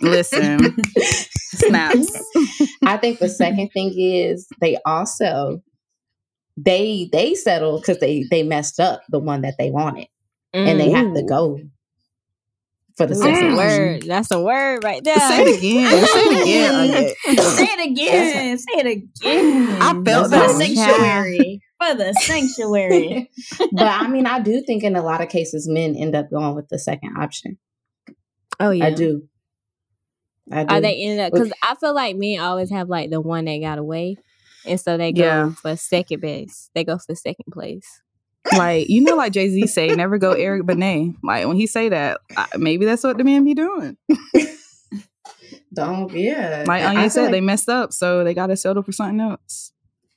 Listen, 0.00 0.76
snaps. 0.96 2.12
I 2.84 2.96
think 2.96 3.18
the 3.18 3.28
second 3.28 3.70
thing 3.70 3.92
is 3.96 4.46
they 4.60 4.76
also 4.86 5.62
they 6.56 7.08
they 7.12 7.34
settle 7.34 7.78
because 7.80 7.98
they 8.00 8.24
they 8.30 8.42
messed 8.42 8.80
up 8.80 9.02
the 9.08 9.18
one 9.18 9.42
that 9.42 9.54
they 9.58 9.70
wanted 9.70 10.06
and 10.52 10.80
they 10.80 10.90
have 10.90 11.14
to 11.14 11.22
go 11.22 11.58
for 13.00 13.06
the 13.06 13.14
Ooh, 13.14 13.22
second 13.22 13.52
mm. 13.52 13.56
That's 13.56 13.70
a 13.72 13.78
word. 13.78 14.02
That's 14.02 14.30
a 14.30 14.42
word 14.42 14.84
right 14.84 15.02
there. 15.02 15.18
Say 15.18 15.42
it 15.42 15.56
again. 15.56 16.06
Say 16.06 16.20
it 16.20 16.42
again. 16.42 17.34
Okay. 17.34 17.42
Say 17.42 17.64
it 17.64 17.90
again. 17.90 18.58
Say 18.58 18.72
it 18.74 18.86
again. 18.86 19.82
I 19.82 20.04
felt 20.04 20.24
for 20.26 20.30
that 20.32 20.48
the 20.48 20.74
sanctuary. 20.74 21.62
For 21.82 21.94
the 21.94 22.12
sanctuary. 22.20 23.30
but 23.72 23.86
I 23.86 24.06
mean, 24.08 24.26
I 24.26 24.40
do 24.40 24.60
think 24.60 24.82
in 24.82 24.96
a 24.96 25.02
lot 25.02 25.22
of 25.22 25.30
cases 25.30 25.66
men 25.66 25.96
end 25.96 26.14
up 26.14 26.30
going 26.30 26.54
with 26.54 26.68
the 26.68 26.78
second 26.78 27.16
option. 27.16 27.56
Oh 28.58 28.70
yeah. 28.70 28.86
I 28.86 28.90
do. 28.90 29.22
I 30.52 30.64
do. 30.64 30.74
Are 30.74 30.80
they 30.82 30.96
ended 30.96 31.20
up? 31.20 31.32
Because 31.32 31.52
I 31.62 31.76
feel 31.76 31.94
like 31.94 32.16
men 32.16 32.40
always 32.40 32.70
have 32.70 32.90
like 32.90 33.08
the 33.08 33.20
one 33.22 33.46
that 33.46 33.58
got 33.60 33.78
away, 33.78 34.18
and 34.66 34.78
so 34.78 34.98
they 34.98 35.12
go 35.12 35.22
Yeah. 35.22 35.50
for 35.52 35.74
second 35.76 36.20
base. 36.20 36.68
They 36.74 36.84
go 36.84 36.98
for 36.98 37.14
second 37.14 37.50
place. 37.50 38.02
Like 38.56 38.88
you 38.88 39.02
know, 39.02 39.16
like 39.16 39.32
Jay 39.32 39.48
Z 39.50 39.66
say, 39.66 39.88
never 39.88 40.18
go 40.18 40.32
Eric 40.32 40.66
Benet. 40.66 41.14
Like 41.22 41.46
when 41.46 41.56
he 41.56 41.66
say 41.66 41.88
that, 41.90 42.20
uh, 42.36 42.46
maybe 42.56 42.84
that's 42.86 43.04
what 43.04 43.18
the 43.18 43.24
man 43.24 43.44
be 43.44 43.54
doing. 43.54 43.96
Don't 45.72 46.12
yeah. 46.12 46.64
Like 46.66 46.82
I 46.82 46.96
Anya 46.96 47.10
said, 47.10 47.22
like- 47.24 47.30
they 47.32 47.40
messed 47.40 47.68
up, 47.68 47.92
so 47.92 48.24
they 48.24 48.34
got 48.34 48.48
to 48.48 48.56
settle 48.56 48.82
for 48.82 48.92
something 48.92 49.20
else. 49.20 49.72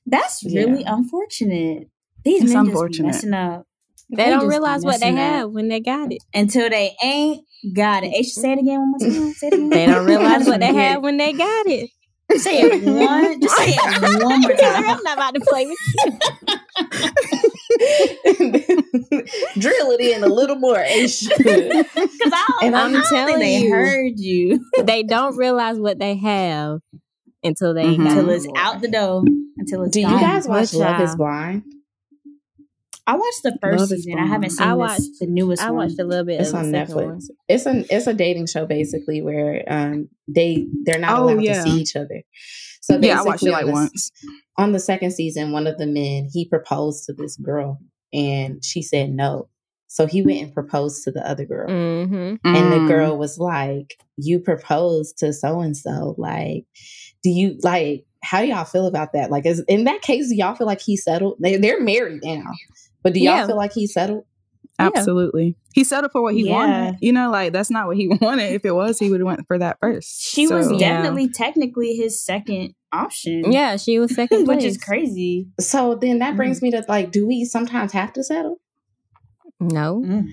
That's 0.05 0.43
Yeah. 0.43 0.63
really 0.63 0.84
unfortunate. 0.84 1.89
These 2.26 2.43
It's 2.43 2.53
men 2.53 2.67
unfortunate. 2.67 3.11
just 3.13 3.24
be 3.24 3.30
messing 3.30 3.34
up 3.34 3.67
They, 4.09 4.24
They 4.26 4.30
don't 4.32 4.47
realize 4.47 4.84
what 4.86 4.99
they 4.99 5.11
messing 5.11 5.19
up. 5.19 5.34
have 5.41 5.51
when 5.51 5.67
they 5.67 5.80
got 5.82 6.11
it. 6.11 6.24
until 6.34 6.69
they 6.69 6.95
ain't 7.03 7.45
got 7.74 8.03
it. 8.03 8.13
Aisha, 8.13 8.26
say 8.26 8.53
it 8.53 8.59
again 8.59 8.80
one 8.80 8.91
more 8.91 8.99
time. 8.99 9.34
Say 9.34 9.47
it 9.47 9.53
again. 9.53 9.69
They 9.69 9.86
don't 9.86 10.05
realize 10.07 10.47
what 10.47 10.59
they 10.59 10.71
wanna 10.71 10.82
have 10.82 11.03
when 11.03 11.17
they 11.17 11.34
got 11.34 11.67
it. 11.67 11.89
it. 12.30 12.39
Say 12.39 12.61
it 12.61 12.84
one. 12.84 13.41
Just 13.41 13.55
say 13.57 13.74
it 13.76 14.24
one 14.24 14.41
more 14.41 14.53
time. 14.53 14.89
I'm 14.89 15.03
not 15.03 15.17
about 15.17 15.36
to 15.36 15.41
play 15.41 15.65
with 15.67 15.78
you. 16.05 16.55
drill 19.59 19.91
it 19.91 19.99
in 19.99 20.24
a 20.24 20.28
little 20.28 20.55
more. 20.57 20.78
Aisha. 20.78 21.30
Because 21.93 22.32
I 22.34 22.45
don't, 22.47 22.63
And 22.63 22.76
I 22.76 22.86
I'm 22.86 22.93
don't 22.93 23.05
telling 23.09 23.39
they 23.39 23.59
you. 23.59 23.71
heard 23.71 24.13
you 24.17 24.65
They 24.84 25.03
don't 25.03 25.36
realize 25.38 25.78
what 25.80 25.99
they 25.99 26.15
have 26.15 26.80
until 27.43 27.74
they 27.74 27.82
ain't 27.82 27.99
Mhm. 27.99 28.03
got 28.07 28.17
until 28.17 28.30
it's 28.30 28.45
more. 28.47 28.57
out 28.57 28.82
the 28.82 28.88
door. 28.89 29.24
Until 29.57 29.84
it's 29.84 29.91
Do 29.93 30.01
you 30.01 30.07
guys 30.07 30.47
watch 30.47 30.74
What 30.74 30.80
Love 30.91 31.01
Is 31.01 31.09
y'all? 31.09 31.17
Blind? 31.17 31.63
I 33.05 33.15
watched 33.17 33.43
the 33.43 33.57
first 33.61 33.80
Love 33.80 33.91
is 33.91 34.03
season. 34.05 34.19
I 34.19 34.26
haven't 34.26 34.39
Blind. 34.39 34.51
seen 34.53 34.67
I 34.67 34.71
this, 34.71 34.78
watched- 34.80 35.19
the 35.19 35.28
newest 35.28 35.61
I 35.61 35.71
one. 35.71 35.86
watched 35.88 35.99
a 35.99 36.03
little 36.05 36.24
bit 36.26 36.39
It's 36.39 36.49
of 36.51 36.55
on 36.55 36.71
the 36.71 36.78
Netflix. 36.78 37.05
one. 37.05 37.19
It's 37.49 37.65
an 37.65 37.86
it's 37.89 38.07
a 38.07 38.13
dating 38.13 38.47
show 38.47 38.65
basically 38.65 39.21
where 39.21 39.63
um 39.67 40.07
they 40.28 40.65
they're 40.86 40.99
not 40.99 41.19
Oh, 41.19 41.24
allowed 41.26 41.41
yeah. 41.43 41.63
to 41.63 41.69
see 41.69 41.82
each 41.82 41.95
other. 41.97 42.21
So 42.82 42.99
Yeah, 43.01 43.19
I 43.19 43.24
watched 43.24 43.43
basically 43.43 43.49
it 43.49 43.51
like 43.53 43.63
on 43.65 43.67
the- 43.67 43.74
once. 43.74 44.11
On 44.57 44.71
the 44.71 44.79
second 44.79 45.11
season, 45.11 45.51
one 45.51 45.67
of 45.67 45.77
the 45.77 45.87
men 45.87 46.29
he 46.31 46.45
proposed 46.45 47.05
to 47.05 47.13
this 47.13 47.35
girl 47.37 47.79
and 48.13 48.63
she 48.63 48.81
said 48.81 49.09
no. 49.11 49.49
So 49.87 50.07
he 50.07 50.23
went 50.23 50.41
and 50.41 50.53
proposed 50.53 51.03
to 51.03 51.11
the 51.11 51.27
other 51.27 51.45
girl. 51.45 51.69
Mm-hmm. 51.69 52.35
And 52.45 52.71
the 52.71 52.77
Mm. 52.77 52.87
girl 52.87 53.17
was 53.17 53.37
like, 53.37 53.95
You 54.17 54.39
proposed 54.39 55.17
to 55.19 55.33
so 55.33 55.59
and 55.61 55.75
so. 55.77 56.15
Like, 56.17 56.65
do 57.23 57.29
you 57.29 57.57
like 57.63 58.05
how 58.23 58.41
do 58.41 58.47
y'all 58.47 58.63
feel 58.63 58.87
about 58.87 59.13
that? 59.13 59.29
Like 59.31 59.45
is 59.45 59.59
in 59.67 59.83
that 59.83 60.01
case, 60.01 60.29
do 60.29 60.35
y'all 60.35 60.55
feel 60.55 60.67
like 60.67 60.81
he 60.81 60.97
settled? 60.97 61.37
They 61.39 61.57
they're 61.57 61.81
married 61.81 62.21
now. 62.23 62.51
But 63.03 63.13
do 63.13 63.19
y'all 63.19 63.35
Yeah. 63.37 63.47
feel 63.47 63.57
like 63.57 63.73
he 63.73 63.85
settled? 63.87 64.23
Yeah. 64.79 64.89
Absolutely. 64.95 65.55
He 65.75 65.83
settled 65.83 66.11
for 66.11 66.21
what 66.23 66.33
he 66.33 66.47
Yeah. 66.47 66.53
wanted. 66.53 66.97
You 67.01 67.11
know, 67.13 67.29
like 67.29 67.53
that's 67.53 67.69
not 67.69 67.85
what 67.87 67.97
he 67.97 68.07
wanted. 68.21 68.51
If 68.53 68.65
it 68.65 68.71
was, 68.73 68.97
he 68.97 69.09
would 69.11 69.19
have 69.19 69.27
went 69.27 69.45
for 69.47 69.59
that 69.59 69.77
first. 69.81 70.21
She 70.31 70.47
was 70.47 70.67
So- 70.67 70.73
Yeah. 70.73 70.93
definitely 71.01 71.29
technically 71.29 71.95
his 71.95 72.19
second 72.23 72.73
option. 72.93 73.51
Yeah, 73.51 73.77
she 73.77 73.99
was 73.99 74.13
second 74.15 74.45
place. 74.45 74.57
which 74.57 74.65
is 74.65 74.77
crazy. 74.77 75.47
So 75.59 75.95
then 75.95 76.19
that 76.19 76.35
brings 76.37 76.59
Mm. 76.59 76.63
me 76.63 76.71
to 76.71 76.85
like, 76.87 77.11
do 77.11 77.27
we 77.27 77.45
sometimes 77.45 77.91
have 77.93 78.13
to 78.13 78.23
settle? 78.23 78.59
No. 79.59 80.03
Mm. 80.05 80.27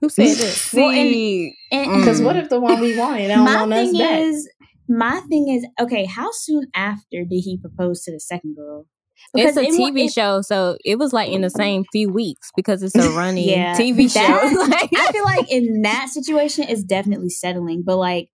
Who 0.00 0.08
said 0.08 0.36
this? 0.36 0.72
Well, 0.74 0.90
and- 0.90 1.10
See, 1.10 1.54
And 1.72 2.00
Because 2.00 2.20
Mm. 2.20 2.24
what 2.24 2.36
if 2.36 2.48
the 2.48 2.60
one 2.60 2.80
we 2.80 2.98
wanted 2.98 3.28
don't 3.28 3.44
my 3.44 3.56
want 3.60 3.72
us 3.72 3.96
back? 3.96 4.20
is, 4.20 4.48
my 4.88 5.20
thing 5.28 5.48
is, 5.48 5.66
okay, 5.80 6.04
how 6.04 6.28
soon 6.32 6.66
after 6.74 7.24
did 7.24 7.40
he 7.40 7.58
propose 7.58 8.02
to 8.02 8.12
the 8.12 8.20
second 8.20 8.54
girl? 8.56 8.86
It's 9.34 9.56
a 9.56 9.62
it 9.62 9.70
TV 9.72 10.04
it- 10.04 10.12
show, 10.12 10.42
so 10.42 10.76
it 10.84 10.98
was 10.98 11.12
like 11.12 11.30
in 11.30 11.40
the 11.40 11.48
same 11.50 11.84
few 11.90 12.10
weeks 12.12 12.50
because 12.54 12.82
it's 12.82 12.94
a 12.94 13.10
running 13.16 13.48
Yeah, 13.48 13.74
TV 13.74 14.12
show. 14.12 14.20
that- 14.20 14.68
Like- 14.70 14.90
I 14.94 15.10
feel 15.12 15.24
like 15.24 15.50
in 15.50 15.82
that 15.82 16.08
situation, 16.10 16.66
it's 16.68 16.82
definitely 16.84 17.30
settling. 17.30 17.82
But 17.84 17.96
like, 17.96 18.28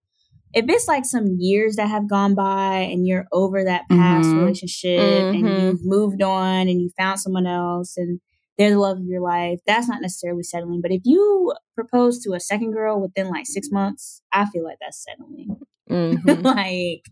if 0.54 0.64
it's 0.68 0.88
like 0.88 1.04
some 1.04 1.36
years 1.38 1.76
that 1.76 1.88
have 1.88 2.08
gone 2.08 2.34
by 2.34 2.78
and 2.78 3.06
you're 3.06 3.26
over 3.32 3.64
that 3.64 3.82
past 3.90 4.28
Mhm. 4.28 4.38
relationship 4.40 5.00
and 5.00 5.44
Mhm. 5.44 5.62
you've 5.62 5.80
moved 5.84 6.22
on 6.22 6.68
and 6.68 6.80
you 6.80 6.90
found 6.98 7.20
someone 7.20 7.46
else 7.46 7.96
and 7.96 8.20
they're 8.58 8.70
the 8.70 8.78
love 8.78 8.98
of 8.98 9.04
your 9.06 9.22
life, 9.22 9.58
that's 9.66 9.88
not 9.88 10.02
necessarily 10.02 10.42
settling. 10.42 10.80
But 10.82 10.90
if 10.92 11.02
you 11.04 11.52
propose 11.74 12.22
to 12.24 12.32
a 12.34 12.40
second 12.40 12.72
girl 12.72 13.00
within 13.00 13.28
like 13.30 13.46
six 13.46 13.70
months, 13.70 14.22
I 14.32 14.44
feel 14.46 14.62
like 14.64 14.76
that's 14.80 15.02
settling. 15.04 15.56
Mhm. 15.90 16.44
like, 16.44 17.02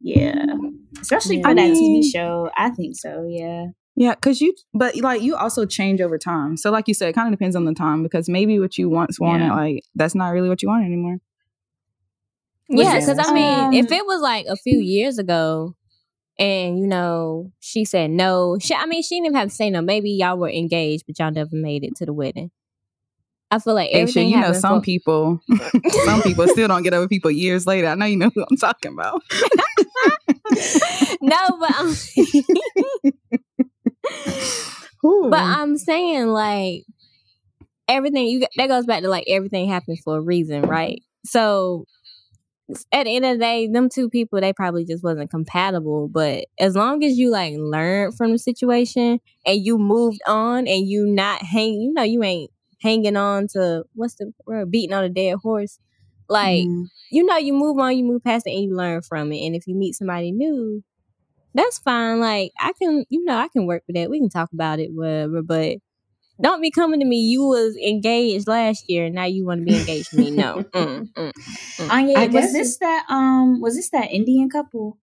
yeah, 0.00 0.44
especially 1.00 1.36
Yeah. 1.36 1.42
for 1.42 1.48
I 1.48 1.54
that 1.54 1.70
mean- 1.70 2.02
TV 2.02 2.10
show. 2.10 2.50
I 2.56 2.70
think 2.70 2.96
so. 2.96 3.26
Yeah. 3.28 3.66
Yeah, 3.96 4.14
because 4.16 4.40
you, 4.40 4.52
but 4.74 4.96
like 4.96 5.22
you 5.22 5.36
also 5.36 5.64
change 5.66 6.00
over 6.00 6.18
time. 6.18 6.56
So, 6.56 6.70
like 6.72 6.88
you 6.88 6.94
said, 6.94 7.08
it 7.10 7.12
kind 7.12 7.32
of 7.32 7.38
depends 7.38 7.54
on 7.54 7.64
the 7.64 7.72
time 7.74 8.02
because 8.02 8.28
maybe 8.28 8.58
what 8.58 8.76
you 8.76 8.88
once 8.90 9.20
wanted, 9.20 9.44
Yeah. 9.46 9.54
like 9.54 9.80
that's 9.94 10.16
not 10.16 10.30
really 10.30 10.48
what 10.48 10.62
you 10.62 10.68
want 10.68 10.84
anymore. 10.84 11.18
Yeah, 12.68 12.98
because? 12.98 13.18
I 13.18 13.32
mean, 13.32 13.74
if 13.74 13.86
Um, 13.86 13.98
it 13.98 14.06
was 14.06 14.20
like 14.20 14.46
a 14.46 14.56
few 14.56 14.78
years 14.78 15.18
ago, 15.18 15.74
and 16.38 16.78
you 16.78 16.86
know 16.86 17.52
she 17.60 17.84
said 17.84 18.10
no. 18.10 18.56
She, 18.60 18.74
I 18.74 18.86
mean, 18.86 19.02
she 19.02 19.16
didn't 19.16 19.26
even 19.26 19.36
have 19.36 19.48
to 19.50 19.54
say 19.54 19.70
no. 19.70 19.82
Maybe 19.82 20.10
y'all 20.10 20.36
were 20.38 20.48
engaged, 20.50 21.04
but 21.06 21.18
y'all 21.18 21.30
never 21.30 21.50
made 21.54 21.84
it 21.84 21.94
to 21.96 22.06
the 22.06 22.12
wedding. 22.12 22.50
I 23.50 23.58
feel 23.60 23.74
like 23.74 23.90
Hey, 23.90 24.00
everything 24.00 24.30
shit, 24.30 24.34
you 24.36 24.40
know, 24.40 24.52
some 24.52 24.80
for- 24.80 24.84
people, 24.84 25.40
some 26.04 26.22
people 26.22 26.48
still 26.48 26.66
don't 26.66 26.82
get 26.82 26.94
over 26.94 27.06
people 27.06 27.30
years 27.30 27.66
later. 27.66 27.86
I 27.86 27.94
know 27.94 28.06
you 28.06 28.16
know 28.16 28.30
who 28.34 28.44
I'm 28.50 28.56
talking 28.56 28.92
about. 28.92 29.22
no, 31.20 31.38
but 31.60 31.70
um, 31.78 31.94
but 35.30 35.40
I'm 35.40 35.76
saying 35.76 36.26
like 36.28 36.84
everything 37.88 38.26
you 38.26 38.46
that 38.56 38.66
goes 38.68 38.86
back 38.86 39.02
to 39.02 39.08
like 39.08 39.24
everything 39.28 39.68
happens 39.68 40.00
for 40.00 40.16
a 40.16 40.20
reason, 40.20 40.62
right? 40.62 41.02
So 41.24 41.84
at 42.92 43.04
the 43.04 43.14
end 43.16 43.24
of 43.24 43.32
the 43.34 43.38
day, 43.38 43.68
them 43.68 43.88
two 43.88 44.08
people 44.08 44.40
they 44.40 44.52
probably 44.52 44.84
just 44.84 45.04
wasn't 45.04 45.30
compatible. 45.30 46.08
But 46.08 46.46
as 46.58 46.74
long 46.74 47.04
as 47.04 47.18
you 47.18 47.30
like 47.30 47.54
learned 47.56 48.16
from 48.16 48.32
the 48.32 48.38
situation 48.38 49.20
and 49.46 49.64
you 49.64 49.78
moved 49.78 50.20
on 50.26 50.66
and 50.66 50.88
you 50.88 51.06
not 51.06 51.42
hang, 51.42 51.74
you 51.74 51.92
know, 51.92 52.02
you 52.02 52.22
ain't 52.22 52.50
hanging 52.80 53.16
on 53.16 53.48
to 53.48 53.84
what's 53.94 54.14
the 54.16 54.32
word 54.46 54.70
beating 54.70 54.94
on 54.94 55.04
a 55.04 55.08
dead 55.08 55.36
horse. 55.42 55.78
Like 56.28 56.64
Mm. 56.66 56.88
you 57.10 57.24
know, 57.24 57.36
you 57.36 57.52
move 57.52 57.78
on, 57.78 57.96
you 57.96 58.04
move 58.04 58.24
past 58.24 58.46
it, 58.46 58.52
and 58.52 58.64
you 58.64 58.74
learn 58.76 59.02
from 59.02 59.30
it. 59.32 59.44
And 59.46 59.54
if 59.54 59.66
you 59.66 59.74
meet 59.74 59.94
somebody 59.94 60.32
new, 60.32 60.82
that's 61.54 61.78
fine. 61.78 62.20
Like 62.20 62.52
I 62.60 62.72
can, 62.80 63.04
you 63.10 63.24
know, 63.24 63.36
I 63.36 63.48
can 63.48 63.66
work 63.66 63.82
with 63.86 63.96
that. 63.96 64.10
We 64.10 64.18
can 64.20 64.28
talk 64.30 64.50
about 64.52 64.80
it, 64.80 64.90
whatever. 64.92 65.42
But 65.42 65.78
don't 66.40 66.60
be 66.60 66.70
coming 66.70 67.00
to 67.00 67.06
me. 67.06 67.18
You 67.18 67.44
was 67.44 67.76
engaged 67.76 68.48
last 68.48 68.84
year, 68.88 69.06
and 69.06 69.14
now 69.14 69.24
you 69.24 69.44
want 69.46 69.60
to 69.60 69.64
be 69.64 69.76
engaged 69.76 70.10
to 70.10 70.16
me. 70.16 70.30
No. 70.30 70.64
Mm, 70.74 71.08
mm. 71.16 71.32
Anya, 71.90 72.18
I 72.18 72.26
was 72.26 72.32
guess 72.34 72.52
this 72.52 72.78
that 72.78 73.04
um 73.08 73.60
was 73.60 73.76
this 73.76 73.90
that 73.90 74.10
Indian 74.10 74.48
couple? 74.48 74.98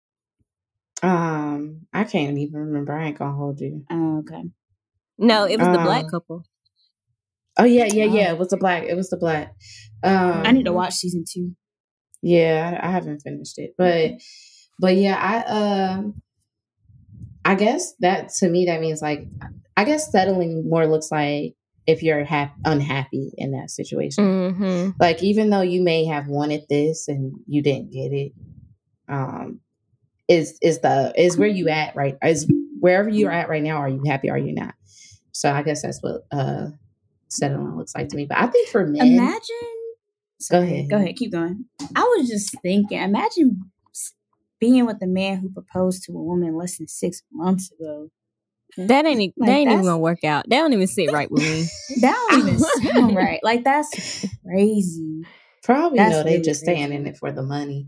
Um, 1.01 1.87
I 1.93 2.03
can't 2.03 2.37
even 2.37 2.59
remember. 2.59 2.93
I 2.93 3.07
ain't 3.07 3.17
gonna 3.17 3.35
hold 3.35 3.59
you. 3.59 3.85
Oh, 3.89 4.19
okay. 4.19 4.43
No, 5.17 5.45
it 5.45 5.57
was 5.57 5.67
the 5.67 5.79
black 5.79 6.05
Uh, 6.05 6.09
couple. 6.09 6.43
Oh 7.57 7.65
yeah, 7.65 7.85
yeah, 7.85 8.05
yeah. 8.05 8.31
It 8.31 8.37
was 8.37 8.49
the 8.49 8.57
black. 8.57 8.83
It 8.83 8.95
was 8.95 9.09
the 9.09 9.17
black. 9.17 9.53
Um, 10.03 10.43
I 10.45 10.51
need 10.51 10.65
to 10.65 10.73
watch 10.73 10.93
season 10.93 11.25
two. 11.31 11.55
Yeah, 12.21 12.79
I, 12.81 12.87
I 12.87 12.91
haven't 12.91 13.19
finished 13.21 13.57
it, 13.57 13.75
but 13.77 14.11
but 14.79 14.95
yeah, 14.95 15.15
I 15.15 15.91
um, 15.97 16.21
I 17.45 17.55
guess 17.55 17.93
that 17.99 18.29
to 18.39 18.49
me 18.49 18.65
that 18.65 18.81
means 18.81 19.01
like 19.01 19.27
I 19.79 19.85
guess 19.85 20.11
settling 20.11 20.69
more 20.69 20.85
looks 20.87 21.09
like 21.09 21.55
if 21.87 22.03
you're 22.03 22.25
hap- 22.25 22.57
unhappy 22.65 23.31
in 23.37 23.53
that 23.53 23.71
situation. 23.71 24.25
Mm-hmm. 24.25 24.89
Like 24.99 25.23
even 25.23 25.51
though 25.51 25.61
you 25.61 25.81
may 25.81 26.03
have 26.03 26.27
wanted 26.27 26.63
this 26.69 27.07
and 27.07 27.31
you 27.47 27.63
didn't 27.63 27.93
get 27.93 28.11
it, 28.11 28.33
um, 29.07 29.61
is 30.27 30.59
is 30.61 30.79
the 30.79 31.13
is 31.15 31.37
where 31.37 31.47
you 31.47 31.69
at 31.69 31.95
right? 31.95 32.17
Is 32.21 32.51
wherever 32.81 33.07
you're 33.07 33.31
at 33.31 33.47
right 33.47 33.63
now? 33.63 33.77
Are 33.77 33.87
you 33.87 34.03
happy? 34.05 34.29
Are 34.29 34.37
you 34.37 34.53
not? 34.53 34.75
So 35.31 35.49
I 35.49 35.63
guess 35.63 35.83
that's 35.83 36.03
what 36.03 36.23
uh 36.29 36.71
settling 37.29 37.77
looks 37.77 37.95
like 37.95 38.09
to 38.09 38.17
me. 38.17 38.25
But 38.27 38.39
I 38.39 38.47
think 38.47 38.67
for 38.67 38.85
men, 38.85 39.07
Imagine. 39.07 39.39
Go 40.51 40.61
ahead. 40.61 40.89
Go 40.89 40.97
ahead. 40.97 41.15
Keep 41.15 41.31
going. 41.31 41.63
I 41.95 42.01
was 42.01 42.27
just 42.27 42.53
thinking. 42.61 43.01
Imagine 43.01 43.61
being 44.59 44.85
with 44.85 45.01
a 45.01 45.07
man 45.07 45.37
who 45.37 45.49
proposed 45.49 46.03
to 46.03 46.11
a 46.11 46.21
woman 46.21 46.57
less 46.57 46.79
than 46.79 46.89
six 46.89 47.23
months 47.31 47.71
ago. 47.71 48.09
That 48.87 49.05
ain't 49.05 49.33
Like, 49.37 49.47
that 49.47 49.57
ain't 49.57 49.71
even 49.71 49.83
gonna 49.85 49.97
work 49.99 50.23
out. 50.23 50.45
That 50.49 50.57
don't 50.59 50.73
even 50.73 50.87
sit 50.87 51.11
right 51.11 51.29
with 51.31 51.43
me. 51.43 51.67
That 52.01 52.15
don't 52.29 52.39
even 52.39 52.59
sound 52.59 53.15
right. 53.15 53.39
Like 53.43 53.63
that's 53.63 54.25
crazy. 54.45 55.23
probably 55.63 55.97
That's 55.97 56.11
know 56.11 56.23
they 56.23 56.31
really 56.31 56.43
just 56.43 56.61
staying 56.61 56.91
in 56.93 57.07
it 57.07 57.17
for 57.17 57.31
the 57.31 57.41
money 57.43 57.87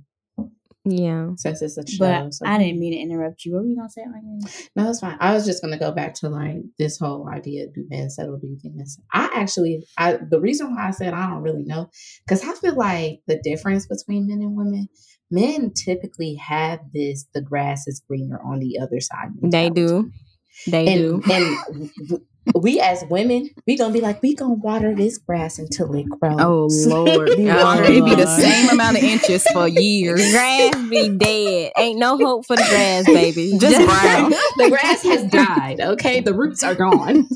Yeah. 0.85 1.29
since 1.37 1.61
it's 1.61 1.77
a 1.77 1.85
show. 1.87 1.97
But 1.99 2.33
so- 2.33 2.45
I 2.45 2.57
didn't 2.57 2.79
mean 2.79 2.93
to 2.93 2.99
interrupt 2.99 3.45
you. 3.45 3.53
What 3.53 3.63
were 3.63 3.69
you 3.69 3.75
gonna 3.75 3.89
say, 3.89 4.01
Anya? 4.01 4.47
No, 4.75 4.89
it's 4.89 4.99
fine. 4.99 5.17
I 5.19 5.33
was 5.33 5.45
just 5.45 5.61
gonna 5.61 5.77
go 5.79 5.91
back 5.91 6.13
to 6.15 6.29
like 6.29 6.57
this 6.79 6.97
whole 6.99 7.29
idea: 7.29 7.67
do 7.67 7.85
men 7.89 8.09
settle? 8.09 8.37
Do 8.37 8.47
you 8.47 8.57
think 8.61 8.75
men? 8.75 8.87
settle? 8.87 9.05
I 9.13 9.29
actually, 9.35 9.85
I 9.97 10.17
the 10.29 10.39
reason 10.41 10.73
why 10.75 10.87
I 10.87 10.91
said 10.91 11.13
I 11.13 11.29
don't 11.29 11.43
really 11.43 11.63
know 11.63 11.89
because 12.25 12.43
I 12.43 12.53
feel 12.55 12.75
like 12.75 13.21
the 13.27 13.39
difference 13.41 13.87
between 13.87 14.27
men 14.27 14.41
and 14.41 14.55
women. 14.57 14.87
Men 15.33 15.71
typically 15.73 16.35
have 16.35 16.79
this: 16.93 17.25
the 17.33 17.41
grass 17.41 17.87
is 17.87 18.01
greener 18.05 18.41
on 18.43 18.59
the 18.59 18.77
other 18.79 18.99
side. 18.99 19.29
They 19.41 19.69
mentality. 19.69 19.73
do. 19.75 20.11
They 20.67 20.87
and 20.87 21.23
do. 21.23 21.31
and 21.31 21.89
we 22.55 22.79
as 22.79 23.03
women, 23.09 23.49
we 23.65 23.77
gonna 23.77 23.93
be 23.93 24.01
like, 24.01 24.21
we 24.21 24.35
gonna 24.35 24.53
water 24.53 24.93
this 24.95 25.17
grass 25.17 25.57
until 25.59 25.93
it 25.93 26.05
grows. 26.09 26.37
Oh 26.39 26.67
Lord, 26.67 27.27
be. 27.37 27.43
It 27.47 28.05
be 28.05 28.15
the 28.15 28.37
same 28.37 28.69
amount 28.69 28.97
of 28.97 29.03
inches 29.03 29.43
for 29.47 29.67
years. 29.67 30.31
grass 30.31 30.75
be 30.89 31.09
dead. 31.17 31.71
Ain't 31.77 31.99
no 31.99 32.17
hope 32.17 32.45
for 32.45 32.55
the 32.55 32.63
grass, 32.63 33.05
baby. 33.05 33.53
Just 33.59 33.77
brown. 33.85 34.31
the 34.57 34.69
grass 34.69 35.03
has 35.03 35.23
died. 35.29 35.79
Okay, 35.81 36.19
the 36.19 36.33
roots 36.33 36.63
are 36.63 36.75
gone. 36.75 37.27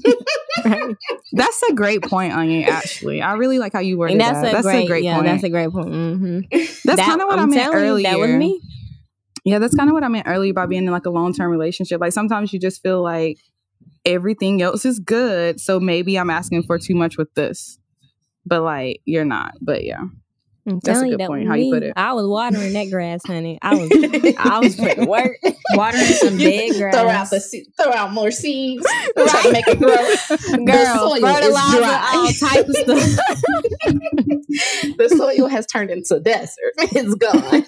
That's 1.34 1.62
a 1.70 1.74
great 1.74 2.02
point, 2.04 2.34
Anya. 2.34 2.68
Actually, 2.68 3.22
I 3.22 3.34
really 3.34 3.60
like 3.60 3.74
how 3.74 3.80
you 3.80 3.98
worded 3.98 4.14
And 4.14 4.22
that's 4.22 4.42
that. 4.42 4.50
a 4.50 4.52
that's 4.54 4.64
great, 4.66 4.86
a 4.86 4.88
great 4.88 5.04
yeah, 5.04 5.16
point. 5.16 5.26
that's 5.28 5.44
a 5.44 5.50
great 5.50 5.72
point. 5.72 5.90
hmm 5.90 6.40
That's 6.86 7.02
kind 7.02 7.22
of 7.22 7.28
what 7.28 7.40
i 7.40 7.46
meant 7.46 7.74
earlier. 7.74 8.10
That 8.10 8.20
was 8.20 8.30
me. 8.30 8.62
Yeah, 9.46 9.60
that's 9.60 9.76
kind 9.76 9.90
of 9.90 9.94
what 9.94 10.04
I 10.04 10.08
meant 10.08 10.28
earlier 10.28 10.54
by 10.54 10.66
being 10.66 10.86
in 10.86 10.92
like 10.92 11.06
a 11.06 11.12
long 11.12 11.34
term 11.34 11.52
relationship. 11.52 12.02
Like 12.02 12.14
sometimes 12.14 12.52
you 12.52 12.60
just 12.60 12.82
feel 12.82 13.04
like 13.04 13.38
everything 14.04 14.62
else 14.62 14.86
is 14.86 15.00
good, 15.00 15.62
so 15.62 15.80
maybe 15.80 16.18
I'm 16.18 16.32
asking 16.32 16.64
for 16.64 16.80
too 16.80 16.96
much 16.96 17.16
with 17.18 17.34
this, 17.36 17.78
but 18.46 18.64
like 18.64 19.02
you're 19.06 19.24
not. 19.24 19.54
But 19.62 19.84
yeah, 19.84 20.02
I'm 20.68 20.80
That's 20.84 21.02
a 21.02 21.10
good 21.10 21.20
that 21.20 21.28
point, 21.28 21.44
was 21.44 21.50
how 21.50 21.56
you 21.56 21.72
put 21.72 21.84
it. 21.84 21.94
I 21.96 22.14
was 22.14 22.26
watering 22.26 22.74
that 22.74 22.90
grass, 22.90 23.22
honey. 23.24 23.60
I 23.62 23.76
was, 23.76 23.88
I 24.40 24.60
was 24.60 24.76
putting 24.76 25.06
work. 25.06 25.38
Watering 25.74 26.06
some 26.06 26.38
dead 26.40 26.76
grass. 26.76 26.96
throw 26.96 27.08
out 27.08 27.30
the 27.30 27.66
throw 27.80 27.94
out 27.94 28.14
more 28.14 28.32
seeds. 28.32 28.84
Try 29.16 29.44
to 29.44 29.52
make 29.52 29.68
it 29.68 29.78
grow. 29.78 29.96
Girl, 30.66 31.18
fertilizer, 31.22 31.84
all 31.84 32.32
type 32.32 32.68
of 32.68 32.76
stuff. 32.78 33.20
the 34.98 35.14
soil 35.16 35.48
has 35.48 35.68
turned 35.68 35.92
into 35.92 36.20
desert. 36.20 36.74
It's 36.80 37.14
gone. 37.14 37.64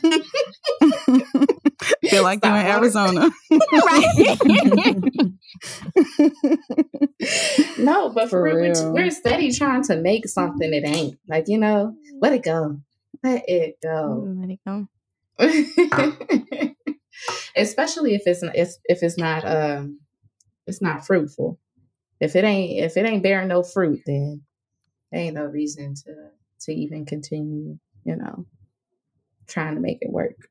feel 2.09 2.23
like 2.23 2.39
you're 2.43 2.55
in. 2.55 2.65
Arizona. 2.65 3.29
no, 7.77 8.09
but 8.09 8.29
for, 8.29 8.29
For 8.29 8.43
real, 8.43 8.73
real. 8.73 8.93
we're 8.93 9.11
steady 9.11 9.51
trying 9.51 9.83
to 9.83 9.97
make 9.97 10.27
something 10.27 10.73
it 10.73 10.85
ain't. 10.85 11.17
Like 11.27 11.47
you 11.47 11.57
know, 11.57 11.95
let 12.21 12.33
it 12.33 12.43
go. 12.43 12.79
Let 13.23 13.43
it 13.47 13.77
go. 13.81 14.35
Let 14.39 14.49
it 14.49 14.59
go. 14.65 14.87
Especially 17.55 18.15
if 18.15 18.23
it's 18.25 18.43
if 18.43 18.69
if 18.85 19.03
it's 19.03 19.17
not 19.17 19.45
um 19.45 19.99
it's 20.65 20.81
not 20.81 21.05
fruitful. 21.05 21.59
If 22.19 22.35
it 22.35 22.43
ain't 22.43 22.83
if 22.83 22.97
it 22.97 23.05
ain't 23.05 23.23
bearing 23.23 23.47
no 23.47 23.63
fruit, 23.63 24.01
then 24.05 24.41
there 25.11 25.21
ain't 25.21 25.35
no 25.35 25.45
reason 25.45 25.93
to 26.05 26.15
to 26.61 26.73
even 26.73 27.05
continue. 27.05 27.77
You 28.03 28.15
know, 28.15 28.45
trying 29.47 29.75
to 29.75 29.81
make 29.81 29.99
it 30.01 30.11
work. 30.11 30.49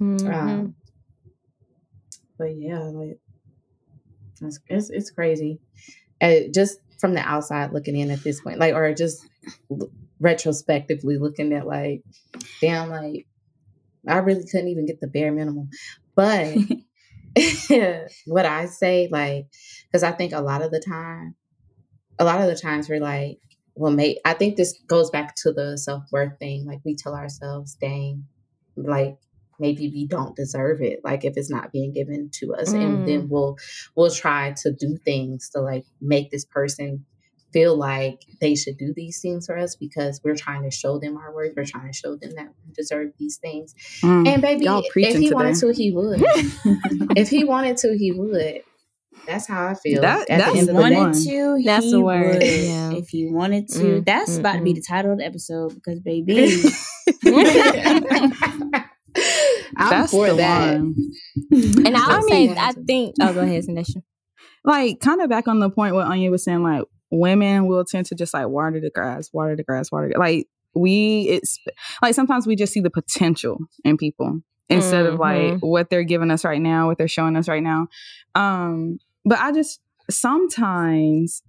Mhm. 0.00 0.34
Um, 0.34 0.74
but 2.38 2.56
yeah, 2.56 2.80
like 2.80 3.18
it's 4.40 4.58
it's, 4.68 4.90
it's 4.90 5.10
crazy. 5.10 5.60
Uh, 6.20 6.40
just 6.54 6.78
from 7.00 7.14
the 7.14 7.20
outside 7.20 7.72
looking 7.72 7.96
in 7.96 8.10
at 8.10 8.22
this 8.22 8.40
point, 8.40 8.58
like, 8.58 8.74
or 8.74 8.94
just 8.94 9.26
l- 9.70 9.90
retrospectively 10.20 11.18
looking 11.18 11.52
at, 11.52 11.66
like, 11.66 12.02
damn, 12.60 12.90
like, 12.90 13.26
I 14.06 14.18
really 14.18 14.44
couldn't 14.48 14.68
even 14.68 14.86
get 14.86 15.00
the 15.00 15.08
bare 15.08 15.32
minimum. 15.32 15.68
But 16.14 16.56
what 18.26 18.46
I 18.46 18.66
say, 18.66 19.08
like, 19.10 19.46
because 19.90 20.02
I 20.02 20.12
think 20.12 20.32
a 20.32 20.40
lot 20.40 20.62
of 20.62 20.70
the 20.70 20.80
time, 20.80 21.34
a 22.18 22.24
lot 22.24 22.40
of 22.40 22.46
the 22.46 22.56
times 22.56 22.88
we're 22.88 23.00
like, 23.00 23.38
well, 23.74 23.92
mate, 23.92 24.18
I 24.24 24.34
think 24.34 24.56
this 24.56 24.78
goes 24.86 25.10
back 25.10 25.34
to 25.42 25.52
the 25.52 25.78
self 25.78 26.04
worth 26.12 26.38
thing. 26.38 26.66
Like, 26.66 26.80
we 26.84 26.94
tell 26.94 27.14
ourselves, 27.14 27.76
dang, 27.80 28.26
like, 28.76 29.16
maybe 29.60 29.88
we 29.88 30.06
don't 30.06 30.34
deserve 30.36 30.80
it 30.82 31.00
like 31.04 31.24
if 31.24 31.34
it's 31.36 31.50
not 31.50 31.70
being 31.72 31.92
given 31.92 32.30
to 32.32 32.54
us 32.54 32.72
Mm. 32.72 32.84
and 32.84 33.08
then 33.08 33.28
we'll 33.28 33.56
we'll 33.96 34.10
try 34.10 34.52
to 34.62 34.72
do 34.72 34.96
things 35.04 35.50
to 35.50 35.60
like 35.60 35.84
make 36.00 36.30
this 36.30 36.44
person 36.44 37.04
feel 37.52 37.76
like 37.76 38.22
they 38.40 38.54
should 38.54 38.78
do 38.78 38.94
these 38.96 39.20
things 39.20 39.44
for 39.46 39.58
us 39.58 39.76
because 39.76 40.20
we're 40.24 40.34
trying 40.34 40.62
to 40.62 40.70
show 40.70 40.98
them 40.98 41.18
our 41.18 41.34
worth 41.34 41.52
we're 41.56 41.66
trying 41.66 41.86
to 41.92 41.96
show 41.96 42.16
them 42.16 42.30
that 42.34 42.48
we 42.66 42.72
deserve 42.72 43.12
these 43.18 43.36
things 43.36 43.74
Mm. 44.02 44.26
and 44.26 44.40
baby 44.42 44.64
if 44.66 44.90
preaching 44.90 45.20
he 45.20 45.28
today. 45.28 45.34
wanted 45.34 45.56
to 45.56 45.72
he 45.72 45.92
would 45.92 46.22
if 47.16 47.28
he 47.28 47.44
wanted 47.44 47.76
to 47.78 47.96
he 47.96 48.10
would 48.12 48.62
that's 49.26 49.46
how 49.46 49.66
i 49.68 49.74
feel 49.74 50.00
That- 50.00 50.28
at 50.30 50.38
that's 50.38 50.52
the 50.54 50.58
end 50.60 50.68
of 50.70 50.74
the 50.76 50.80
wanted 50.80 50.94
day 50.94 51.00
one. 51.00 51.12
to, 51.12 51.62
That's 51.64 51.84
he 51.84 51.90
the 51.92 52.00
word, 52.00 52.34
would. 52.34 52.42
yeah. 52.42 52.92
If 52.92 53.08
he 53.10 53.26
wanted 53.26 53.68
to, 53.68 53.78
Mm, 53.78 54.04
that's 54.06 54.36
about 54.38 54.54
to 54.56 54.62
be 54.62 54.72
mm, 54.72 54.76
the 54.76 54.80
title 54.82 55.12
of 55.12 55.18
the 55.18 55.24
episode 55.26 55.74
because 55.74 56.00
baby, 56.00 56.34
i'm 59.76 59.90
That's 59.90 60.10
for 60.12 60.28
the 60.28 60.36
that 60.36 60.78
one. 60.78 60.94
And 61.86 61.96
I 61.96 62.14
I 62.14 62.18
would 62.18 62.28
say, 62.30 62.48
mean- 62.48 62.58
I 62.58 62.72
think. 62.72 63.14
Oh, 63.20 63.32
go 63.32 63.40
ahead, 63.40 63.64
Sindasha. 63.64 64.02
Like 64.64 65.00
kind 65.00 65.20
of 65.20 65.28
back 65.28 65.48
on 65.48 65.58
the 65.58 65.70
point 65.70 65.94
what 65.94 66.06
Anya 66.06 66.30
was 66.30 66.44
saying, 66.44 66.62
like 66.62 66.84
women 67.10 67.66
will 67.66 67.84
tend 67.84 68.06
to 68.06 68.14
just 68.14 68.32
like 68.34 68.48
water 68.48 68.80
the 68.80 68.90
grass, 68.90 69.28
water 69.32 69.56
the 69.56 69.64
grass, 69.64 69.90
water. 69.92 70.10
The, 70.12 70.18
like 70.18 70.46
we, 70.74 71.22
it's 71.28 71.58
like 72.00 72.14
sometimes 72.14 72.46
we 72.46 72.56
just 72.56 72.72
see 72.72 72.80
the 72.80 72.90
potential 72.90 73.58
in 73.84 73.96
people, 73.96 74.40
instead 74.68 75.04
of 75.06 75.18
like 75.18 75.54
Mhm. 75.54 75.60
what 75.62 75.90
they're 75.90 76.04
giving 76.04 76.30
us 76.30 76.44
right 76.44 76.60
now, 76.62 76.86
what 76.86 76.96
they're 76.98 77.08
showing 77.08 77.36
us 77.36 77.48
right 77.48 77.62
now. 77.62 77.88
Um, 78.34 78.98
but 79.24 79.38
I 79.40 79.52
just 79.52 79.80
sometimes 80.10 81.42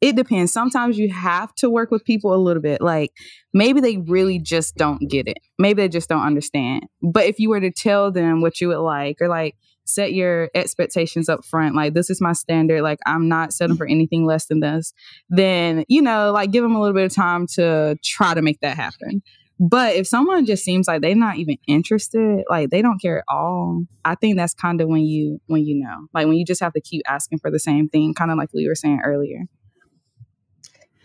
it 0.00 0.16
depends. 0.16 0.52
Sometimes 0.52 0.98
you 0.98 1.12
have 1.12 1.54
to 1.56 1.70
work 1.70 1.90
with 1.90 2.04
people 2.04 2.34
a 2.34 2.36
little 2.36 2.62
bit. 2.62 2.80
Like 2.80 3.12
maybe 3.54 3.80
they 3.80 3.96
really 3.96 4.38
just 4.38 4.76
don't 4.76 5.08
get 5.08 5.26
it. 5.26 5.38
Maybe 5.58 5.82
they 5.82 5.88
just 5.88 6.08
don't 6.08 6.22
understand. 6.22 6.84
But 7.02 7.24
if 7.24 7.38
you 7.38 7.48
were 7.48 7.60
to 7.60 7.70
tell 7.70 8.12
them 8.12 8.40
what 8.40 8.60
you 8.60 8.68
would 8.68 8.78
like 8.78 9.20
or 9.20 9.28
like 9.28 9.56
set 9.84 10.12
your 10.12 10.50
expectations 10.54 11.28
up 11.28 11.44
front, 11.44 11.74
like 11.74 11.94
this 11.94 12.10
is 12.10 12.20
my 12.20 12.34
standard, 12.34 12.82
like 12.82 12.98
I'm 13.06 13.28
not 13.28 13.52
settling 13.52 13.78
for 13.78 13.86
anything 13.86 14.26
less 14.26 14.46
than 14.46 14.60
this, 14.60 14.92
then, 15.30 15.84
you 15.88 16.02
know, 16.02 16.32
like 16.32 16.50
give 16.50 16.62
them 16.62 16.74
a 16.74 16.80
little 16.80 16.94
bit 16.94 17.06
of 17.06 17.14
time 17.14 17.46
to 17.54 17.96
try 18.04 18.34
to 18.34 18.42
make 18.42 18.60
that 18.60 18.76
happen. 18.76 19.22
But 19.58 19.96
if 19.96 20.06
someone 20.06 20.44
just 20.44 20.64
seems 20.64 20.86
like 20.86 21.00
they're 21.00 21.14
not 21.14 21.36
even 21.36 21.56
interested, 21.66 22.44
like 22.50 22.68
they 22.68 22.82
don't 22.82 23.00
care 23.00 23.20
at 23.20 23.24
all, 23.30 23.84
I 24.04 24.14
think 24.14 24.36
that's 24.36 24.52
kind 24.52 24.82
of 24.82 24.88
when 24.88 25.02
you 25.02 25.40
when 25.46 25.64
you 25.64 25.80
know, 25.80 26.08
like 26.12 26.26
when 26.26 26.36
you 26.36 26.44
just 26.44 26.60
have 26.60 26.74
to 26.74 26.80
keep 26.82 27.00
asking 27.08 27.38
for 27.38 27.50
the 27.50 27.58
same 27.58 27.88
thing, 27.88 28.12
kind 28.12 28.30
of 28.30 28.36
like 28.36 28.50
we 28.52 28.68
were 28.68 28.74
saying 28.74 29.00
earlier. 29.02 29.44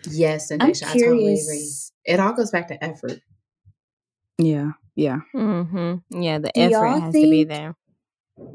Yes, 0.09 0.51
and 0.51 0.61
I'm 0.61 0.71
Nisha, 0.71 0.83
I 0.87 0.93
totally 0.93 1.33
agree. 1.33 1.43
curious. 1.43 1.91
It 2.05 2.19
all 2.19 2.33
goes 2.33 2.51
back 2.51 2.67
to 2.69 2.83
effort. 2.83 3.19
Yeah, 4.37 4.71
yeah. 4.95 5.19
Mm-hmm. 5.35 6.21
Yeah, 6.21 6.39
the 6.39 6.51
Do 6.53 6.61
effort 6.61 6.71
y'all 6.71 6.99
has 6.99 7.13
to 7.13 7.21
be 7.21 7.43
there. 7.43 7.75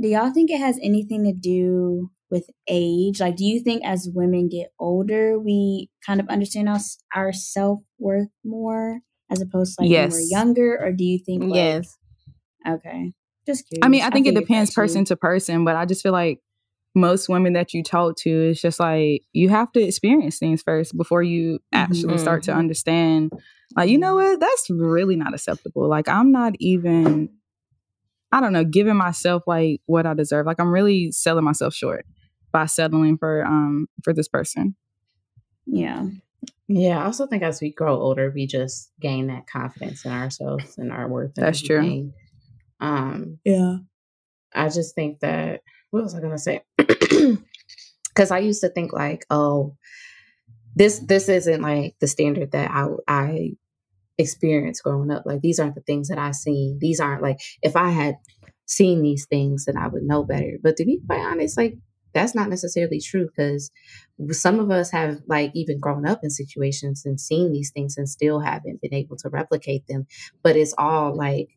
Do 0.01 0.09
y'all 0.09 0.33
think 0.33 0.51
it 0.51 0.59
has 0.59 0.79
anything 0.83 1.25
to 1.25 1.33
do 1.33 2.11
with 2.31 2.51
age? 2.69 3.21
Like, 3.21 3.37
do 3.37 3.45
you 3.45 3.61
think 3.61 3.85
as 3.85 4.09
women 4.13 4.49
get 4.49 4.73
older, 4.79 5.39
we 5.39 5.91
kind 6.05 6.21
of 6.21 6.29
understand 6.29 6.69
our, 6.69 6.79
our 7.15 7.33
self 7.33 7.83
worth 7.99 8.31
more 8.45 9.01
as 9.31 9.41
opposed 9.41 9.77
to 9.79 9.85
like 9.85 9.91
when 9.91 10.11
we're 10.11 10.21
younger? 10.21 10.79
Or 10.83 10.93
do 10.93 11.05
you 11.05 11.19
think, 11.25 11.45
like, 11.45 11.55
yes. 11.55 11.97
okay, 12.67 13.13
just 13.47 13.69
curious. 13.69 13.85
I 13.85 13.89
mean, 13.89 14.03
I 14.03 14.11
think 14.11 14.27
it 14.27 14.35
depends 14.35 14.75
person 14.75 15.05
to 15.07 15.17
person, 15.17 15.65
but 15.65 15.77
I 15.77 15.85
just 15.85 16.03
feel 16.03 16.13
like 16.13 16.41
most 16.97 17.29
women 17.29 17.53
that 17.53 17.75
you 17.75 17.83
talk 17.83 18.17
to, 18.17 18.31
it's 18.31 18.61
just 18.61 18.81
like 18.81 19.23
you 19.33 19.51
have 19.51 19.71
to 19.73 19.81
experience 19.81 20.39
things 20.39 20.63
first 20.63 20.97
before 20.97 21.23
you 21.23 21.61
actually 21.73 22.19
start 22.19 22.43
to 22.45 22.55
understand. 22.55 23.33
Like, 23.77 23.91
you 23.91 23.99
know 23.99 24.17
what? 24.17 24.41
That's 24.41 24.71
really 24.71 25.17
not 25.17 25.35
acceptable. 25.35 25.89
Like, 25.89 26.09
I'm 26.09 26.33
not 26.33 26.55
even, 26.59 27.29
I 28.33 28.41
don't 28.41 28.53
know, 28.53 28.65
giving 28.65 28.97
myself 28.97 29.43
like 29.47 29.83
what 29.87 30.07
I 30.07 30.15
deserve. 30.15 30.47
Like, 30.47 30.59
I'm 30.59 30.73
really 30.73 31.13
selling 31.13 31.45
myself 31.45 31.75
short 31.75 32.07
by 32.53 32.67
settling 32.67 33.19
for 33.19 33.45
um 33.45 33.87
for 34.03 34.13
this 34.15 34.29
person. 34.29 34.75
Yeah. 35.67 36.07
Yeah, 36.69 37.01
I 37.01 37.05
also 37.05 37.27
think 37.27 37.43
as 37.43 37.61
we 37.61 37.71
grow 37.71 38.01
older, 38.01 38.33
we 38.35 38.47
just 38.47 38.91
gain 39.01 39.29
that 39.29 39.47
confidence 39.47 40.05
in 40.05 40.13
ourselves 40.13 40.79
and 40.79 40.91
our 40.91 41.09
worth. 41.09 41.33
and 41.37 41.47
That's 41.47 41.61
true. 41.61 42.13
Um, 42.81 43.39
Yeah. 43.45 43.79
I 44.55 44.69
just 44.69 44.95
think 44.95 45.21
that 45.21 45.61
what 45.91 46.03
was 46.03 46.15
I 46.15 46.21
gonna 46.21 46.39
say? 46.39 46.63
Because 48.09 48.31
I 48.31 48.39
used 48.39 48.63
to 48.63 48.71
think 48.71 48.95
like, 48.95 49.27
oh, 49.29 49.77
this 50.75 51.01
this 51.01 51.29
isn't 51.29 51.61
like 51.63 51.97
the 52.01 52.07
standard 52.07 52.53
that 52.53 52.71
I 52.71 52.87
I 53.07 53.53
experienced 54.19 54.83
growing 54.83 55.11
up. 55.11 55.25
Like 55.27 55.41
these 55.41 55.59
aren't 55.59 55.75
the 55.75 55.81
things 55.83 56.09
that 56.09 56.19
I 56.19 56.33
seen. 56.33 56.79
These 56.81 57.01
aren't 57.01 57.23
like 57.23 57.39
if 57.63 57.77
I 57.77 57.91
had 57.91 58.17
seen 58.67 59.03
these 59.03 59.27
things, 59.27 59.65
then 59.67 59.77
I 59.77 59.89
would 59.89 60.03
know 60.03 60.25
better. 60.25 60.59
But 60.63 60.77
to 60.77 60.85
be 60.85 61.01
quite 61.07 61.21
honest, 61.21 61.57
like 61.57 61.77
that's 62.15 62.35
not 62.35 62.49
necessarily 62.49 63.01
true 63.01 63.27
because 63.27 63.71
some 64.31 64.59
of 64.59 64.71
us 64.71 64.91
have 64.91 65.21
like 65.27 65.51
even 65.55 65.79
grown 65.79 66.07
up 66.07 66.21
in 66.23 66.31
situations 66.31 67.05
and 67.05 67.21
seen 67.21 67.53
these 67.53 67.71
things 67.71 67.97
and 67.99 68.09
still 68.09 68.41
haven't 68.41 68.81
been 68.81 68.95
able 68.95 69.17
to 69.19 69.29
replicate 69.29 69.87
them. 69.87 70.07
But 70.43 70.57
it's 70.57 70.75
all 70.79 71.15
like 71.15 71.51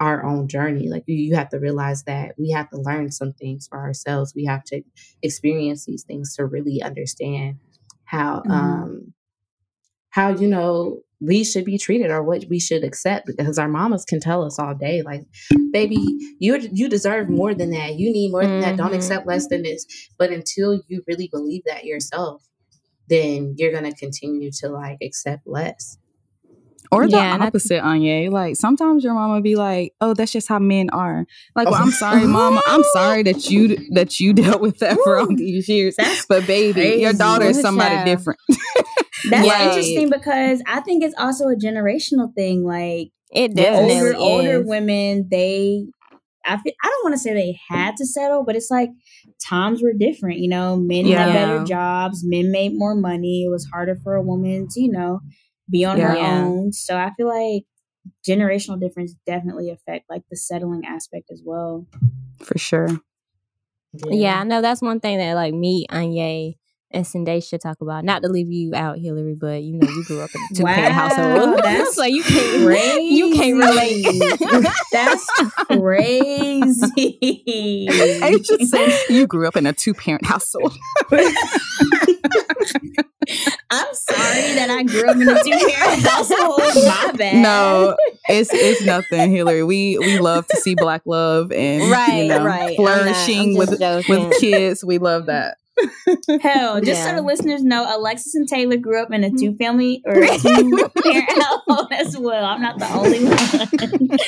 our 0.00 0.24
own 0.24 0.48
journey. 0.48 0.88
Like 0.88 1.04
you, 1.06 1.16
you 1.16 1.34
have 1.36 1.48
to 1.50 1.58
realize 1.58 2.04
that 2.04 2.34
we 2.38 2.50
have 2.50 2.68
to 2.70 2.78
learn 2.78 3.10
some 3.10 3.32
things 3.32 3.66
for 3.68 3.78
ourselves. 3.78 4.34
We 4.34 4.44
have 4.44 4.64
to 4.64 4.82
experience 5.22 5.84
these 5.86 6.04
things 6.04 6.34
to 6.36 6.44
really 6.44 6.82
understand 6.82 7.58
how 8.04 8.42
Mhm. 8.46 8.50
um 8.52 9.14
how 10.10 10.30
you 10.30 10.48
know 10.48 11.00
we 11.20 11.44
should 11.44 11.64
be 11.64 11.78
treated 11.78 12.10
or 12.10 12.22
what 12.22 12.44
we 12.50 12.58
should 12.58 12.84
accept 12.84 13.26
because 13.26 13.58
our 13.58 13.68
mamas 13.68 14.04
can 14.04 14.20
tell 14.20 14.44
us 14.44 14.58
all 14.58 14.74
day 14.74 15.02
like 15.02 15.22
baby 15.72 15.96
you 16.38 16.58
you 16.72 16.88
deserve 16.88 17.28
more 17.28 17.54
than 17.54 17.70
that 17.70 17.94
you 17.98 18.12
need 18.12 18.30
more 18.30 18.46
than 18.46 18.60
that 18.60 18.76
don't 18.76 18.92
Mhm. 18.92 18.96
accept 18.96 19.26
less 19.26 19.46
than 19.48 19.62
this 19.62 19.86
but 20.18 20.30
until 20.30 20.80
you 20.88 21.02
really 21.06 21.28
believe 21.28 21.62
that 21.66 21.84
yourself 21.84 22.42
then 23.08 23.54
you're 23.56 23.72
going 23.72 23.84
to 23.90 23.94
continue 23.98 24.50
to 24.50 24.68
like 24.68 24.98
accept 25.02 25.46
less 25.46 25.98
Or 26.92 27.04
the 27.06 27.16
Yeah, 27.16 27.34
and 27.34 27.42
I- 27.42 27.46
opposite, 27.48 27.80
Anya. 27.84 28.30
Like 28.30 28.56
sometimes 28.56 29.04
your 29.04 29.14
mama 29.14 29.40
be 29.40 29.56
like, 29.56 29.92
"Oh, 30.00 30.14
that's 30.14 30.32
just 30.32 30.48
how 30.48 30.58
men 30.58 30.90
are." 30.90 31.26
Like, 31.54 31.66
well, 31.70 31.78
Oh. 31.80 31.82
I'm 31.84 31.90
sorry, 31.90 32.26
mama. 32.26 32.60
I'm 32.66 32.82
sorry 32.92 33.22
that 33.24 33.50
you 33.50 33.76
that 33.92 34.20
you 34.20 34.32
dealt 34.32 34.60
with 34.60 34.78
that 34.78 34.98
for 35.04 35.18
all 35.18 35.28
these 35.34 35.68
years. 35.68 35.96
That's 35.96 36.26
But 36.26 36.46
baby, 36.46 37.00
your 37.00 37.12
daughter 37.12 37.46
is 37.46 37.60
somebody 37.60 37.94
child. 37.96 38.06
different. 38.06 38.40
That's 39.30 39.48
interesting 39.76 40.10
because 40.10 40.62
I 40.66 40.80
think 40.80 41.02
it's 41.02 41.14
also 41.18 41.48
a 41.48 41.56
generational 41.56 42.34
thing. 42.34 42.64
Like 42.64 43.08
It 43.32 43.52
Yeah. 43.56 43.70
definitely 43.70 43.94
older 43.96 44.10
is. 44.10 44.16
older 44.16 44.62
women, 44.62 45.28
they 45.30 45.86
I 46.48 46.58
feel, 46.58 46.72
I 46.84 46.86
don't 46.86 47.02
want 47.02 47.14
to 47.14 47.18
say 47.18 47.34
they 47.34 47.58
had 47.68 47.96
to 47.96 48.06
settle, 48.06 48.44
but 48.44 48.54
it's 48.54 48.70
like 48.70 48.90
times 49.44 49.82
were 49.82 49.92
different. 49.92 50.38
You 50.38 50.48
know, 50.48 50.76
men 50.76 51.06
had 51.06 51.32
better 51.32 51.64
jobs, 51.64 52.22
men 52.24 52.52
made 52.52 52.70
more 52.78 52.94
money. 52.94 53.42
It 53.44 53.50
was 53.50 53.66
harder 53.72 53.96
for 54.04 54.14
a 54.14 54.22
woman 54.22 54.68
to 54.70 54.80
you 54.80 54.92
know 54.92 55.20
be 55.70 55.84
on 55.84 55.98
her 56.00 56.14
Yeah. 56.14 56.44
own. 56.44 56.72
So 56.72 56.96
I 56.96 57.12
feel 57.16 57.28
like 57.28 57.64
generational 58.26 58.80
difference 58.80 59.14
definitely 59.26 59.70
affect 59.70 60.08
like 60.08 60.22
the 60.30 60.36
settling 60.36 60.84
aspect 60.86 61.30
as 61.30 61.42
well. 61.44 61.86
For 62.42 62.58
sure. 62.58 62.88
Yeah, 64.10 64.40
I 64.40 64.44
know 64.44 64.60
that's 64.60 64.82
one 64.82 65.00
thing 65.00 65.18
that 65.18 65.34
like 65.34 65.54
me, 65.54 65.86
Anya, 65.90 66.52
and 66.96 67.06
Sunday 67.06 67.40
talk 67.40 67.80
about. 67.80 68.04
Not 68.04 68.22
to 68.22 68.28
leave 68.28 68.50
you 68.50 68.74
out, 68.74 68.98
Hillary, 68.98 69.34
but 69.38 69.62
you 69.62 69.78
know 69.78 69.86
you 69.86 70.04
grew 70.04 70.20
up 70.20 70.30
in 70.34 70.40
a 70.50 70.54
two 70.54 70.64
parent 70.64 70.94
Wow, 70.94 71.08
household. 71.08 71.58
that's 71.62 71.94
so 71.94 72.04
you 72.04 72.22
can't 72.22 72.64
Crazy. 72.64 73.14
you 73.14 73.32
can't 73.34 73.58
relate. 73.58 74.06
That's 74.92 75.26
crazy. 75.66 77.88
I 78.22 78.38
just 78.42 78.70
said 78.70 78.98
you 79.10 79.26
grew 79.26 79.46
up 79.46 79.56
in 79.56 79.66
a 79.66 79.72
two 79.72 79.94
parent 79.94 80.24
household. 80.24 80.72
I'm 83.70 83.94
sorry 83.94 84.54
that 84.54 84.68
I 84.70 84.82
grew 84.84 85.08
up 85.08 85.16
in 85.16 85.28
a 85.28 85.42
two 85.42 85.72
parent 85.74 86.02
household. 86.02 86.60
My 86.86 87.12
bad. 87.16 87.42
No, 87.42 87.96
it's 88.28 88.50
it's 88.52 88.82
nothing, 88.82 89.30
Hillary. 89.30 89.64
We 89.64 89.98
we 89.98 90.18
love 90.18 90.46
to 90.48 90.56
see 90.58 90.74
black 90.74 91.02
love 91.04 91.52
and 91.52 91.90
right, 91.90 92.22
you 92.22 92.28
know, 92.28 92.44
right. 92.44 92.76
I'm 92.78 92.84
not- 92.84 92.96
I'm 92.96 93.04
flourishing 93.04 93.56
with 93.56 93.78
joking. 93.78 94.28
with 94.28 94.38
kids. 94.40 94.84
We 94.84 94.98
love 94.98 95.26
that. 95.26 95.58
Hell, 96.40 96.80
just 96.80 97.04
so 97.04 97.14
the 97.14 97.22
listeners 97.22 97.62
know, 97.62 97.86
Alexis 97.88 98.34
and 98.34 98.48
Taylor 98.48 98.76
grew 98.76 99.02
up 99.02 99.12
in 99.12 99.24
a 99.24 99.30
two 99.30 99.54
family 99.56 100.02
or 100.06 100.14
two 100.14 100.88
parent 101.02 101.42
household 101.42 101.92
as 101.92 102.16
well. 102.18 102.44
I'm 102.44 102.62
not 102.62 102.78
the 102.78 102.92
only 102.92 103.24
one. 103.24 104.18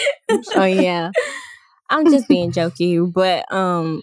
oh 0.57 0.65
yeah. 0.65 1.11
I'm 1.91 2.07
just 2.11 2.29
being 2.29 2.53
jokey, 2.53 3.13
but 3.13 3.51
um 3.53 4.03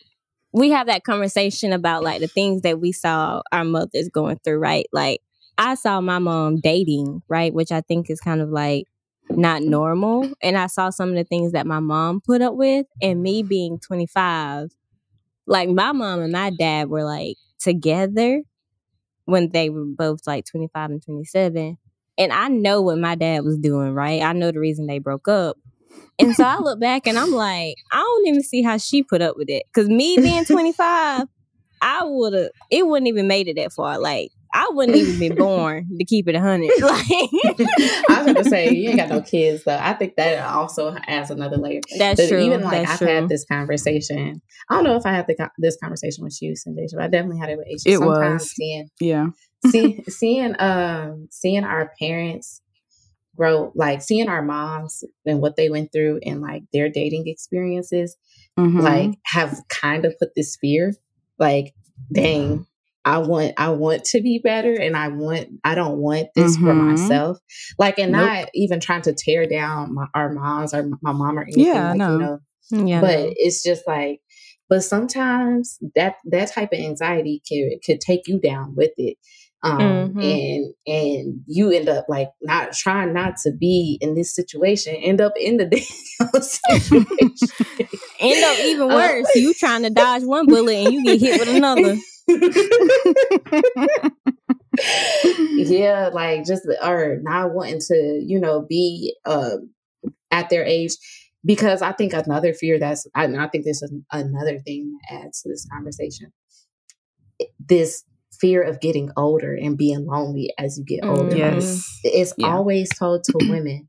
we 0.54 0.72
have 0.72 0.88
that 0.88 1.04
conversation 1.04 1.74
about 1.74 2.04
like 2.04 2.22
the 2.22 2.28
things 2.28 2.62
that 2.62 2.80
we 2.80 2.92
saw 2.92 3.42
our 3.52 3.66
mothers 3.66 4.10
going 4.10 4.40
through, 4.44 4.58
right? 4.58 4.88
Like 4.94 5.22
I 5.58 5.76
saw 5.76 6.02
my 6.02 6.20
mom 6.20 6.60
dating, 6.62 7.22
right, 7.28 7.54
which 7.54 7.72
I 7.72 7.82
think 7.82 8.10
is 8.10 8.20
kind 8.20 8.42
of 8.42 8.50
like 8.50 8.86
not 9.30 9.62
normal, 9.64 10.32
and 10.42 10.58
I 10.58 10.68
saw 10.68 10.90
some 10.90 11.10
of 11.10 11.16
the 11.16 11.24
things 11.24 11.52
that 11.52 11.68
my 11.68 11.80
mom 11.80 12.22
put 12.22 12.42
up 12.42 12.56
with 12.56 12.86
and 13.02 13.22
me 13.22 13.44
being 13.44 13.80
25 13.80 14.70
like 15.48 15.70
my 15.70 15.92
mom 15.92 16.22
and 16.22 16.32
my 16.32 16.50
dad 16.50 16.90
were 16.90 17.04
like 17.04 17.38
together 17.60 18.44
when 19.26 19.50
they 19.52 19.70
were 19.70 19.86
both 19.86 20.22
like 20.28 20.46
25 20.46 20.92
and 20.92 21.04
27 21.04 21.78
and 22.18 22.32
I 22.32 22.48
know 22.48 22.82
what 22.82 22.98
my 22.98 23.16
dad 23.16 23.44
was 23.44 23.58
doing, 23.58 23.94
right? 23.94 24.22
I 24.22 24.34
know 24.34 24.52
the 24.52 24.60
reason 24.60 24.88
they 24.88 25.00
broke 25.00 25.28
up. 25.28 25.58
And 26.18 26.36
so 26.36 26.46
I 26.46 26.60
look 26.60 26.80
back 26.80 27.08
and 27.08 27.18
I'm 27.20 27.32
like, 27.32 27.76
I 27.92 27.98
don't 27.98 28.28
even 28.28 28.44
see 28.44 28.62
how 28.62 28.78
she 28.78 29.04
put 29.04 29.22
up 29.22 29.36
with 29.38 29.50
it. 29.50 29.64
Cause 29.74 29.88
me 29.90 30.18
being 30.18 30.46
25, 30.46 31.28
I 31.82 32.02
would 32.04 32.34
have, 32.34 32.50
it 32.72 32.88
wouldn't 32.88 33.08
even 33.10 33.28
made 33.28 33.48
it 33.48 33.58
that 33.58 33.74
far. 33.74 34.00
Like, 34.00 34.32
I 34.58 34.70
wouldn't 34.74 34.98
even 34.98 35.20
been 35.20 35.36
born 35.36 35.90
to 36.00 36.06
keep 36.06 36.28
it 36.30 36.36
a 36.36 36.40
100. 36.40 36.72
Like, 36.82 37.10
I 38.10 38.24
was 38.24 38.34
gonna 38.34 38.44
say 38.46 38.74
you 38.74 38.90
ain't 38.90 38.98
got 38.98 39.10
no 39.10 39.22
kids 39.22 39.64
though. 39.66 39.78
I 39.80 39.94
think 39.94 40.16
that 40.16 40.40
also 40.48 40.96
adds 41.08 41.30
another 41.30 41.58
layer. 41.58 41.82
that's 42.00 42.22
But 42.22 42.30
true. 42.30 42.40
even 42.40 42.62
like 42.62 42.84
that's 42.88 42.94
I've 42.94 42.98
true. 43.00 43.08
had 43.08 43.30
this 43.30 43.46
conversation. 43.46 44.42
I 44.70 44.76
don't 44.76 44.84
know 44.86 44.96
if 44.96 45.06
I 45.06 45.12
had 45.12 45.28
the, 45.28 45.50
this 45.58 45.78
conversation 45.78 46.24
with 46.24 46.38
you, 46.42 46.56
Cindy, 46.56 46.88
but 46.94 47.04
I 47.04 47.08
definitely 47.08 47.40
had 47.40 47.50
it 47.50 47.58
with 47.58 47.68
H. 47.68 47.82
It 47.86 47.98
Sometimes 48.00 48.44
was. 48.44 48.52
seeing 48.56 48.90
Yeah. 49.02 49.28
see, 49.68 50.04
seeing 50.08 50.56
um 50.60 51.28
seeing 51.32 51.64
our 51.66 51.92
parents 52.00 52.62
grow 53.36 53.74
like 53.76 54.02
seeing 54.02 54.30
our 54.30 54.42
moms 54.42 55.04
and 55.26 55.42
what 55.42 55.58
they 55.58 55.70
went 55.70 55.92
through 55.92 56.22
and 56.26 56.42
like 56.42 56.64
their 56.72 56.88
dating 56.90 57.28
experiences 57.28 58.16
Mhm. 58.58 58.82
like 58.82 59.12
have 59.26 59.60
kind 59.68 60.06
of 60.06 60.18
put 60.18 60.30
this 60.36 60.56
fear 60.62 60.94
like 61.38 61.74
dang 62.14 62.66
I 63.06 63.20
want 63.20 63.54
I 63.58 63.70
want 63.70 64.04
to 64.06 64.22
be 64.22 64.40
better 64.44 64.74
and 64.74 64.98
I 64.98 65.10
want 65.10 65.48
I 65.64 65.76
don't 65.76 66.00
want 66.00 66.30
this 66.36 66.58
for 66.58 66.74
Mhm. 66.74 66.88
myself 66.88 67.38
like 67.80 68.00
and 68.00 68.12
Nope. 68.12 68.26
not 68.26 68.50
even 68.56 68.80
trying 68.80 69.04
to 69.04 69.14
tear 69.14 69.46
down 69.48 69.94
my, 69.94 70.08
our 70.16 70.34
moms 70.34 70.74
or 70.74 70.90
my 71.02 71.12
mom 71.12 71.38
or 71.38 71.44
anything 71.44 71.64
Yeah, 71.66 71.90
like 71.92 71.98
no. 72.00 72.12
you 72.14 72.20
know 72.20 72.40
Yeah. 72.72 73.02
but 73.02 73.20
it's 73.38 73.62
just 73.64 73.84
like 73.88 74.22
but 74.68 74.84
sometimes 74.84 75.78
that 75.96 76.16
that 76.26 76.52
type 76.52 76.74
of 76.74 76.80
anxiety 76.80 77.42
can 77.48 77.78
could 77.86 78.02
take 78.02 78.28
you 78.28 78.40
down 78.40 78.74
with 78.76 78.92
it 78.98 79.18
um 79.64 80.14
Mhm. 80.16 80.24
and 80.24 80.74
and 80.88 81.42
you 81.48 81.72
end 81.72 81.88
up 81.90 82.06
like 82.10 82.30
not 82.42 82.74
trying 82.74 83.14
not 83.14 83.38
to 83.44 83.52
be 83.52 83.98
in 84.02 84.16
this 84.16 84.34
situation 84.34 84.96
end 84.96 85.22
up 85.22 85.34
in 85.40 85.58
the 85.58 85.66
damn 86.20 86.42
situation 86.42 87.46
End 88.20 88.44
up 88.44 88.60
even 88.60 88.88
Uh, 88.92 88.96
worse. 88.96 89.36
you 89.36 89.54
trying 89.54 89.84
to 89.84 89.90
dodge 89.90 90.24
one 90.24 90.48
bullet 90.48 90.74
and 90.76 90.92
you 90.92 91.04
get 91.04 91.20
hit 91.20 91.38
with 91.38 91.50
another. 91.50 91.96
Yeah 95.56 96.10
like 96.14 96.46
just 96.46 96.64
or 96.84 97.18
not 97.22 97.54
wanting 97.54 97.80
to 97.80 98.22
you 98.26 98.40
know 98.40 98.66
be 98.68 99.16
um 99.26 99.70
at 100.32 100.50
their 100.50 100.64
age 100.66 100.92
because 101.46 101.82
i 101.82 101.92
think 101.92 102.14
another 102.14 102.54
fear 102.54 102.80
that's 102.80 103.08
i, 103.16 103.26
I 103.26 103.48
think 103.48 103.64
this 103.66 103.82
is 103.82 103.92
another 104.12 104.60
thing 104.60 104.98
that 105.10 105.24
adds 105.26 105.42
to 105.42 105.50
this 105.50 105.68
conversation 105.72 106.32
this 107.60 108.04
fear 108.40 108.62
of 108.62 108.82
getting 108.82 109.12
older 109.16 109.56
and 109.56 109.78
being 109.78 110.06
lonely 110.06 110.54
as 110.58 110.78
you 110.78 110.84
get 110.84 111.06
older 111.08 111.36
Mhm. 111.36 111.38
yes. 111.38 112.00
it's 112.04 112.34
Yeah. 112.38 112.54
always 112.54 112.90
told 112.98 113.24
to 113.26 113.34
women 113.50 113.88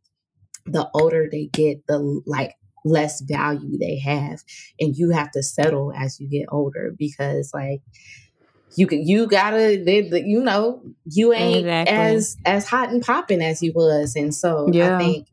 the 0.66 0.88
older 0.94 1.28
they 1.30 1.46
get 1.46 1.86
the 1.86 1.98
like 2.26 2.54
less 2.84 3.20
value 3.22 3.76
they 3.78 3.98
have 3.98 4.42
and 4.78 4.96
you 4.96 5.10
have 5.10 5.30
to 5.32 5.42
settle 5.42 5.92
as 5.96 6.20
you 6.20 6.28
get 6.28 6.46
older 6.50 6.92
because 6.96 7.50
like 7.52 7.80
you 8.76 8.86
could 8.86 9.00
you 9.06 9.26
gotta 9.26 9.82
they, 9.84 10.02
the, 10.08 10.22
you 10.22 10.42
know 10.42 10.82
you 11.06 11.32
ain't 11.32 11.66
Exactly. 11.66 11.94
as 11.94 12.36
as 12.44 12.68
hot 12.68 12.90
and 12.90 13.02
popping 13.02 13.42
as 13.42 13.62
you 13.62 13.72
was 13.74 14.14
and 14.16 14.34
so 14.34 14.70
Yeah. 14.72 14.94
i 14.94 14.98
think 14.98 15.28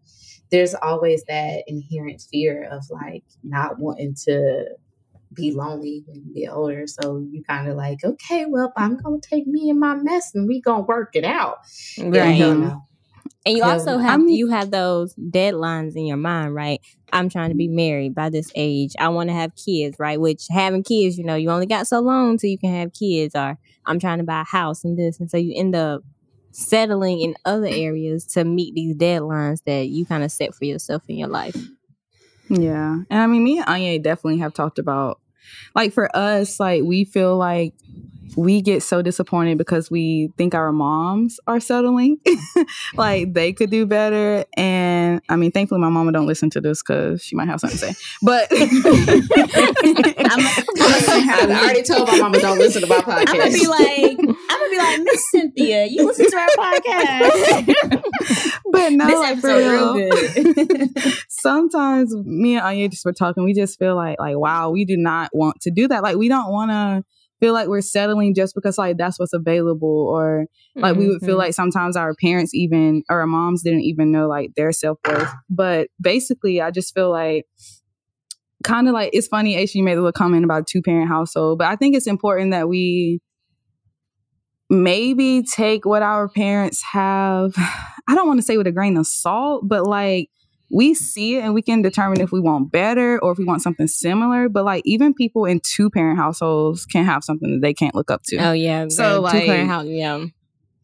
there's 0.51 0.75
always 0.75 1.23
that 1.25 1.63
inherent 1.67 2.21
fear 2.31 2.67
of 2.71 2.83
like 2.89 3.23
not 3.43 3.79
wanting 3.79 4.15
to 4.25 4.65
be 5.33 5.51
lonely 5.51 6.03
when 6.05 6.23
you 6.27 6.33
get 6.43 6.51
older 6.53 6.85
so 6.85 7.17
you 7.31 7.43
kind 7.43 7.67
of 7.67 7.75
like 7.75 8.03
okay 8.03 8.45
well 8.45 8.71
i'm 8.77 8.97
gonna 8.97 9.17
take 9.21 9.47
me 9.47 9.69
and 9.69 9.79
my 9.79 9.95
mess 9.95 10.31
and 10.35 10.47
we 10.47 10.61
gonna 10.61 10.83
work 10.83 11.15
it 11.15 11.25
out 11.25 11.57
Yeah, 11.97 12.05
Right. 12.23 12.37
no. 12.39 12.83
And 13.45 13.57
you 13.57 13.63
also 13.63 13.97
have 13.97 14.13
I 14.13 14.17
mean- 14.17 14.35
you 14.35 14.49
have 14.49 14.71
those 14.71 15.13
deadlines 15.15 15.95
in 15.95 16.05
your 16.05 16.17
mind, 16.17 16.55
right? 16.55 16.79
I'm 17.11 17.29
trying 17.29 17.49
to 17.49 17.55
be 17.55 17.67
mm-hmm. 17.67 17.75
married 17.75 18.15
by 18.15 18.29
this 18.29 18.51
age. 18.55 18.93
I 18.99 19.09
want 19.09 19.29
to 19.29 19.35
have 19.35 19.51
kids, 19.55 19.97
right? 19.99 20.19
Which 20.19 20.45
having 20.49 20.83
kids, 20.83 21.17
you 21.17 21.23
know, 21.23 21.35
you 21.35 21.49
only 21.49 21.65
got 21.65 21.87
so 21.87 21.99
long 21.99 22.37
till 22.37 22.49
you 22.49 22.57
can 22.57 22.73
have 22.73 22.93
kids. 22.93 23.35
Or 23.35 23.57
I'm 23.85 23.99
trying 23.99 24.19
to 24.19 24.23
buy 24.23 24.41
a 24.41 24.45
house 24.45 24.83
and 24.83 24.97
this, 24.97 25.19
and 25.19 25.29
so 25.29 25.37
you 25.37 25.53
end 25.55 25.75
up 25.75 26.03
settling 26.51 27.19
in 27.19 27.35
other 27.45 27.67
areas 27.67 28.25
to 28.27 28.43
meet 28.43 28.75
these 28.75 28.95
deadlines 28.95 29.63
that 29.65 29.87
you 29.87 30.05
kind 30.05 30.23
of 30.23 30.31
set 30.31 30.53
for 30.53 30.65
yourself 30.65 31.03
in 31.07 31.17
your 31.17 31.27
life. 31.27 31.57
Yeah. 32.49 32.99
And 33.09 33.19
I 33.19 33.25
mean, 33.27 33.43
me 33.43 33.57
and 33.57 33.67
Anya 33.67 33.99
definitely 33.99 34.39
have 34.39 34.53
talked 34.53 34.77
about, 34.77 35.19
like, 35.75 35.93
for 35.93 36.15
us, 36.15 36.59
like, 36.59 36.83
we 36.83 37.05
feel 37.05 37.37
like 37.37 37.73
we 38.35 38.61
get 38.61 38.83
so 38.83 39.01
disappointed 39.01 39.57
because 39.57 39.89
we 39.89 40.31
think 40.37 40.53
our 40.53 40.71
moms 40.71 41.39
are 41.47 41.59
settling. 41.59 42.19
like, 42.95 43.33
they 43.33 43.51
could 43.53 43.69
do 43.69 43.85
better. 43.85 44.45
And 44.57 45.21
I 45.29 45.35
mean, 45.35 45.51
thankfully, 45.51 45.81
my 45.81 45.89
mama 45.89 46.11
don't 46.11 46.25
listen 46.27 46.49
to 46.51 46.61
this 46.61 46.81
because 46.81 47.23
she 47.23 47.35
might 47.35 47.47
have 47.47 47.59
something 47.59 47.79
to 47.79 47.85
say. 47.85 47.93
But 48.21 48.47
I 51.23 51.45
already 51.49 51.83
told 51.83 52.07
my 52.07 52.17
mama 52.17 52.39
don't 52.39 52.57
listen 52.57 52.81
to 52.81 52.87
my 52.87 52.99
podcast. 52.99 53.29
I'm 53.29 53.37
gonna 53.37 53.51
be 53.51 53.67
like, 53.67 54.17
I'm 54.19 54.25
gonna 54.25 54.69
be 54.69 54.77
like, 54.77 54.99
Miss 55.01 55.31
Cynthia, 55.31 55.85
you 55.85 56.05
listen 56.05 56.29
to 56.29 56.37
our 56.37 56.47
podcast. 56.47 58.01
but 58.71 58.93
no, 58.93 59.07
this 59.07 59.19
like, 59.19 59.39
for 59.39 59.57
real 59.57 60.09
sometimes 61.43 62.15
me 62.25 62.55
and 62.55 62.65
Anya 62.65 62.89
just 62.89 63.05
were 63.05 63.13
talking, 63.13 63.43
we 63.43 63.53
just 63.53 63.77
feel 63.77 63.95
like 63.95 64.19
like 64.19 64.37
wow, 64.37 64.71
we 64.71 64.85
do 64.85 64.97
not 64.97 65.29
want 65.33 65.61
to 65.61 65.71
do 65.71 65.87
that. 65.87 66.01
Like 66.01 66.17
we 66.17 66.27
don't 66.27 66.51
want 66.51 66.71
to 66.71 67.03
feel 67.43 67.53
like 67.53 67.67
we're 67.67 67.81
settling 67.81 68.33
just 68.33 68.55
because 68.55 68.77
like 68.77 68.95
that's 68.97 69.19
what's 69.19 69.33
available 69.33 70.07
or 70.15 70.45
like 70.75 70.95
we 70.95 71.07
would 71.09 71.19
feel 71.21 71.35
Mhm. 71.35 71.39
like 71.39 71.53
sometimes 71.53 71.97
our 71.97 72.13
parents 72.15 72.53
even 72.53 73.03
or 73.09 73.19
our 73.19 73.27
moms 73.27 73.63
didn't 73.63 73.81
even 73.81 74.11
know 74.11 74.27
like 74.29 74.51
their 74.55 74.71
self-worth. 74.71 75.29
But 75.49 75.89
basically 75.99 76.61
I 76.61 76.71
just 76.71 76.93
feel 76.93 77.09
like 77.11 77.45
kind 78.63 78.87
of 78.87 78.93
like 78.93 79.09
it's 79.11 79.27
funny 79.27 79.57
Aisha 79.57 79.75
you 79.75 79.83
made 79.83 79.93
a 79.97 80.01
little 80.01 80.13
comment 80.13 80.45
about 80.45 80.61
a 80.61 80.65
two 80.65 80.81
parent 80.81 81.09
household, 81.09 81.57
but 81.59 81.67
I 81.67 81.75
think 81.75 81.95
it's 81.97 82.07
important 82.07 82.51
that 82.51 82.69
we 82.69 83.19
maybe 84.69 85.43
take 85.43 85.85
what 85.85 86.01
our 86.01 86.29
parents 86.29 86.81
have 86.93 87.53
I 88.07 88.15
don't 88.15 88.27
want 88.27 88.39
to 88.39 88.45
say 88.45 88.57
with 88.57 88.67
a 88.67 88.71
grain 88.71 88.97
of 88.97 89.07
salt, 89.07 89.67
but 89.67 89.85
like 89.85 90.29
we 90.73 90.95
see 90.95 91.37
it 91.37 91.41
and 91.41 91.53
we 91.53 91.61
can 91.61 91.83
determine 91.83 92.19
if 92.19 92.31
we 92.31 92.39
want 92.39 92.71
better 92.71 93.19
or 93.19 93.31
if 93.31 93.37
we 93.37 93.45
want 93.45 93.61
something 93.61 93.87
similar. 93.87 94.49
But 94.49 94.65
like 94.65 94.81
even 94.85 95.13
people 95.13 95.45
in 95.45 95.61
two 95.63 95.89
parent 95.91 96.17
households 96.17 96.85
can 96.85 97.05
have 97.05 97.23
something 97.23 97.51
that 97.53 97.61
they 97.61 97.73
can't 97.75 97.93
look 97.93 98.09
up 98.09 98.23
to. 98.25 98.37
Oh 98.37 98.53
yeah, 98.53 98.87
So, 98.89 99.21
the 99.21 99.29
two-parent 99.29 99.47
like- 99.49 99.67
house, 99.67 99.85
yeah. 99.85 100.25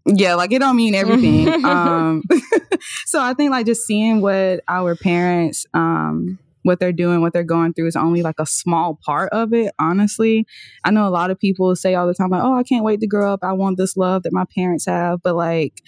Yeah, 0.05 0.35
like 0.35 0.51
it 0.51 0.59
don't 0.59 0.75
mean 0.75 0.95
everything. 0.95 1.47
um 1.65 2.23
so 3.05 3.21
I 3.21 3.33
think 3.33 3.51
like 3.51 3.65
just 3.65 3.85
seeing 3.85 4.21
what 4.21 4.61
our 4.67 4.95
parents 4.95 5.65
um 5.73 6.39
what 6.63 6.79
they're 6.79 6.91
doing, 6.93 7.21
what 7.21 7.33
they're 7.33 7.43
going 7.43 7.73
through 7.73 7.87
is 7.87 7.95
only 7.95 8.21
like 8.21 8.35
a 8.39 8.45
small 8.45 8.99
part 9.05 9.31
of 9.31 9.53
it, 9.53 9.73
honestly. 9.79 10.45
I 10.83 10.91
know 10.91 11.07
a 11.07 11.09
lot 11.09 11.31
of 11.31 11.39
people 11.39 11.75
say 11.75 11.95
all 11.95 12.05
the 12.05 12.13
time 12.13 12.29
like, 12.29 12.43
"Oh, 12.43 12.55
I 12.55 12.63
can't 12.63 12.83
wait 12.83 12.99
to 12.99 13.07
grow 13.07 13.31
up. 13.33 13.39
I 13.43 13.53
want 13.53 13.77
this 13.77 13.95
love 13.97 14.23
that 14.23 14.33
my 14.33 14.45
parents 14.55 14.85
have." 14.85 15.21
But 15.23 15.35
like 15.35 15.81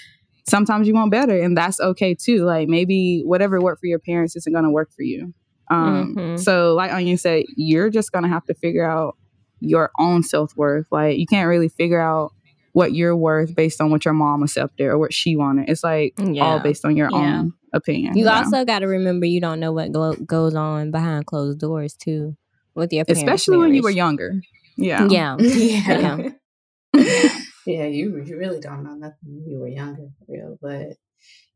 sometimes 0.47 0.87
you 0.87 0.93
want 0.93 1.11
better 1.11 1.39
and 1.41 1.55
that's 1.57 1.79
okay 1.79 2.13
too. 2.15 2.43
Like 2.45 2.67
maybe 2.67 3.21
whatever 3.25 3.59
worked 3.61 3.79
for 3.81 3.87
your 3.87 3.99
parents 3.99 4.35
isn't 4.35 4.51
going 4.51 4.65
to 4.65 4.71
work 4.71 4.91
for 4.95 5.03
you. 5.03 5.33
Um 5.69 6.15
Mhm. 6.17 6.39
so 6.39 6.73
like 6.75 6.91
Anya 6.91 7.17
said, 7.17 7.43
you're 7.55 7.89
just 7.89 8.11
going 8.11 8.23
to 8.23 8.29
have 8.29 8.45
to 8.45 8.53
figure 8.53 8.83
out 8.89 9.15
your 9.59 9.91
own 9.99 10.23
self-worth. 10.23 10.87
Like 10.91 11.17
you 11.17 11.25
can't 11.27 11.47
really 11.47 11.69
figure 11.69 12.01
out 12.01 12.31
what 12.73 12.93
you're 12.93 13.15
worth 13.15 13.53
based 13.55 13.79
on 13.81 13.91
what 13.91 14.03
your 14.05 14.13
mom 14.13 14.43
accepted 14.43 14.85
or 14.87 14.97
what 14.97 15.13
she 15.13 15.35
wanted. 15.35 15.69
It's 15.69 15.83
like 15.83 16.13
all 16.41 16.59
based 16.59 16.85
on 16.85 16.95
your 16.97 17.09
Yeah. 17.11 17.39
own 17.39 17.53
opinion. 17.73 18.17
You 18.17 18.25
know? 18.25 18.31
also 18.33 18.65
got 18.65 18.79
to 18.79 18.87
remember 18.87 19.25
you 19.25 19.39
don't 19.41 19.59
know 19.59 19.71
what 19.71 19.91
glo- 19.91 20.15
goes 20.25 20.55
on 20.55 20.89
behind 20.91 21.25
closed 21.25 21.59
doors 21.59 21.93
too 21.93 22.35
with 22.75 22.91
your 22.93 23.05
parents, 23.05 23.21
especially 23.21 23.57
when 23.57 23.73
you 23.73 23.81
were 23.81 23.89
marriage. 23.89 23.97
younger. 23.97 24.41
Yeah. 24.77 25.07
Yeah. 25.09 25.37
yeah. 25.39 26.29
yeah, 27.65 27.85
you 27.85 28.21
you 28.25 28.37
really 28.37 28.59
don't 28.59 28.83
know 28.83 28.95
nothing 28.95 29.17
when 29.23 29.47
you 29.47 29.59
were 29.59 29.67
younger, 29.67 30.07
for 30.19 30.25
real. 30.33 30.57
But 30.61 30.97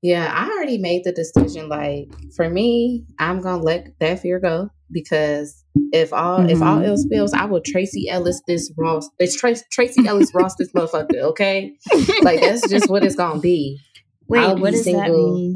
yeah, 0.02 0.32
I 0.34 0.50
already 0.50 0.78
made 0.78 1.04
the 1.04 1.12
decision. 1.12 1.70
Like 1.70 2.08
for 2.36 2.50
me, 2.50 3.06
I'm 3.20 3.42
gonna 3.42 3.64
let 3.64 3.88
that 4.00 4.20
fear 4.20 4.40
go 4.40 4.70
because 4.92 5.64
if 5.92 6.14
all 6.14 6.50
if 6.50 6.62
all 6.62 6.84
else 6.84 7.04
mm-hmm. 7.06 7.16
fails, 7.16 7.34
I 7.34 7.46
will 7.46 7.62
Tracee 7.62 8.10
Ellis 8.10 8.42
this 8.48 8.72
Ross. 8.78 9.10
It's 9.20 9.36
Tracee 9.36 9.66
Tracee 9.72 10.08
Ellis 10.08 10.34
Ross 10.34 10.56
this 10.56 10.72
motherfucker. 10.74 11.22
Okay, 11.32 11.74
like 12.22 12.42
that's 12.42 12.70
just 12.70 12.90
what 12.90 13.04
it's 13.04 13.16
gonna 13.16 13.40
be 13.40 13.80
Wait, 14.28 14.40
I'll 14.42 14.56
be 14.56 14.62
what 14.62 14.72
does 14.72 14.86
that 14.86 15.06
single. 15.08 15.36
mean? 15.36 15.54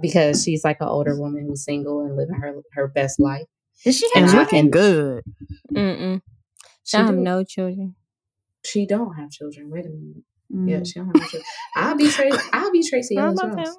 because 0.00 0.42
she's 0.42 0.64
like 0.64 0.78
an 0.80 0.88
older 0.88 1.18
woman 1.18 1.46
who's 1.48 1.64
single 1.64 2.02
and 2.04 2.16
living 2.16 2.34
her 2.36 2.62
her 2.72 2.88
best 2.88 3.18
life. 3.18 3.46
Does 3.84 3.98
she 3.98 4.08
And 4.14 4.26
have 4.26 4.34
I 4.34 4.38
looking 4.38 4.70
children? 4.70 4.70
good. 4.70 5.24
Mm-mm. 5.74 6.22
She 6.84 6.96
I 6.96 7.02
have 7.02 7.14
do- 7.14 7.20
no 7.20 7.44
children. 7.44 7.94
She 8.66 8.86
don't 8.86 9.14
have 9.14 9.30
children. 9.30 9.70
Wait 9.70 9.86
a 9.86 9.88
minute. 9.88 10.24
Mm. 10.52 10.70
Yeah, 10.70 10.82
she 10.84 10.94
don't 11.00 11.16
have 11.16 11.28
children. 11.30 11.44
I'll 11.76 11.96
be 11.96 12.08
Tracee. 12.10 12.38
I'll 12.52 12.70
be 12.72 12.82
Tracee 12.88 13.16
How 13.16 13.26
Ellis 13.26 13.40
about 13.42 13.56
Ross. 13.56 13.76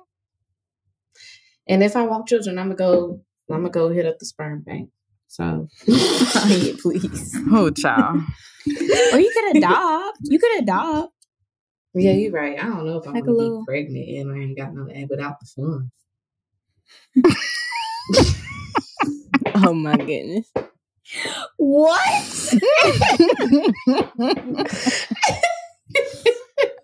And 1.67 1.83
if 1.83 1.95
I 1.95 2.03
want 2.03 2.27
children, 2.27 2.57
I'm 2.57 2.67
gonna 2.67 2.75
go. 2.75 3.21
I'm 3.49 3.57
gonna 3.61 3.69
go 3.69 3.89
hit 3.89 4.05
up 4.05 4.19
the 4.19 4.25
sperm 4.25 4.61
bank. 4.61 4.89
So 5.27 5.67
Kanye, 5.85 6.79
please. 6.81 7.35
Oh, 7.51 7.69
child. 7.69 8.21
Or 9.13 9.19
you 9.19 9.31
could 9.33 9.57
adopt. 9.57 10.17
You 10.23 10.39
could 10.39 10.59
adopt. 10.63 11.13
yeah, 11.93 12.11
you're 12.13 12.31
right. 12.31 12.57
I 12.57 12.63
don't 12.67 12.85
know 12.85 12.97
if 12.97 13.07
I'm 13.07 13.13
Like 13.13 13.23
gonna 13.25 13.37
little- 13.37 13.61
be 13.61 13.65
pregnant 13.67 14.07
and 14.09 14.31
I 14.31 14.43
ain't 14.43 14.57
got 14.57 14.73
no 14.73 14.85
egg 14.87 15.07
without 15.09 15.35
the 15.39 15.45
fun. 15.55 15.91
Oh 19.55 19.73
my 19.73 19.95
goodness. 19.97 20.51
What? 21.57 21.99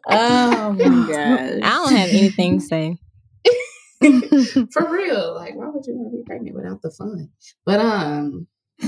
oh 0.10 0.74
my 0.74 1.08
gosh. 1.08 1.60
I 1.62 1.62
don't 1.62 1.96
have 1.96 2.10
anything 2.10 2.60
to 2.60 2.66
say. 2.66 2.98
For 4.72 4.92
real, 4.92 5.34
like 5.36 5.56
why 5.56 5.70
would 5.70 5.86
you 5.86 5.96
want 5.96 6.12
to 6.12 6.18
be 6.18 6.24
pregnant 6.26 6.56
without 6.56 6.82
the 6.82 6.92
fun? 6.92 7.30
But 7.66 7.80
um, 7.80 8.48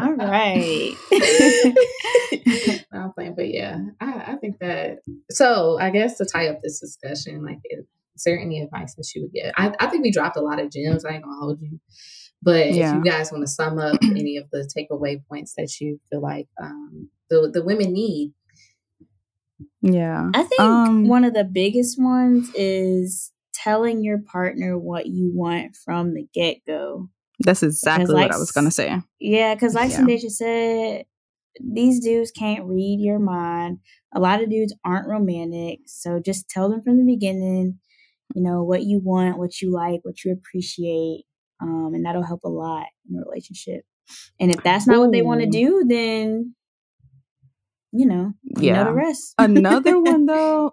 All 0.00 0.12
right. 0.14 0.94
I'm 2.92 3.12
playing, 3.12 3.34
but 3.36 3.52
yeah, 3.52 3.78
I, 4.00 4.32
I 4.32 4.36
think 4.36 4.58
that. 4.60 4.98
So 5.30 5.78
I 5.78 5.90
guess 5.90 6.16
to 6.18 6.24
tie 6.24 6.48
up 6.48 6.60
this 6.62 6.80
discussion, 6.80 7.44
like, 7.44 7.58
is 7.64 7.84
there 8.22 8.38
any 8.38 8.60
advice 8.62 8.94
that 8.94 9.10
you 9.14 9.22
would 9.22 9.32
give? 9.32 9.52
I, 9.56 9.74
I 9.80 9.88
think 9.88 10.04
we 10.04 10.12
dropped 10.12 10.36
a 10.36 10.40
lot 10.40 10.60
of 10.60 10.70
gems. 10.70 11.04
I 11.04 11.14
ain't 11.14 11.24
gonna 11.24 11.36
hold 11.40 11.60
you, 11.60 11.80
but 12.42 12.66
if 12.68 12.76
you 12.76 13.02
guys 13.02 13.32
want 13.32 13.42
to 13.42 13.48
sum 13.50 13.78
up 13.78 13.96
any 14.04 14.36
of 14.36 14.48
the 14.52 14.70
takeaway 14.76 15.20
points 15.28 15.54
that 15.56 15.80
you 15.80 15.98
feel 16.10 16.20
like 16.20 16.46
um, 16.62 17.08
the 17.30 17.50
the 17.52 17.64
women 17.64 17.92
need, 17.92 18.32
Yeah. 19.82 20.30
I 20.34 20.42
think 20.44 20.60
Um, 20.60 21.08
one 21.08 21.24
of 21.24 21.34
the 21.34 21.44
biggest 21.44 22.00
ones 22.00 22.50
is 22.54 23.32
telling 23.52 24.04
your 24.04 24.18
partner 24.18 24.78
what 24.78 25.06
you 25.06 25.32
want 25.34 25.74
from 25.76 26.14
the 26.14 26.26
get 26.34 26.58
go. 26.66 27.08
That's 27.40 27.62
exactly 27.62 28.04
Because, 28.04 28.14
like, 28.14 28.28
what 28.28 28.36
I 28.36 28.38
was 28.38 28.52
gonna 28.52 28.70
say. 28.70 28.96
Yeah, 29.18 29.54
because 29.54 29.74
like 29.74 29.90
Yeah. 29.90 30.00
Sindasha 30.00 30.30
said, 30.30 31.04
these 31.60 32.00
dudes 32.00 32.30
can't 32.30 32.64
read 32.64 33.00
your 33.00 33.18
mind. 33.18 33.78
A 34.14 34.20
lot 34.20 34.42
of 34.42 34.50
dudes 34.50 34.74
aren't 34.84 35.08
romantic. 35.08 35.80
So 35.86 36.20
just 36.20 36.48
tell 36.48 36.68
them 36.68 36.82
from 36.82 36.98
the 36.98 37.04
beginning, 37.04 37.78
you 38.34 38.42
know, 38.42 38.62
what 38.62 38.82
you 38.82 39.00
want, 39.02 39.38
what 39.38 39.60
you 39.60 39.72
like, 39.72 40.00
what 40.02 40.24
you 40.24 40.32
appreciate. 40.32 41.24
Um, 41.60 41.92
and 41.94 42.04
that'll 42.04 42.22
help 42.24 42.42
a 42.44 42.48
lot 42.48 42.86
in 43.08 43.16
a 43.16 43.22
relationship. 43.24 43.84
And 44.38 44.50
if 44.50 44.62
that's 44.62 44.86
not 44.86 44.98
what 45.00 45.12
they 45.12 45.22
want 45.22 45.40
to 45.40 45.46
do, 45.46 45.84
then 45.86 46.54
you 47.96 48.06
know, 48.06 48.32
you 48.42 48.72
know 48.72 48.78
Yeah. 48.78 48.84
the 48.84 48.92
rest. 48.92 49.34
Another 49.38 50.00
one 50.00 50.26
though, 50.26 50.72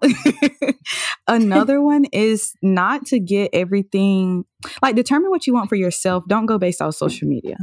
another 1.28 1.82
one 1.82 2.06
is 2.06 2.54
not 2.64 3.06
to 3.08 3.20
get 3.20 3.52
everything 3.54 4.46
like 4.82 4.96
determine 4.96 5.30
what 5.30 5.46
you 5.46 5.54
want 5.54 5.70
for 5.70 5.76
yourself. 5.76 6.24
Don't 6.28 6.48
go 6.48 6.58
based 6.58 6.82
off 6.82 6.96
social 6.96 7.28
media 7.28 7.58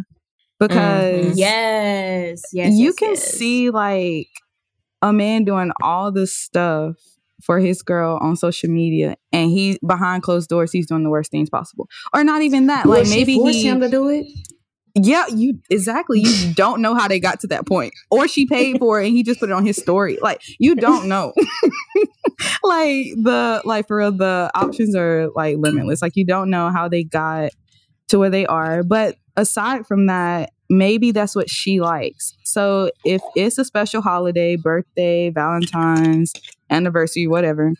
because 0.60 1.36
yes, 1.36 2.42
yes, 2.52 2.72
you 2.74 2.86
yes, 2.86 2.94
can 2.94 3.10
yes. 3.10 3.24
see 3.24 3.70
like 3.70 4.28
a 5.02 5.12
man 5.12 5.44
doing 5.44 5.72
all 5.82 6.12
this 6.12 6.34
stuff 6.34 6.94
for 7.42 7.58
his 7.58 7.82
girl 7.82 8.18
on 8.20 8.36
social 8.36 8.68
media 8.70 9.16
and 9.32 9.50
he 9.50 9.78
behind 9.86 10.22
closed 10.22 10.48
doors 10.48 10.72
he's 10.72 10.86
doing 10.86 11.04
the 11.04 11.10
worst 11.10 11.30
things 11.30 11.48
possible. 11.50 11.88
Or 12.12 12.24
not 12.24 12.42
even 12.42 12.66
that 12.66 12.86
Will 12.86 12.98
like 12.98 13.08
maybe 13.08 13.36
force 13.36 13.54
he 13.54 13.66
him 13.66 13.80
to 13.80 13.88
do 13.88 14.08
it. 14.08 14.26
yeah 14.94 15.26
you 15.28 15.60
exactly. 15.70 16.20
You 16.20 16.52
don't 16.54 16.82
know 16.82 16.94
how 16.94 17.08
they 17.08 17.20
got 17.20 17.40
to 17.40 17.46
that 17.48 17.66
point. 17.66 17.92
Or 18.10 18.26
she 18.26 18.46
paid 18.46 18.78
for 18.78 19.00
it 19.00 19.06
and 19.06 19.16
he 19.16 19.22
just 19.22 19.40
put 19.40 19.50
it 19.50 19.52
on 19.52 19.64
his 19.64 19.76
story. 19.76 20.18
Like 20.20 20.42
you 20.58 20.74
don't 20.74 21.08
know. 21.08 21.32
Like 22.62 23.06
the 23.16 23.62
like 23.64 23.88
for 23.88 23.96
real 23.96 24.12
the 24.12 24.50
options 24.54 24.94
are 24.94 25.28
like 25.34 25.56
limitless. 25.58 26.02
Like 26.02 26.14
you 26.14 26.24
don't 26.24 26.50
know 26.50 26.70
how 26.70 26.88
they 26.88 27.02
got 27.02 27.50
to 28.08 28.18
where 28.18 28.30
they 28.30 28.46
are. 28.46 28.82
But 28.84 29.16
aside 29.36 29.86
from 29.86 30.06
that 30.06 30.52
maybe 30.70 31.12
that's 31.12 31.34
what 31.34 31.48
she 31.50 31.80
likes. 31.80 32.34
So 32.44 32.90
if 33.04 33.22
it's 33.34 33.58
a 33.58 33.64
special 33.64 34.02
holiday 34.02 34.56
birthday 34.56 35.30
valentine's 35.30 36.32
anniversary 36.70 37.26
whatever 37.26 37.72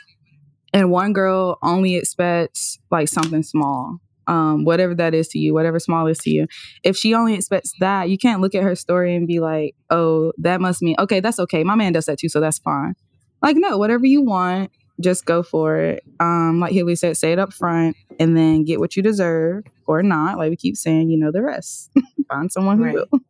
and 0.72 0.91
one 0.91 1.12
girl 1.12 1.59
only 1.62 1.97
expects 1.97 2.78
like 2.91 3.09
something 3.09 3.43
small 3.43 3.99
um 4.26 4.64
whatever 4.64 4.95
that 4.95 5.14
is 5.14 5.28
to 5.28 5.39
you 5.39 5.53
whatever 5.55 5.78
small 5.78 6.07
is 6.07 6.18
to 6.18 6.30
you 6.30 6.47
if 6.84 6.97
she 6.97 7.14
only 7.14 7.34
expects 7.34 7.72
that 7.80 8.09
you 8.09 8.18
can't 8.18 8.41
look 8.41 8.55
at 8.55 8.62
her 8.62 8.74
story 8.74 9.14
and 9.14 9.26
be 9.26 9.41
like 9.41 9.74
oh 9.91 10.32
that 10.39 10.61
must 10.61 10.82
mean 10.82 10.95
okay 10.99 11.20
that's 11.20 11.39
okay 11.39 11.64
my 11.64 11.74
man 11.74 11.93
does 11.93 12.07
that 12.07 12.18
too 12.18 12.28
so 12.28 12.41
that's 12.41 12.59
fine. 12.59 12.95
Like 13.43 13.57
no 13.57 13.78
whatever 13.78 14.07
you 14.07 14.22
want 14.22 14.70
just 15.01 15.25
go 15.25 15.43
for 15.43 15.77
it 15.77 16.05
um 16.21 16.61
like 16.61 16.73
Haley 16.73 16.97
said 16.97 17.17
say 17.17 17.33
it 17.33 17.39
up 17.39 17.53
front 17.53 17.97
and 18.19 18.37
then 18.37 18.65
get 18.65 18.81
what 18.81 18.97
you 18.97 19.03
deserve 19.03 19.65
or 19.87 20.03
not 20.03 20.39
like 20.39 20.51
we 20.51 20.57
keep 20.57 20.77
saying 20.77 21.09
you 21.11 21.19
know 21.19 21.31
the 21.33 21.43
rest 21.43 21.91
find 22.29 22.51
someone 22.51 22.79
who 22.79 22.85
Right. 22.85 22.95
will 22.95 23.21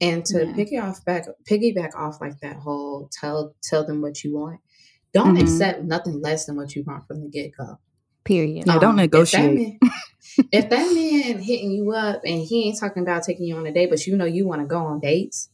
And 0.00 0.24
to 0.26 0.46
Yeah. 0.46 0.52
piggy 0.54 0.78
off 0.78 1.04
back, 1.04 1.26
piggyback 1.48 1.94
off 1.96 2.20
like 2.20 2.40
that 2.40 2.56
whole 2.56 3.08
tell 3.12 3.54
tell 3.62 3.86
them 3.86 4.00
what 4.02 4.22
you 4.24 4.34
want. 4.34 4.60
Don't 5.14 5.36
Mhm. 5.36 5.42
accept 5.42 5.84
nothing 5.84 6.20
less 6.20 6.46
than 6.46 6.56
what 6.56 6.74
you 6.74 6.82
want 6.86 7.06
from 7.06 7.20
the 7.20 7.28
get 7.28 7.52
go. 7.56 7.78
Period. 8.24 8.66
Yeah, 8.66 8.78
don't 8.78 8.96
negotiate. 8.96 9.44
If 9.44 9.80
that, 9.80 9.80
man, 9.80 10.44
if 10.52 10.70
that 10.70 10.94
man 10.94 11.42
hitting 11.42 11.70
you 11.72 11.92
up 11.92 12.22
and 12.24 12.40
he 12.42 12.64
ain't 12.68 12.78
talking 12.80 13.02
about 13.02 13.22
taking 13.22 13.46
you 13.46 13.56
on 13.56 13.66
a 13.66 13.72
date, 13.72 13.90
but 13.90 14.06
you 14.06 14.16
know 14.16 14.24
you 14.24 14.46
want 14.46 14.60
to 14.60 14.66
go 14.66 14.78
on 14.78 15.00
dates, 15.00 15.50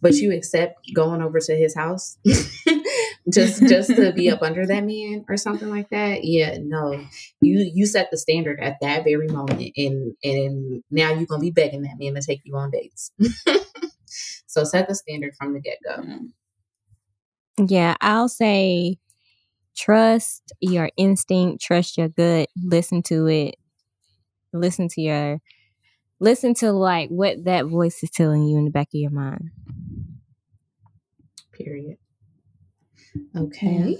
but 0.00 0.14
you 0.14 0.32
accept 0.32 0.76
going 0.94 1.22
over 1.22 1.38
to 1.40 1.54
his 1.56 1.74
house 1.74 2.18
just 3.32 3.60
just 3.66 3.88
to 3.90 4.12
be 4.12 4.30
up 4.30 4.42
under 4.42 4.66
that 4.66 4.84
man 4.84 5.24
or 5.28 5.36
something 5.36 5.70
like 5.70 5.90
that. 5.90 6.24
Yeah, 6.24 6.58
no. 6.60 6.92
You 7.40 7.70
you 7.74 7.86
set 7.86 8.10
the 8.10 8.18
standard 8.18 8.60
at 8.60 8.76
that 8.80 9.04
very 9.04 9.28
moment 9.28 9.72
and 9.76 10.14
and 10.22 10.82
now 10.90 11.12
you're 11.12 11.26
gonna 11.26 11.40
be 11.40 11.50
begging 11.50 11.82
that 11.82 11.98
man 11.98 12.14
to 12.14 12.20
take 12.20 12.42
you 12.44 12.56
on 12.56 12.70
dates. 12.70 13.12
so 14.46 14.64
set 14.64 14.88
the 14.88 14.94
standard 14.94 15.34
from 15.38 15.54
the 15.54 15.60
get 15.60 15.78
go. 15.84 16.02
Mm-hmm. 16.02 17.66
Yeah, 17.66 17.94
I'll 18.00 18.28
say 18.28 18.98
trust 19.76 20.52
your 20.60 20.90
instinct, 20.96 21.62
trust 21.62 21.96
your 21.96 22.08
gut, 22.08 22.48
listen 22.56 23.02
to 23.04 23.26
it. 23.26 23.56
Listen 24.52 24.88
to 24.88 25.00
your 25.00 25.40
listen 26.20 26.54
to 26.54 26.72
like 26.72 27.08
what 27.08 27.44
that 27.44 27.66
voice 27.66 28.02
is 28.02 28.10
telling 28.10 28.44
you 28.44 28.56
in 28.56 28.64
the 28.64 28.70
back 28.70 28.88
of 28.88 29.00
your 29.00 29.10
mind. 29.10 29.50
Period. 31.52 31.98
Okay. 33.36 33.98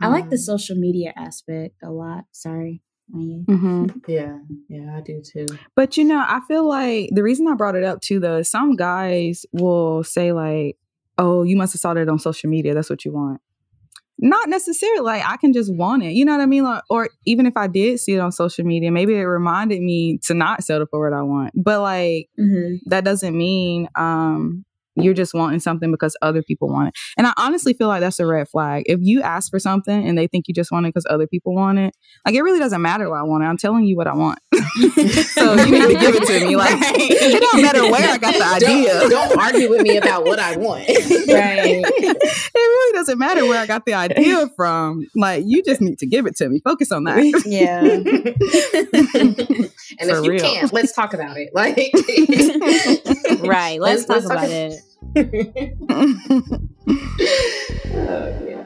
I 0.00 0.08
like 0.08 0.30
the 0.30 0.36
Um, 0.36 0.42
social 0.42 0.76
media 0.76 1.12
aspect 1.16 1.74
a 1.82 1.90
lot. 1.90 2.24
Sorry. 2.32 2.82
Mm-hmm. 3.14 3.86
Yeah, 4.08 4.38
yeah, 4.68 4.96
I 4.96 5.00
do 5.00 5.20
too. 5.22 5.46
But 5.76 5.96
you 5.96 6.04
know, 6.04 6.18
I 6.26 6.40
feel 6.48 6.66
like 6.66 7.10
the 7.12 7.22
reason 7.22 7.46
I 7.48 7.54
brought 7.54 7.74
it 7.74 7.84
up 7.84 8.00
too, 8.00 8.20
though, 8.20 8.42
some 8.42 8.76
guys 8.76 9.44
will 9.52 10.02
say 10.04 10.32
like, 10.32 10.76
"Oh, 11.18 11.42
you 11.42 11.56
must 11.56 11.72
have 11.74 11.80
saw 11.80 11.94
that 11.94 12.08
on 12.08 12.18
social 12.18 12.48
media. 12.48 12.74
That's 12.74 12.88
what 12.90 13.04
you 13.04 13.12
want." 13.12 13.40
Not 14.18 14.48
necessarily. 14.48 15.00
Like 15.00 15.24
I 15.26 15.36
can 15.36 15.52
just 15.52 15.74
want 15.74 16.04
it. 16.04 16.12
You 16.12 16.24
know 16.24 16.32
what 16.32 16.40
I 16.42 16.46
mean? 16.46 16.62
Like, 16.64 16.82
or 16.88 17.08
even 17.26 17.44
if 17.46 17.56
I 17.56 17.66
did 17.66 17.98
see 17.98 18.14
it 18.14 18.20
on 18.20 18.30
social 18.30 18.64
media, 18.64 18.92
maybe 18.92 19.14
it 19.14 19.24
reminded 19.24 19.80
me 19.82 20.18
to 20.24 20.34
not 20.34 20.62
settle 20.62 20.86
for 20.90 21.00
what 21.10 21.16
I 21.18 21.22
want. 21.22 21.50
But 21.56 21.80
like 21.80 22.28
Mm-hmm. 22.38 22.88
that 22.90 23.04
doesn't 23.04 23.36
mean 23.36 23.88
um 23.96 24.64
you're 24.96 25.14
just 25.14 25.34
wanting 25.34 25.60
something 25.60 25.90
because 25.90 26.16
other 26.22 26.42
people 26.42 26.68
want 26.68 26.88
it. 26.88 26.94
And 27.16 27.26
I 27.26 27.32
honestly 27.36 27.72
feel 27.72 27.88
like 27.88 28.00
that's 28.00 28.20
a 28.20 28.26
red 28.26 28.48
flag. 28.48 28.84
If 28.86 29.00
you 29.02 29.22
ask 29.22 29.50
for 29.50 29.58
something 29.58 30.06
and 30.06 30.16
they 30.18 30.26
think 30.26 30.48
you 30.48 30.54
just 30.54 30.70
want 30.70 30.86
it 30.86 30.90
because 30.90 31.06
other 31.08 31.26
people 31.26 31.54
want 31.54 31.78
it, 31.78 31.96
like 32.26 32.34
it 32.34 32.42
really 32.42 32.58
doesn't 32.58 32.82
matter 32.82 33.08
what 33.08 33.18
I 33.18 33.22
want. 33.22 33.44
I'm 33.44 33.56
telling 33.56 33.84
you 33.84 33.96
what 33.96 34.06
I 34.06 34.14
want. 34.14 34.38
so 34.54 35.54
you 35.54 35.70
need 35.70 35.94
to 35.94 36.00
give 36.00 36.14
it 36.14 36.26
to 36.26 36.46
me. 36.46 36.56
Like 36.56 36.74
it 36.80 37.40
don't 37.40 37.62
matter 37.62 37.82
where 37.90 38.10
I 38.10 38.18
got 38.18 38.34
the 38.34 38.66
idea. 38.66 39.00
Don't, 39.00 39.10
don't 39.10 39.38
argue 39.38 39.70
with 39.70 39.82
me 39.82 39.96
about 39.96 40.24
what 40.24 40.38
I 40.38 40.56
want. 40.56 40.88
Right. 40.88 41.82
it 41.84 42.54
really 42.54 42.92
doesn't 42.92 43.18
matter 43.18 43.46
where 43.46 43.60
I 43.60 43.66
got 43.66 43.86
the 43.86 43.94
idea 43.94 44.48
from. 44.56 45.06
Like 45.14 45.44
you 45.46 45.62
just 45.62 45.80
need 45.80 45.98
to 45.98 46.06
give 46.06 46.26
it 46.26 46.36
to 46.36 46.48
me. 46.48 46.60
Focus 46.64 46.92
on 46.92 47.04
that. 47.04 47.22
Yeah. 47.46 47.98
And 49.98 50.10
For 50.10 50.18
if 50.18 50.24
you 50.24 50.30
real. 50.32 50.40
can't, 50.42 50.72
let's 50.72 50.92
talk 50.92 51.14
about 51.14 51.36
it. 51.38 51.50
Like, 51.54 51.76
Right. 53.42 53.80
Let's, 53.80 54.08
Let's- 54.08 54.26
talk 54.26 54.28
let's 54.28 54.28
talk 54.28 54.38
about 54.38 54.50
ab- 54.50 54.72
it. 55.16 55.78
Oh, 57.94 58.38
yeah. 58.48 58.64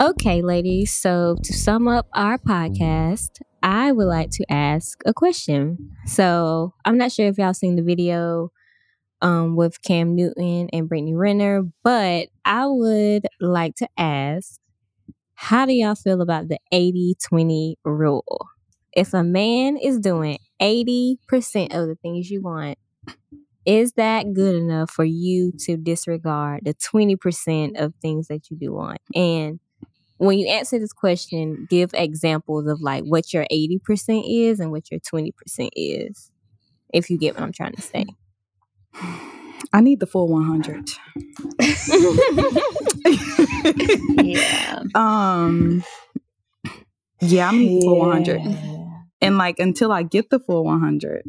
Okay, 0.00 0.42
ladies. 0.42 0.92
So 0.92 1.36
to 1.42 1.52
sum 1.52 1.88
up 1.88 2.06
our 2.14 2.38
podcast, 2.38 3.40
I 3.62 3.92
would 3.92 4.06
like 4.06 4.30
to 4.32 4.44
ask 4.50 5.00
a 5.06 5.12
question. 5.12 5.90
So 6.06 6.74
I'm 6.84 6.98
not 6.98 7.12
sure 7.12 7.26
if 7.26 7.38
y'all 7.38 7.54
seen 7.54 7.76
the 7.76 7.82
video 7.82 8.50
um, 9.20 9.56
with 9.56 9.82
Cam 9.82 10.14
Newton 10.14 10.68
and 10.72 10.88
Brittany 10.88 11.14
Renner, 11.14 11.62
but 11.82 12.28
I 12.44 12.66
would 12.66 13.26
like 13.40 13.74
to 13.76 13.88
ask, 13.96 14.58
how 15.34 15.66
do 15.66 15.72
y'all 15.72 15.94
feel 15.94 16.20
about 16.20 16.48
the 16.48 16.58
80-20 16.72 17.74
rule? 17.84 18.48
If 18.92 19.14
a 19.14 19.22
man 19.22 19.76
is 19.76 19.98
doing 19.98 20.38
80% 20.60 21.16
of 21.74 21.88
the 21.88 21.96
things 22.02 22.30
you 22.30 22.42
want, 22.42 22.78
is 23.64 23.92
that 23.92 24.32
good 24.32 24.54
enough 24.54 24.90
for 24.90 25.04
you 25.04 25.52
to 25.60 25.76
disregard 25.76 26.62
the 26.64 26.74
20% 26.74 27.78
of 27.78 27.94
things 28.00 28.28
that 28.28 28.50
you 28.50 28.56
do 28.56 28.72
want? 28.72 28.98
And 29.14 29.60
when 30.18 30.38
you 30.38 30.48
answer 30.48 30.78
this 30.78 30.92
question, 30.92 31.66
give 31.70 31.90
examples 31.94 32.66
of 32.66 32.80
like 32.80 33.04
what 33.04 33.32
your 33.32 33.46
80% 33.50 34.24
is 34.26 34.60
and 34.60 34.70
what 34.70 34.90
your 34.90 35.00
20% 35.00 35.32
is. 35.74 36.30
If 36.92 37.10
you 37.10 37.18
get 37.18 37.34
what 37.34 37.42
I'm 37.44 37.52
trying 37.52 37.74
to 37.74 37.82
say. 37.82 38.04
I 39.72 39.80
need 39.80 40.00
the 40.00 40.06
full 40.06 40.28
100. 40.28 40.88
yeah. 44.24 44.82
um 44.94 45.84
yeah, 47.20 47.48
I'm 47.48 47.58
need 47.58 47.82
the 47.82 47.86
full 47.86 47.98
100. 47.98 48.40
And 49.20 49.36
like 49.36 49.58
until 49.58 49.92
I 49.92 50.04
get 50.04 50.30
the 50.30 50.38
full 50.38 50.64
100, 50.64 51.22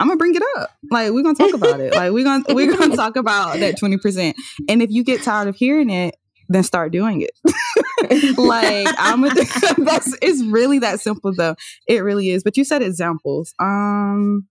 I'm 0.00 0.08
gonna 0.08 0.18
bring 0.18 0.34
it 0.34 0.42
up. 0.56 0.70
Like 0.90 1.12
we're 1.12 1.22
gonna 1.22 1.34
talk 1.36 1.54
about 1.54 1.80
it. 1.80 1.94
Like 1.94 2.12
we're 2.12 2.24
gonna 2.24 2.44
we're 2.48 2.74
gonna 2.74 2.96
talk 3.04 3.16
about 3.16 3.58
that 3.58 3.76
20%. 3.76 4.34
And 4.68 4.82
if 4.82 4.90
you 4.90 5.04
get 5.04 5.22
tired 5.22 5.48
of 5.48 5.56
hearing 5.56 5.90
it, 5.90 6.16
then 6.48 6.62
start 6.62 6.92
doing 6.92 7.22
it. 7.22 8.36
like 8.38 8.86
I'm 8.98 9.24
a, 9.24 9.28
that's 9.78 10.16
it's 10.20 10.42
really 10.44 10.78
that 10.80 11.00
simple 11.00 11.34
though. 11.34 11.56
It 11.86 12.02
really 12.02 12.30
is. 12.30 12.42
But 12.42 12.56
you 12.56 12.64
said 12.64 12.82
examples. 12.82 13.54
Um 13.60 14.46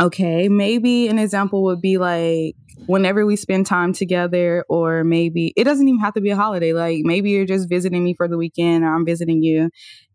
okay, 0.00 0.48
maybe 0.48 1.08
an 1.08 1.18
example 1.18 1.64
would 1.64 1.80
be 1.80 1.98
like 1.98 2.54
whenever 2.86 3.24
we 3.24 3.36
spend 3.36 3.66
time 3.66 3.92
together 3.92 4.64
or 4.68 5.02
maybe 5.02 5.52
it 5.56 5.64
doesn't 5.64 5.88
even 5.88 6.00
have 6.00 6.14
to 6.14 6.20
be 6.20 6.30
a 6.30 6.36
holiday. 6.36 6.72
Like 6.72 7.00
maybe 7.02 7.30
you're 7.30 7.46
just 7.46 7.68
visiting 7.68 8.04
me 8.04 8.14
for 8.14 8.28
the 8.28 8.36
weekend 8.36 8.84
or 8.84 8.94
I'm 8.94 9.06
visiting 9.06 9.42
you 9.42 9.70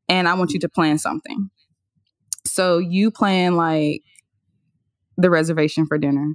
and 0.08 0.28
I 0.28 0.36
want 0.36 0.52
you 0.52 0.60
to 0.60 0.70
plan 0.70 0.98
something. 1.00 1.50
So 2.46 2.78
you 2.78 3.12
plan 3.12 3.56
like 3.56 4.04
the 5.18 5.30
reservation 5.30 5.86
for 5.88 5.98
dinner. 5.98 6.34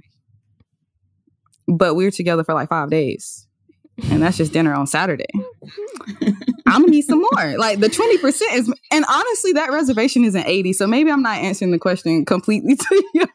But 1.67 1.95
we're 1.95 2.11
together 2.11 2.43
for 2.43 2.53
like 2.53 2.69
five 2.69 2.89
days. 2.89 3.46
And 4.09 4.21
that's 4.21 4.37
just 4.37 4.53
dinner 4.53 4.73
on 4.73 4.85
Saturday. 4.87 5.25
I'm 6.67 6.81
gonna 6.81 6.87
need 6.87 7.03
some 7.03 7.19
more. 7.33 7.57
Like 7.57 7.79
the 7.79 7.87
20% 7.87 8.41
is 8.53 8.73
and 8.91 9.05
honestly 9.09 9.53
that 9.53 9.71
reservation 9.71 10.23
isn't 10.25 10.45
80. 10.45 10.73
So 10.73 10.85
maybe 10.87 11.09
I'm 11.11 11.21
not 11.23 11.37
answering 11.37 11.71
the 11.71 11.79
question 11.79 12.25
completely 12.25 12.75
to 12.77 13.03
your, 13.13 13.27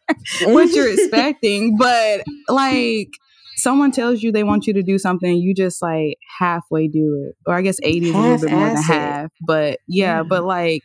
what 0.55 0.71
you're 0.71 0.93
expecting. 0.93 1.77
But 1.77 2.23
like 2.49 3.09
someone 3.57 3.91
tells 3.91 4.23
you 4.23 4.33
they 4.33 4.45
want 4.45 4.67
you 4.67 4.75
to 4.75 4.83
do 4.83 4.99
something, 4.99 5.37
you 5.37 5.55
just 5.55 5.83
like 5.83 6.17
halfway 6.39 6.89
do 6.89 7.27
it. 7.29 7.37
Or 7.47 7.55
I 7.55 7.63
guess 7.63 7.79
80 7.83 8.09
is 8.09 8.15
a 8.15 8.19
little 8.19 8.39
bit 8.39 8.51
more 8.51 8.67
than 8.69 8.77
half. 8.83 9.31
But 9.47 9.79
yeah, 9.89 10.19
Yeah. 10.19 10.23
but 10.23 10.45
like 10.45 10.83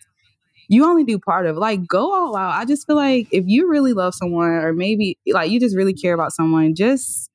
you 0.69 0.85
only 0.85 1.03
do 1.05 1.17
part 1.19 1.45
of 1.45 1.55
it. 1.55 1.59
Like 1.59 1.85
go 1.87 2.13
all 2.13 2.35
out. 2.35 2.53
I 2.59 2.65
just 2.65 2.85
feel 2.87 2.95
like 2.97 3.27
if 3.31 3.43
you 3.47 3.69
really 3.69 3.93
love 3.93 4.13
someone 4.15 4.49
or 4.49 4.73
maybe 4.73 5.17
like 5.27 5.49
you 5.51 5.59
just 5.59 5.75
really 5.75 5.93
care 5.93 6.13
about 6.13 6.33
someone, 6.33 6.73
just 6.75 7.29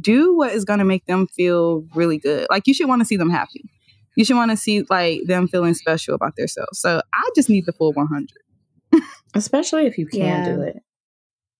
do 0.00 0.34
what 0.36 0.52
is 0.52 0.64
gonna 0.64 0.84
make 0.84 1.06
them 1.06 1.26
feel 1.26 1.86
really 1.94 2.18
good. 2.18 2.46
Like 2.50 2.66
you 2.66 2.74
should 2.74 2.88
want 2.88 3.00
to 3.00 3.04
see 3.06 3.16
them 3.16 3.30
happy. 3.30 3.64
You 4.16 4.24
should 4.24 4.36
want 4.36 4.50
to 4.52 4.56
see 4.56 4.84
like 4.90 5.22
them 5.26 5.48
feeling 5.48 5.74
special 5.74 6.14
about 6.14 6.36
themselves. 6.36 6.78
So 6.80 7.02
I 7.12 7.30
just 7.34 7.48
need 7.50 7.66
the 7.66 7.72
full 7.72 7.92
100. 7.92 8.28
Especially 9.34 9.86
if 9.86 9.98
you 9.98 10.06
can 10.06 10.20
Yeah. 10.20 10.44
do 10.54 10.60
it. 10.62 10.76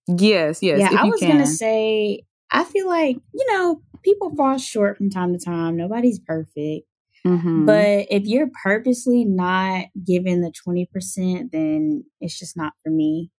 Yes, 0.07 0.62
yes. 0.62 0.81
yeah, 0.81 0.93
if 0.93 1.01
I 1.01 1.05
you 1.07 1.11
was 1.12 1.20
gonna 1.20 1.47
say, 1.47 2.20
I 2.51 2.64
feel 2.64 2.87
like 2.87 3.16
you 3.35 3.53
know 3.53 3.81
people 4.03 4.35
fall 4.37 4.59
short 4.59 4.99
from 4.99 5.11
time 5.11 5.33
to 5.37 5.43
time. 5.43 5.77
Nobody's 5.77 6.18
perfect, 6.20 6.87
Mhm. 7.27 7.64
but 7.66 8.07
if 8.11 8.25
you're 8.27 8.51
purposely 8.62 9.25
not 9.25 9.87
giving 10.05 10.43
the 10.43 10.53
twenty 10.53 10.87
percent, 10.93 11.53
then 11.53 12.05
it's 12.20 12.39
just 12.39 12.55
not 12.57 12.75
for 12.83 12.91
me. 12.91 13.31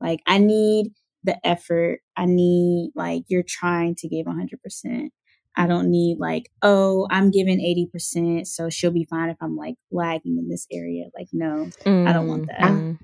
Like 0.00 0.20
I 0.26 0.38
need 0.38 0.92
the 1.26 1.38
effort. 1.46 2.00
I 2.16 2.24
need 2.24 2.92
like 2.94 3.24
you're 3.28 3.44
trying 3.46 3.94
to 3.96 4.08
give 4.08 4.26
hundred 4.26 4.62
percent. 4.62 5.12
I 5.56 5.66
don't 5.66 5.90
need 5.90 6.18
like, 6.18 6.50
oh, 6.60 7.08
I'm 7.10 7.30
giving 7.30 7.58
80%, 7.94 8.46
so 8.46 8.68
she'll 8.68 8.90
be 8.90 9.06
fine 9.08 9.30
if 9.30 9.38
I'm 9.40 9.56
like 9.56 9.76
lagging 9.90 10.36
in 10.38 10.48
this 10.50 10.66
area. 10.70 11.04
Like, 11.18 11.28
no. 11.32 11.70
I 12.06 12.12
don't 12.12 12.28
want 12.28 12.48
that. 12.48 12.60
Mm. 12.60 12.98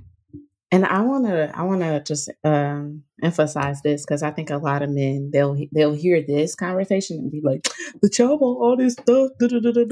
And 0.72 0.86
I 0.86 1.02
want 1.02 1.26
to, 1.26 1.52
I 1.54 1.62
want 1.64 1.82
to 1.82 2.02
just 2.02 2.30
um, 2.44 3.02
emphasize 3.22 3.82
this 3.82 4.04
because 4.06 4.22
I 4.22 4.30
think 4.30 4.48
a 4.50 4.56
lot 4.56 4.82
of 4.82 4.88
men 4.88 5.30
they'll 5.32 5.54
they'll 5.70 5.92
hear 5.92 6.22
this 6.26 6.54
conversation 6.54 7.18
and 7.18 7.30
be 7.30 7.42
like, 7.44 7.68
"The 8.00 8.08
trouble, 8.08 8.58
all 8.60 8.76
this 8.76 8.94
stuff." 8.94 9.30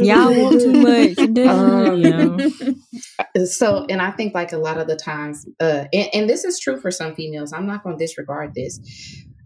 Y'all 0.07 0.35
want 0.35 0.61
too 0.61 0.73
much. 0.73 1.19
Um, 1.51 1.99
you. 2.01 2.77
Uh, 3.19 3.45
So, 3.45 3.87
and 3.91 4.01
I 4.03 4.11
think 4.11 4.35
like 4.35 4.53
a 4.53 4.59
lot 4.59 4.79
of 4.79 4.87
the 4.89 4.97
times, 4.97 5.47
uh, 5.61 5.85
and, 5.93 6.09
and 6.15 6.31
this 6.31 6.45
is 6.45 6.59
true 6.59 6.81
for 6.81 6.91
some 6.91 7.15
females. 7.15 7.53
I'm 7.53 7.67
not 7.67 7.83
going 7.85 7.97
to 7.99 8.03
disregard 8.05 8.55
this 8.55 8.81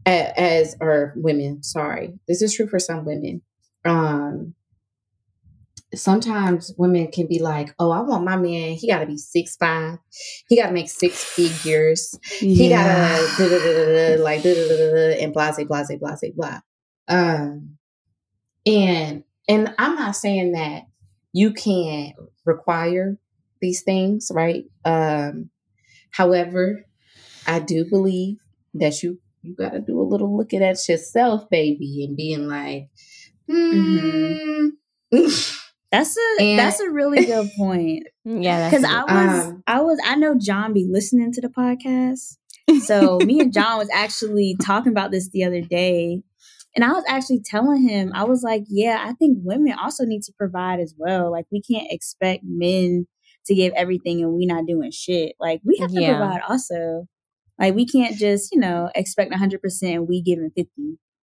a- 0.07 0.41
as 0.41 0.76
or 0.80 1.12
women. 1.16 1.62
Sorry, 1.62 2.14
this 2.28 2.41
is 2.43 2.55
true 2.55 2.68
for 2.68 2.78
some 2.78 3.05
women. 3.05 3.43
Um, 3.85 4.55
sometimes 5.99 6.72
women 6.76 7.11
can 7.11 7.26
be 7.26 7.38
like, 7.38 7.74
"Oh, 7.78 7.90
I 7.90 8.01
want 8.01 8.24
my 8.24 8.36
man. 8.36 8.72
He 8.72 8.88
got 8.88 9.01
to 9.01 9.07
be 9.07 9.16
six 9.16 9.57
five. 9.57 9.99
He 10.49 10.57
got 10.57 10.68
to 10.68 10.72
make 10.72 10.88
six 10.88 11.22
figures. 11.24 12.18
He 12.38 12.68
got 12.68 12.84
to 13.36 14.18
like 14.22 14.42
da, 14.42 14.49
da, 14.53 14.68
da, 14.68 14.76
da, 14.76 14.95
da, 14.95 15.22
and 15.22 15.32
blase 15.32 15.64
blase 15.64 15.99
blase 15.99 16.32
blah." 16.34 16.61
Um, 17.09 17.78
and 18.66 19.24
and 19.49 19.74
I'm 19.78 19.95
not 19.97 20.16
saying 20.16 20.53
that 20.53 20.84
you 21.32 21.53
can't 21.53 22.14
require 22.45 23.18
these 23.61 23.82
things, 23.82 24.30
right? 24.32 24.64
Um, 24.84 25.51
however, 26.11 26.84
I 27.47 27.59
do 27.59 27.84
believe 27.88 28.38
that 28.74 29.03
you 29.03 29.18
you 29.42 29.55
got 29.55 29.72
to 29.72 29.80
do 29.80 30.01
a 30.01 30.03
little 30.03 30.34
looking 30.36 30.62
at 30.62 30.88
yourself, 30.88 31.51
baby, 31.51 32.05
and 32.07 32.16
being 32.16 32.49
like, 32.49 32.88
hmm. 33.49 34.68
That's 35.99 36.16
a 36.16 36.42
And- 36.42 36.59
that's 36.59 36.80
a 36.80 36.90
really 36.90 37.24
good 37.24 37.51
point. 37.57 38.07
Yeah, 38.24 38.68
Because. 38.70 38.84
I 38.84 39.05
was 39.05 39.47
Um, 39.47 39.62
I 39.66 39.80
was 39.80 39.99
I 40.05 40.14
know 40.16 40.36
John 40.38 40.72
be 40.72 40.86
listening 40.90 41.32
to 41.32 41.40
the 41.40 41.49
podcast. 41.49 42.36
So 42.84 43.18
me 43.24 43.40
and 43.40 43.53
John 43.59 43.78
was 43.78 43.88
actually 43.92 44.57
talking 44.62 44.90
about 44.92 45.11
this 45.11 45.28
the 45.30 45.45
other 45.45 45.61
day. 45.61 46.22
And 46.76 46.84
I 46.84 46.88
was 46.92 47.05
actually 47.07 47.40
telling 47.45 47.86
him, 47.88 48.11
I 48.14 48.24
was 48.24 48.42
like, 48.42 48.64
yeah, 48.68 49.05
I 49.07 49.12
think 49.12 49.38
women 49.42 49.74
also 49.80 50.05
need 50.05 50.22
to 50.24 50.32
provide 50.36 50.80
as 50.80 50.92
well. 50.99 51.30
Like 51.30 51.47
we 51.53 51.62
can't 51.62 51.86
expect 51.90 52.42
men 52.45 53.07
to 53.47 53.55
give 53.55 53.72
everything 53.76 54.22
and 54.22 54.32
we 54.32 54.47
not 54.47 54.66
doing 54.66 54.90
shit. 54.90 55.36
Like 55.38 55.61
we 55.64 55.76
have 55.78 55.92
to 55.92 56.01
Yeah. 56.01 56.16
provide 56.18 56.40
also. 56.49 57.07
Like 57.61 57.74
we 57.76 57.86
can't 57.86 58.16
just, 58.16 58.53
you 58.53 58.59
know, 58.59 58.90
expect 58.97 59.30
100% 59.32 59.61
and 59.82 60.09
we 60.09 60.20
giving 60.22 60.51
50. 60.57 60.70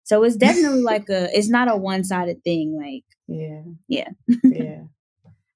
So 0.09 0.23
it's 0.23 0.35
definitely 0.47 0.81
like 0.81 1.07
a 1.09 1.29
it's 1.37 1.49
not 1.49 1.71
a 1.71 1.77
one-sided 1.77 2.43
thing 2.43 2.75
like 2.75 3.05
Yeah. 3.27 3.61
Yeah. 3.87 4.09
yeah. 4.43 4.81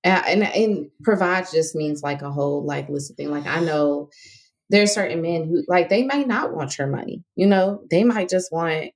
And, 0.05 0.43
and 0.43 0.43
and 0.43 0.91
provide 1.01 1.45
just 1.49 1.75
means 1.75 2.03
like 2.03 2.21
a 2.23 2.29
whole 2.29 2.65
like 2.65 2.89
list 2.89 3.09
of 3.09 3.15
things. 3.15 3.29
Like 3.29 3.47
I 3.47 3.61
know 3.61 4.09
there's 4.69 4.93
certain 4.93 5.21
men 5.21 5.45
who 5.45 5.63
like 5.69 5.87
they 5.87 6.03
may 6.03 6.25
not 6.25 6.53
want 6.53 6.77
your 6.77 6.87
money. 6.87 7.23
You 7.37 7.47
know, 7.47 7.85
they 7.89 8.03
might 8.03 8.27
just 8.27 8.51
want 8.51 8.91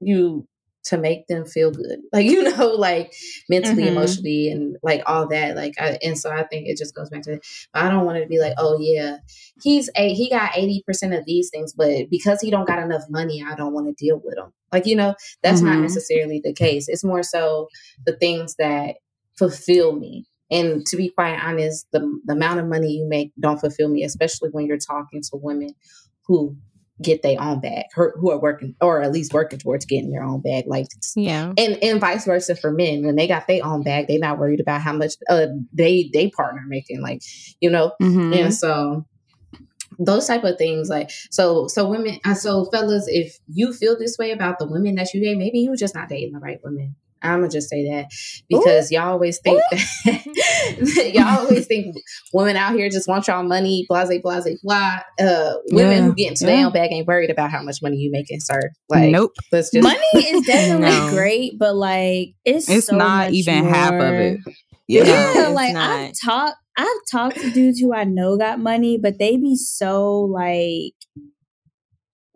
you 0.00 0.46
to 0.86 0.96
make 0.98 1.26
them 1.26 1.44
feel 1.44 1.70
good. 1.70 2.00
Like 2.12 2.26
you 2.26 2.42
know, 2.44 2.68
like 2.68 3.12
mentally, 3.48 3.84
Mhm. 3.84 3.88
emotionally, 3.88 4.50
and 4.50 4.76
like 4.82 5.02
all 5.06 5.28
that. 5.28 5.56
Like 5.56 5.74
I, 5.78 5.98
and 6.02 6.18
so 6.18 6.30
I 6.30 6.44
think 6.44 6.68
it 6.68 6.78
just 6.78 6.94
goes 6.94 7.10
back 7.10 7.22
to 7.22 7.40
I 7.74 7.90
don't 7.90 8.04
want 8.06 8.18
it 8.18 8.22
to 8.22 8.28
be 8.28 8.38
like, 8.40 8.54
oh 8.58 8.78
yeah, 8.80 9.18
he's 9.62 9.90
a 9.96 10.12
he 10.14 10.30
got 10.30 10.56
eighty 10.56 10.82
percent 10.86 11.14
of 11.14 11.24
these 11.26 11.50
things, 11.50 11.72
but 11.72 12.08
because 12.10 12.40
he 12.40 12.50
don't 12.50 12.66
got 12.66 12.82
enough 12.82 13.04
money, 13.10 13.42
I 13.46 13.54
don't 13.54 13.72
want 13.72 13.86
to 13.88 14.04
deal 14.04 14.20
with 14.24 14.36
him. 14.38 14.52
Like 14.72 14.86
you 14.86 14.96
know, 14.96 15.14
that's 15.42 15.62
not 15.62 15.78
Mhm. 15.78 15.82
necessarily 15.82 16.40
the 16.42 16.52
case. 16.52 16.88
It's 16.88 17.04
more 17.04 17.22
so 17.22 17.68
the 18.04 18.16
things 18.16 18.56
that 18.56 18.96
fulfill 19.36 19.92
me. 19.96 20.26
And 20.50 20.86
to 20.86 20.96
be 20.96 21.08
quite 21.10 21.38
honest, 21.42 21.86
the, 21.92 22.00
the 22.24 22.34
amount 22.34 22.60
of 22.60 22.66
money 22.66 22.92
you 22.92 23.08
make 23.08 23.32
don't 23.38 23.58
fulfill 23.58 23.88
me, 23.88 24.04
especially 24.04 24.50
when 24.50 24.66
you're 24.66 24.78
talking 24.78 25.20
to 25.22 25.30
women 25.36 25.70
who 26.26 26.56
get 27.02 27.22
their 27.22 27.40
own 27.40 27.60
bag, 27.60 27.84
who 27.94 28.10
who 28.16 28.30
are 28.30 28.40
working 28.40 28.74
or 28.80 29.02
at 29.02 29.12
least 29.12 29.34
working 29.34 29.58
towards 29.58 29.84
getting 29.84 30.10
their 30.10 30.22
own 30.22 30.40
bag. 30.40 30.64
Like 30.66 30.86
yeah. 31.14 31.52
and 31.58 31.78
and 31.82 32.00
vice 32.00 32.24
versa 32.24 32.56
for 32.56 32.70
men 32.70 33.04
when 33.04 33.16
they 33.16 33.26
got 33.26 33.46
their 33.46 33.64
own 33.64 33.82
bag 33.82 34.06
they're 34.08 34.18
not 34.18 34.38
worried 34.38 34.60
about 34.60 34.80
how 34.80 34.92
much 34.92 35.14
uh 35.28 35.46
they 35.72 36.10
they 36.12 36.30
partner 36.30 36.62
making 36.66 37.02
like 37.02 37.22
you 37.60 37.70
know 37.70 37.92
Mhm. 38.00 38.34
and 38.34 38.54
so 38.54 39.06
those 39.98 40.26
type 40.26 40.44
of 40.44 40.58
things 40.58 40.88
like 40.88 41.10
so 41.30 41.66
so 41.68 41.88
women 41.88 42.18
uh, 42.24 42.34
so 42.34 42.66
fellas 42.66 43.06
if 43.08 43.38
you 43.48 43.72
feel 43.72 43.98
this 43.98 44.16
way 44.18 44.30
about 44.30 44.58
the 44.58 44.66
women 44.66 44.94
that 44.96 45.12
you 45.14 45.20
date 45.20 45.38
maybe 45.38 45.58
you 45.58 45.74
just 45.76 45.94
not 45.94 46.08
dating 46.08 46.32
the 46.32 46.38
right 46.38 46.60
women 46.62 46.94
i'm 47.22 47.40
gonna 47.40 47.50
just 47.50 47.68
say 47.68 47.88
that 47.90 48.06
because 48.48 48.90
y'all 48.90 49.10
always 49.12 49.38
think 49.40 49.60
that 49.70 51.10
y'all 51.14 51.40
always 51.40 51.66
think 51.66 51.96
women 52.32 52.56
out 52.56 52.74
here 52.74 52.88
just 52.88 53.08
want 53.08 53.26
y'all 53.26 53.42
money 53.42 53.84
blase 53.88 54.10
blase 54.22 54.58
blah 54.62 55.00
uh 55.20 55.54
women 55.70 55.92
Yeah, 55.98 56.02
who 56.04 56.14
get 56.14 56.28
into 56.30 56.44
yeah. 56.46 56.56
their 56.56 56.66
own 56.66 56.72
bag 56.72 56.92
ain't 56.92 57.06
worried 57.06 57.30
about 57.30 57.50
how 57.50 57.62
much 57.62 57.76
money 57.82 57.96
you 57.96 58.10
making 58.10 58.40
sir 58.40 58.60
like 58.88 59.10
nope. 59.10 59.32
let's 59.52 59.70
just 59.70 59.82
money 59.82 59.98
is 60.14 60.42
definitely 60.46 60.86
No. 60.90 61.10
great, 61.10 61.58
but 61.58 61.74
like 61.74 62.34
it's 62.44 62.68
It's 62.68 62.86
so 62.86 62.96
not 62.96 63.26
much 63.26 63.32
even 63.32 63.64
half 63.64 63.92
of 63.92 63.98
more. 63.98 64.14
it. 64.20 64.40
Yeah, 64.88 65.32
No, 65.34 65.52
like 65.52 65.74
not. 65.74 65.90
I've 65.90 66.12
talked, 66.24 66.56
I've 66.78 66.86
talked 67.10 67.40
to 67.40 67.50
dudes 67.50 67.80
who 67.80 67.92
I 67.92 68.04
know 68.04 68.36
got 68.36 68.60
money, 68.60 68.98
but 69.02 69.18
they 69.18 69.36
be 69.36 69.56
so 69.56 70.20
like, 70.20 70.92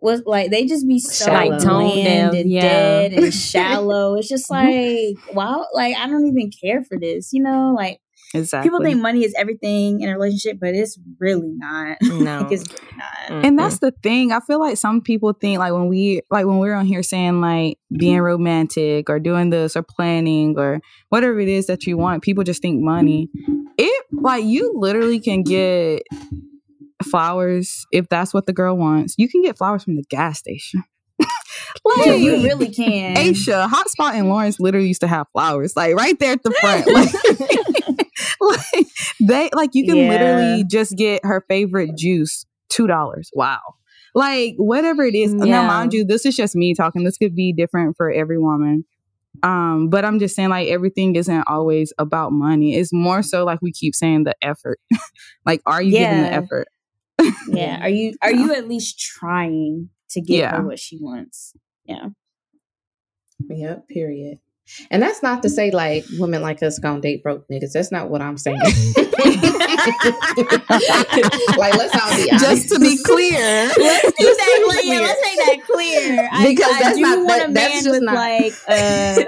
was 0.01 0.23
like 0.25 0.49
they 0.51 0.65
just 0.65 0.87
be 0.87 0.99
so 0.99 1.25
Shallow. 1.25 1.49
like 1.51 1.63
Tone 1.63 1.91
bland 1.91 2.35
and 2.35 2.49
yeah. 2.49 2.61
dead 2.61 3.13
and 3.13 3.33
shallow. 3.33 4.15
It's 4.15 4.27
just 4.27 4.49
like 4.49 5.15
wow, 5.33 5.67
like 5.73 5.95
I 5.95 6.07
don't 6.07 6.25
even 6.27 6.51
care 6.51 6.83
for 6.83 6.97
this, 6.99 7.31
you 7.31 7.43
know? 7.43 7.73
Like 7.75 7.99
Exactly. 8.33 8.69
people 8.69 8.83
think 8.83 9.01
money 9.01 9.25
is 9.25 9.33
everything 9.37 9.99
in 10.01 10.07
a 10.07 10.13
relationship, 10.13 10.57
but 10.59 10.69
it's 10.73 10.97
really 11.19 11.53
not. 11.55 11.97
No. 12.21 12.41
like 12.41 12.51
it's 12.51 12.69
really 12.69 12.97
not. 12.97 13.45
and 13.45 13.57
that's 13.57 13.79
the 13.79 13.91
thing. 14.03 14.31
I 14.31 14.39
feel 14.41 14.59
like 14.59 14.77
some 14.77 15.01
people 15.01 15.33
think 15.33 15.59
like 15.59 15.73
when 15.73 15.87
we 15.87 16.21
like 16.29 16.45
when 16.45 16.59
we're 16.59 16.75
on 16.75 16.85
here 16.85 17.03
saying 17.03 17.41
like 17.41 17.77
being 17.97 18.19
romantic 18.19 19.09
or 19.09 19.19
doing 19.19 19.49
this 19.49 19.75
or 19.75 19.81
planning 19.81 20.57
or 20.57 20.81
whatever 21.09 21.39
it 21.39 21.47
is 21.47 21.67
that 21.67 21.85
you 21.87 21.97
want, 21.97 22.21
people 22.21 22.43
just 22.43 22.61
think 22.61 22.81
money. 22.81 23.29
It 23.77 24.05
like 24.11 24.43
you 24.43 24.73
literally 24.75 25.19
can 25.19 25.41
get 25.43 26.03
flowers 27.05 27.85
if 27.91 28.07
that's 28.09 28.33
what 28.33 28.45
the 28.45 28.53
girl 28.53 28.75
wants. 28.77 29.15
You 29.17 29.27
can 29.29 29.41
get 29.41 29.57
flowers 29.57 29.83
from 29.83 29.95
the 29.95 30.03
gas 30.09 30.39
station. 30.39 30.83
like 31.19 32.05
Yeah, 32.05 32.13
you 32.13 32.43
really 32.43 32.69
can. 32.69 33.15
Aisha, 33.15 33.67
Hotspot 33.67 34.13
and 34.13 34.29
Lawrence 34.29 34.59
literally 34.59 34.87
used 34.87 35.01
to 35.01 35.07
have 35.07 35.27
flowers, 35.33 35.75
like 35.75 35.95
right 35.95 36.17
there 36.19 36.33
at 36.33 36.43
the 36.43 36.51
front. 36.51 36.87
Like, 38.39 38.57
like, 38.75 38.87
they 39.19 39.49
like 39.53 39.71
you 39.73 39.85
can 39.85 39.97
Yeah. 39.97 40.09
literally 40.09 40.63
just 40.69 40.95
get 40.95 41.23
her 41.25 41.43
favorite 41.47 41.95
juice, 41.97 42.45
two 42.69 42.87
dollars. 42.87 43.29
Wow. 43.33 43.59
Like 44.13 44.55
whatever 44.57 45.03
it 45.03 45.15
is. 45.15 45.33
Now 45.33 45.63
mind 45.63 45.93
you, 45.93 46.05
this 46.05 46.25
is 46.25 46.35
just 46.35 46.55
me 46.55 46.73
talking. 46.73 47.03
This 47.03 47.17
could 47.17 47.35
be 47.35 47.53
different 47.53 47.95
for 47.97 48.11
every 48.11 48.37
woman. 48.37 48.85
Um, 49.43 49.89
but 49.89 50.03
I'm 50.03 50.19
just 50.19 50.35
saying, 50.35 50.49
like, 50.49 50.67
everything 50.67 51.15
isn't 51.15 51.43
always 51.47 51.93
about 51.97 52.31
money. 52.33 52.75
It's 52.75 52.91
more 52.91 53.23
so 53.23 53.45
like 53.45 53.59
we 53.61 53.71
keep 53.71 53.95
saying 53.95 54.25
the 54.25 54.35
effort. 54.41 54.79
like, 55.45 55.61
are 55.65 55.81
you 55.81 55.91
giving 55.91 56.21
the 56.21 56.33
effort? 56.33 56.67
Yeah. 57.47 57.81
Are 57.81 57.89
you 57.89 58.15
are 58.21 58.31
you 58.31 58.53
at 58.53 58.67
least 58.67 58.99
trying 58.99 59.89
to 60.11 60.21
get 60.21 60.37
Yeah. 60.39 60.57
her 60.57 60.65
what 60.65 60.79
she 60.79 60.97
wants? 60.97 61.53
Yeah. 61.85 62.09
Yep, 63.49 63.87
period. 63.87 64.39
And 64.89 65.01
that's 65.01 65.21
not 65.23 65.41
to 65.43 65.49
say 65.49 65.71
like 65.71 66.05
women 66.17 66.41
like 66.41 66.61
us 66.63 66.79
gonna 66.79 67.01
date 67.01 67.23
broke 67.23 67.47
niggas. 67.47 67.71
That's 67.73 67.91
not 67.91 68.09
what 68.09 68.21
I'm 68.21 68.37
saying. 68.37 68.59
like 71.57 71.75
let's 71.75 71.95
all 71.95 72.15
be 72.15 72.29
honest. 72.31 72.45
Just 72.45 72.69
to 72.69 72.79
be 72.79 72.97
clear, 73.03 73.39
let's 73.77 73.77
make 73.77 74.37
that 74.37 74.61
clear. 74.67 74.93
Yeah, 74.93 74.99
let's 75.01 75.21
make 75.21 75.37
that 75.45 75.59
clear. 75.65 76.29
Because 76.49 76.75
I 76.75 76.79
that's 76.81 76.95
do 76.95 77.01
not- 77.01 77.17
want 77.17 77.27
that- 77.27 77.49
a 77.49 77.53
that's 77.53 77.73
man 77.73 77.83
just 77.83 77.89
with 77.91 78.03
not- 78.03 78.15
like 78.15 78.53
uh, 78.67 79.23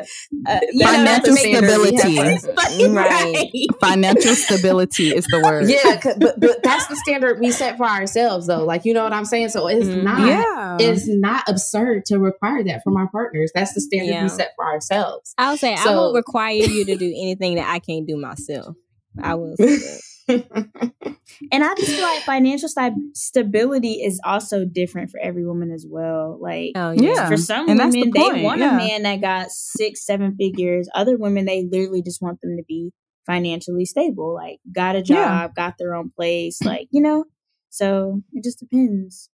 uh 0.48 0.60
you 0.72 0.86
Financial 0.86 1.36
to 1.36 1.40
stability. 1.40 2.88
Right. 2.94 3.52
financial 3.80 4.36
stability 4.36 5.10
is 5.16 5.26
the 5.26 5.40
word. 5.44 5.70
Yeah, 5.70 6.00
but 6.20 6.40
but 6.40 6.64
that's 6.64 6.88
the 6.88 6.96
standard 6.98 7.40
we 7.40 7.52
set 7.52 7.78
for 7.78 7.86
ourselves 7.86 8.48
though. 8.48 8.64
Like 8.66 8.86
you 8.86 8.94
know 8.94 9.04
what 9.04 9.14
I'm 9.14 9.26
saying? 9.26 9.50
So 9.50 9.68
it's 9.68 9.86
Mhm. 9.86 10.04
not 10.04 10.20
Yeah. 10.28 10.78
it's 10.80 11.08
not 11.08 11.44
absurd 11.48 12.06
to 12.08 12.18
require 12.20 12.64
that 12.66 12.82
from 12.84 12.98
our 12.98 13.10
partners. 13.10 13.52
That's 13.54 13.74
the 13.74 13.82
standard 13.82 14.12
Yeah. 14.12 14.24
we 14.24 14.30
set 14.30 14.52
for 14.56 14.66
ourselves. 14.66 15.33
I'll 15.38 15.58
say 15.58 15.74
I 15.74 15.84
So- 15.84 15.96
won't 15.96 16.16
require 16.16 16.54
you 16.54 16.86
to 16.86 16.96
do 16.96 17.06
anything 17.08 17.56
that 17.56 17.70
I 17.70 17.80
can't 17.80 18.08
do 18.08 18.18
myself. 18.18 18.76
I 19.22 19.36
will 19.36 19.56
say 19.58 19.78
that. 19.78 20.02
And 21.52 21.64
I 21.64 21.74
just 21.76 21.92
feel 21.92 22.02
like 22.02 22.22
financial 22.24 22.70
sta- 22.70 22.92
stability 23.14 24.02
is 24.04 24.20
also 24.24 24.64
different 24.66 25.10
for 25.10 25.20
every 25.20 25.46
woman 25.46 25.72
as 25.72 25.86
well. 25.88 26.38
Like 26.42 26.72
Oh 26.76 26.92
yeah. 26.92 27.14
Yeah. 27.14 27.28
for 27.28 27.38
some 27.38 27.68
and 27.70 27.78
women, 27.80 27.92
the 27.92 28.12
they 28.12 28.44
want 28.44 28.60
yeah. 28.62 28.74
a 28.76 28.78
man 28.78 29.04
that 29.04 29.22
got 29.22 29.52
six, 29.52 30.06
seven 30.06 30.36
figures. 30.38 30.88
Other 30.96 31.18
women, 31.18 31.46
they 31.46 31.68
literally 31.70 32.02
just 32.02 32.22
want 32.22 32.40
them 32.42 32.56
to 32.58 32.64
be 32.68 32.92
financially 33.26 33.86
stable, 33.86 34.34
like 34.34 34.60
got 34.74 34.96
a 34.96 35.02
job, 35.02 35.18
Yeah. 35.18 35.48
got 35.56 35.76
their 35.78 35.96
own 35.96 36.12
place, 36.16 36.62
like 36.64 36.88
you 36.92 37.02
know. 37.02 37.26
So 37.70 38.22
it 38.32 38.44
just 38.44 38.60
depends. 38.60 39.30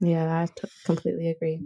Yeah, 0.00 0.42
I 0.42 0.46
t- 0.46 0.68
completely 0.84 1.28
agree. 1.28 1.60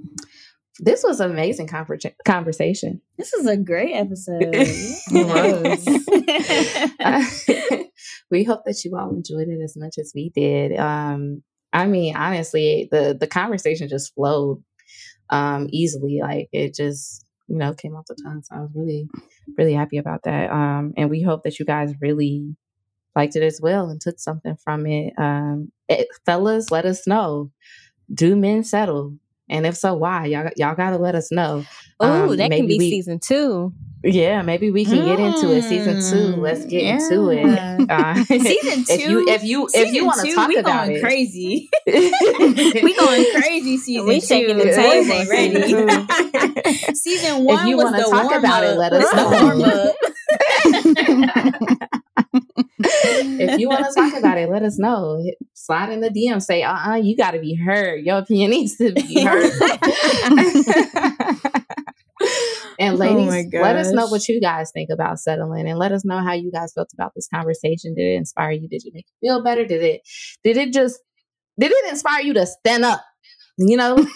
This 0.79 1.03
was 1.03 1.21
an 1.21 1.31
amazing 1.31 1.69
conver- 1.69 2.13
conversation. 2.25 3.01
This 3.17 3.33
is 3.33 3.47
a 3.47 3.57
great 3.57 3.95
episode. 3.95 4.43
we 8.31 8.45
hope 8.45 8.65
that 8.65 8.85
you 8.85 8.97
all 8.97 9.11
enjoyed 9.11 9.49
it 9.49 9.63
as 9.63 9.77
much 9.77 9.97
as 9.99 10.13
we 10.15 10.31
did. 10.31 10.77
Um, 10.79 11.43
I 11.73 11.87
mean, 11.87 12.17
honestly, 12.17 12.89
the 12.91 13.17
the 13.19 13.27
conversation 13.27 13.89
just 13.89 14.15
flowed 14.15 14.63
um, 15.31 15.69
easily. 15.71 16.21
Like 16.23 16.49
it 16.53 16.75
just, 16.75 17.25
you 17.49 17.57
know, 17.57 17.75
came 17.75 17.97
off 17.97 18.07
the 18.07 18.17
tongue. 18.23 18.43
So 18.43 18.57
I 18.57 18.61
was 18.61 18.71
really, 18.75 19.09
really 19.57 19.75
happy 19.75 19.99
about 19.99 20.23
that. 20.25 20.51
Um, 20.51 20.95
and 20.97 21.11
we 21.11 21.23
hope 21.23 21.45
that 21.45 21.59
you 21.59 21.65
guys 21.65 21.95
really 22.01 22.57
liked 23.15 23.37
it 23.37 23.43
as 23.43 23.61
well 23.63 23.89
and 23.89 24.01
took 24.01 24.19
something 24.19 24.57
from 24.63 24.87
it. 24.87 25.13
Um, 25.19 25.73
it 25.89 26.09
fellas, 26.25 26.71
let 26.71 26.85
us 26.85 27.07
know. 27.07 27.51
Do 28.13 28.37
men 28.37 28.63
settle? 28.63 29.17
And 29.49 29.65
if 29.67 29.77
so, 29.77 29.95
why? 29.95 30.27
Y'all, 30.27 30.51
y'all 30.57 30.75
gotta 30.75 30.99
let 30.99 31.15
us 31.15 31.31
know. 31.31 31.65
Oh, 32.01 32.31
Um, 32.31 32.37
that 32.37 32.51
can 32.51 32.51
maybe 32.51 32.67
be 32.67 32.79
we- 32.79 32.91
season 32.91 33.19
two. 33.21 33.73
Yeah, 34.05 34.43
maybe 34.43 34.71
we 34.71 34.85
can 34.85 35.05
get 35.05 35.19
into 35.19 35.53
it. 35.53 35.63
Season 35.63 36.01
two. 36.01 36.37
Let's 36.41 36.65
get 36.67 36.83
into 36.83 37.31
it. 37.31 37.45
Yeah. 37.47 37.77
Uh, 37.89 38.15
Season 38.25 38.85
if 38.89 39.01
you 39.01 39.25
two? 39.27 39.33
if 39.33 39.43
you 39.45 39.69
if 39.73 39.93
you 39.93 40.05
want 40.07 40.21
to 40.21 40.27
two, 40.27 40.35
talk 40.35 40.49
we 40.49 40.57
about 40.57 40.87
going 40.87 40.97
it, 40.97 41.01
crazy. 41.01 41.69
we 41.87 42.95
going 42.97 43.27
crazy 43.41 43.77
season 43.79 44.07
We 44.09 44.21
two. 44.21 44.27
shaking 44.27 44.59
the 44.59 44.65
table 44.65 45.13
ain't 45.13 45.29
season 45.29 45.87
ready. 45.87 46.95
season 46.95 47.45
one 47.45 47.67
you 47.69 47.77
was 47.77 47.85
wanna 47.85 47.99
the 47.99 48.11
talk 48.11 48.35
about 48.35 48.65
it, 48.65 48.77
warm-up. 48.77 48.93
let 48.93 48.93
us 48.93 49.13
know. 50.75 51.66
If 53.41 53.59
you 53.59 53.69
want 53.69 53.87
to 53.87 53.93
talk 53.95 54.19
about 54.19 54.39
it, 54.39 54.51
let 54.51 54.63
us 54.63 54.79
know. 54.79 55.23
Slide 55.55 55.91
in 55.91 56.01
the 56.01 56.11
DM. 56.11 56.43
Say, 56.43 56.63
uh, 56.63 56.93
uh 56.93 56.95
you 56.97 57.17
got 57.17 57.33
to 57.33 57.41
be 57.41 57.55
heard. 57.55 58.05
Your 58.05 58.19
opinion 58.19 58.51
needs 58.51 58.77
to 58.77 58.93
be 58.93 59.25
heard. 59.25 59.53
and 62.79 62.95
Oh 62.95 62.95
ladies, 62.95 63.53
my 63.53 63.61
let 63.61 63.77
us 63.77 63.93
know 63.93 64.07
what 64.07 64.27
you 64.29 64.41
guys 64.41 64.71
think 64.73 64.91
about 64.93 65.19
settling, 65.19 65.69
and 65.69 65.79
let 65.79 65.93
us 65.93 66.05
know 66.05 66.19
how 66.19 66.33
you 66.33 66.51
guys 66.51 66.73
felt 66.75 66.89
about 66.95 67.13
this 67.15 67.29
conversation. 67.29 67.95
Did 67.95 68.07
it 68.07 68.17
inspire 68.17 68.53
you? 68.53 68.69
Did 68.69 68.83
it 68.85 68.95
make 68.95 69.07
you 69.21 69.29
feel 69.29 69.43
better? 69.43 69.65
Did 69.65 69.83
it? 69.83 70.03
Did 70.45 70.57
it 70.57 70.73
just? 70.73 70.99
Did 71.59 71.73
it 71.73 71.91
inspire 71.91 72.23
you 72.23 72.35
to 72.35 72.47
stand 72.47 72.85
up? 72.85 73.03
You 73.59 73.77
know, 73.79 73.97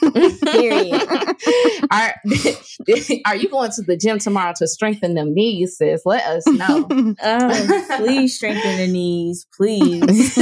Period. 0.43 0.93
are 1.91 2.15
are 3.27 3.37
you 3.37 3.49
going 3.49 3.71
to 3.71 3.83
the 3.83 3.97
gym 3.99 4.19
tomorrow 4.19 4.53
to 4.59 4.69
strengthen 4.69 5.15
them 5.15 5.33
knees, 5.33 5.79
sis? 5.79 6.03
Let 6.05 6.25
us 6.27 6.47
know. 6.47 6.87
Oh, 7.23 7.87
please 7.97 8.37
strengthen 8.37 8.77
the 8.77 8.87
knees, 8.87 9.47
please. 9.57 10.39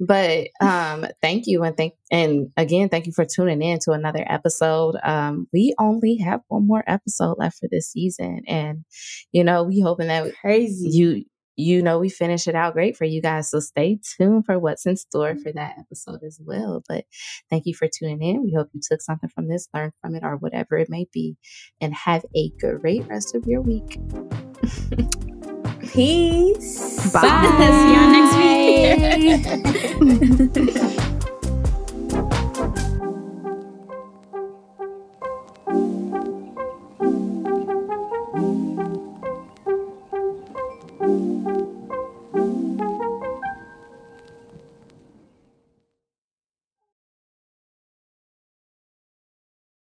but 0.00 0.48
um 0.60 1.06
thank 1.20 1.46
you 1.46 1.62
and 1.62 1.76
thank 1.76 1.94
and 2.10 2.50
again 2.56 2.88
thank 2.88 3.06
you 3.06 3.12
for 3.12 3.24
tuning 3.24 3.62
in 3.62 3.78
to 3.78 3.92
another 3.92 4.24
episode 4.26 4.96
um 5.04 5.46
we 5.52 5.74
only 5.78 6.16
have 6.16 6.40
one 6.48 6.66
more 6.66 6.82
episode 6.86 7.36
left 7.38 7.58
for 7.58 7.68
this 7.70 7.92
season 7.92 8.42
and 8.48 8.84
you 9.32 9.44
know 9.44 9.62
we 9.62 9.80
hoping 9.80 10.08
that 10.08 10.32
Crazy. 10.40 10.88
you 10.88 11.24
you 11.56 11.82
know 11.82 11.98
we 11.98 12.08
finish 12.08 12.46
it 12.48 12.54
out 12.54 12.72
great 12.72 12.96
for 12.96 13.04
you 13.04 13.20
guys 13.20 13.50
so 13.50 13.60
stay 13.60 13.98
tuned 14.16 14.44
for 14.44 14.58
what's 14.58 14.86
in 14.86 14.96
store 14.96 15.32
mm-hmm. 15.32 15.42
for 15.42 15.52
that 15.52 15.74
episode 15.78 16.22
as 16.26 16.40
well 16.44 16.82
but 16.88 17.04
thank 17.50 17.66
you 17.66 17.74
for 17.74 17.88
tuning 17.88 18.22
in 18.22 18.42
we 18.42 18.52
hope 18.52 18.68
you 18.72 18.80
took 18.82 19.00
something 19.00 19.28
from 19.28 19.48
this 19.48 19.68
learned 19.74 19.92
from 20.00 20.14
it 20.14 20.22
or 20.24 20.36
whatever 20.36 20.76
it 20.76 20.88
may 20.88 21.06
be 21.12 21.36
and 21.80 21.94
have 21.94 22.24
a 22.36 22.50
great 22.60 23.06
rest 23.08 23.34
of 23.34 23.44
your 23.46 23.60
week 23.60 23.98
Peace. 25.92 27.12
Bye. 27.12 27.20
See 27.20 27.92
y'all 27.92 28.10
next 28.12 28.36
week. 30.56 31.02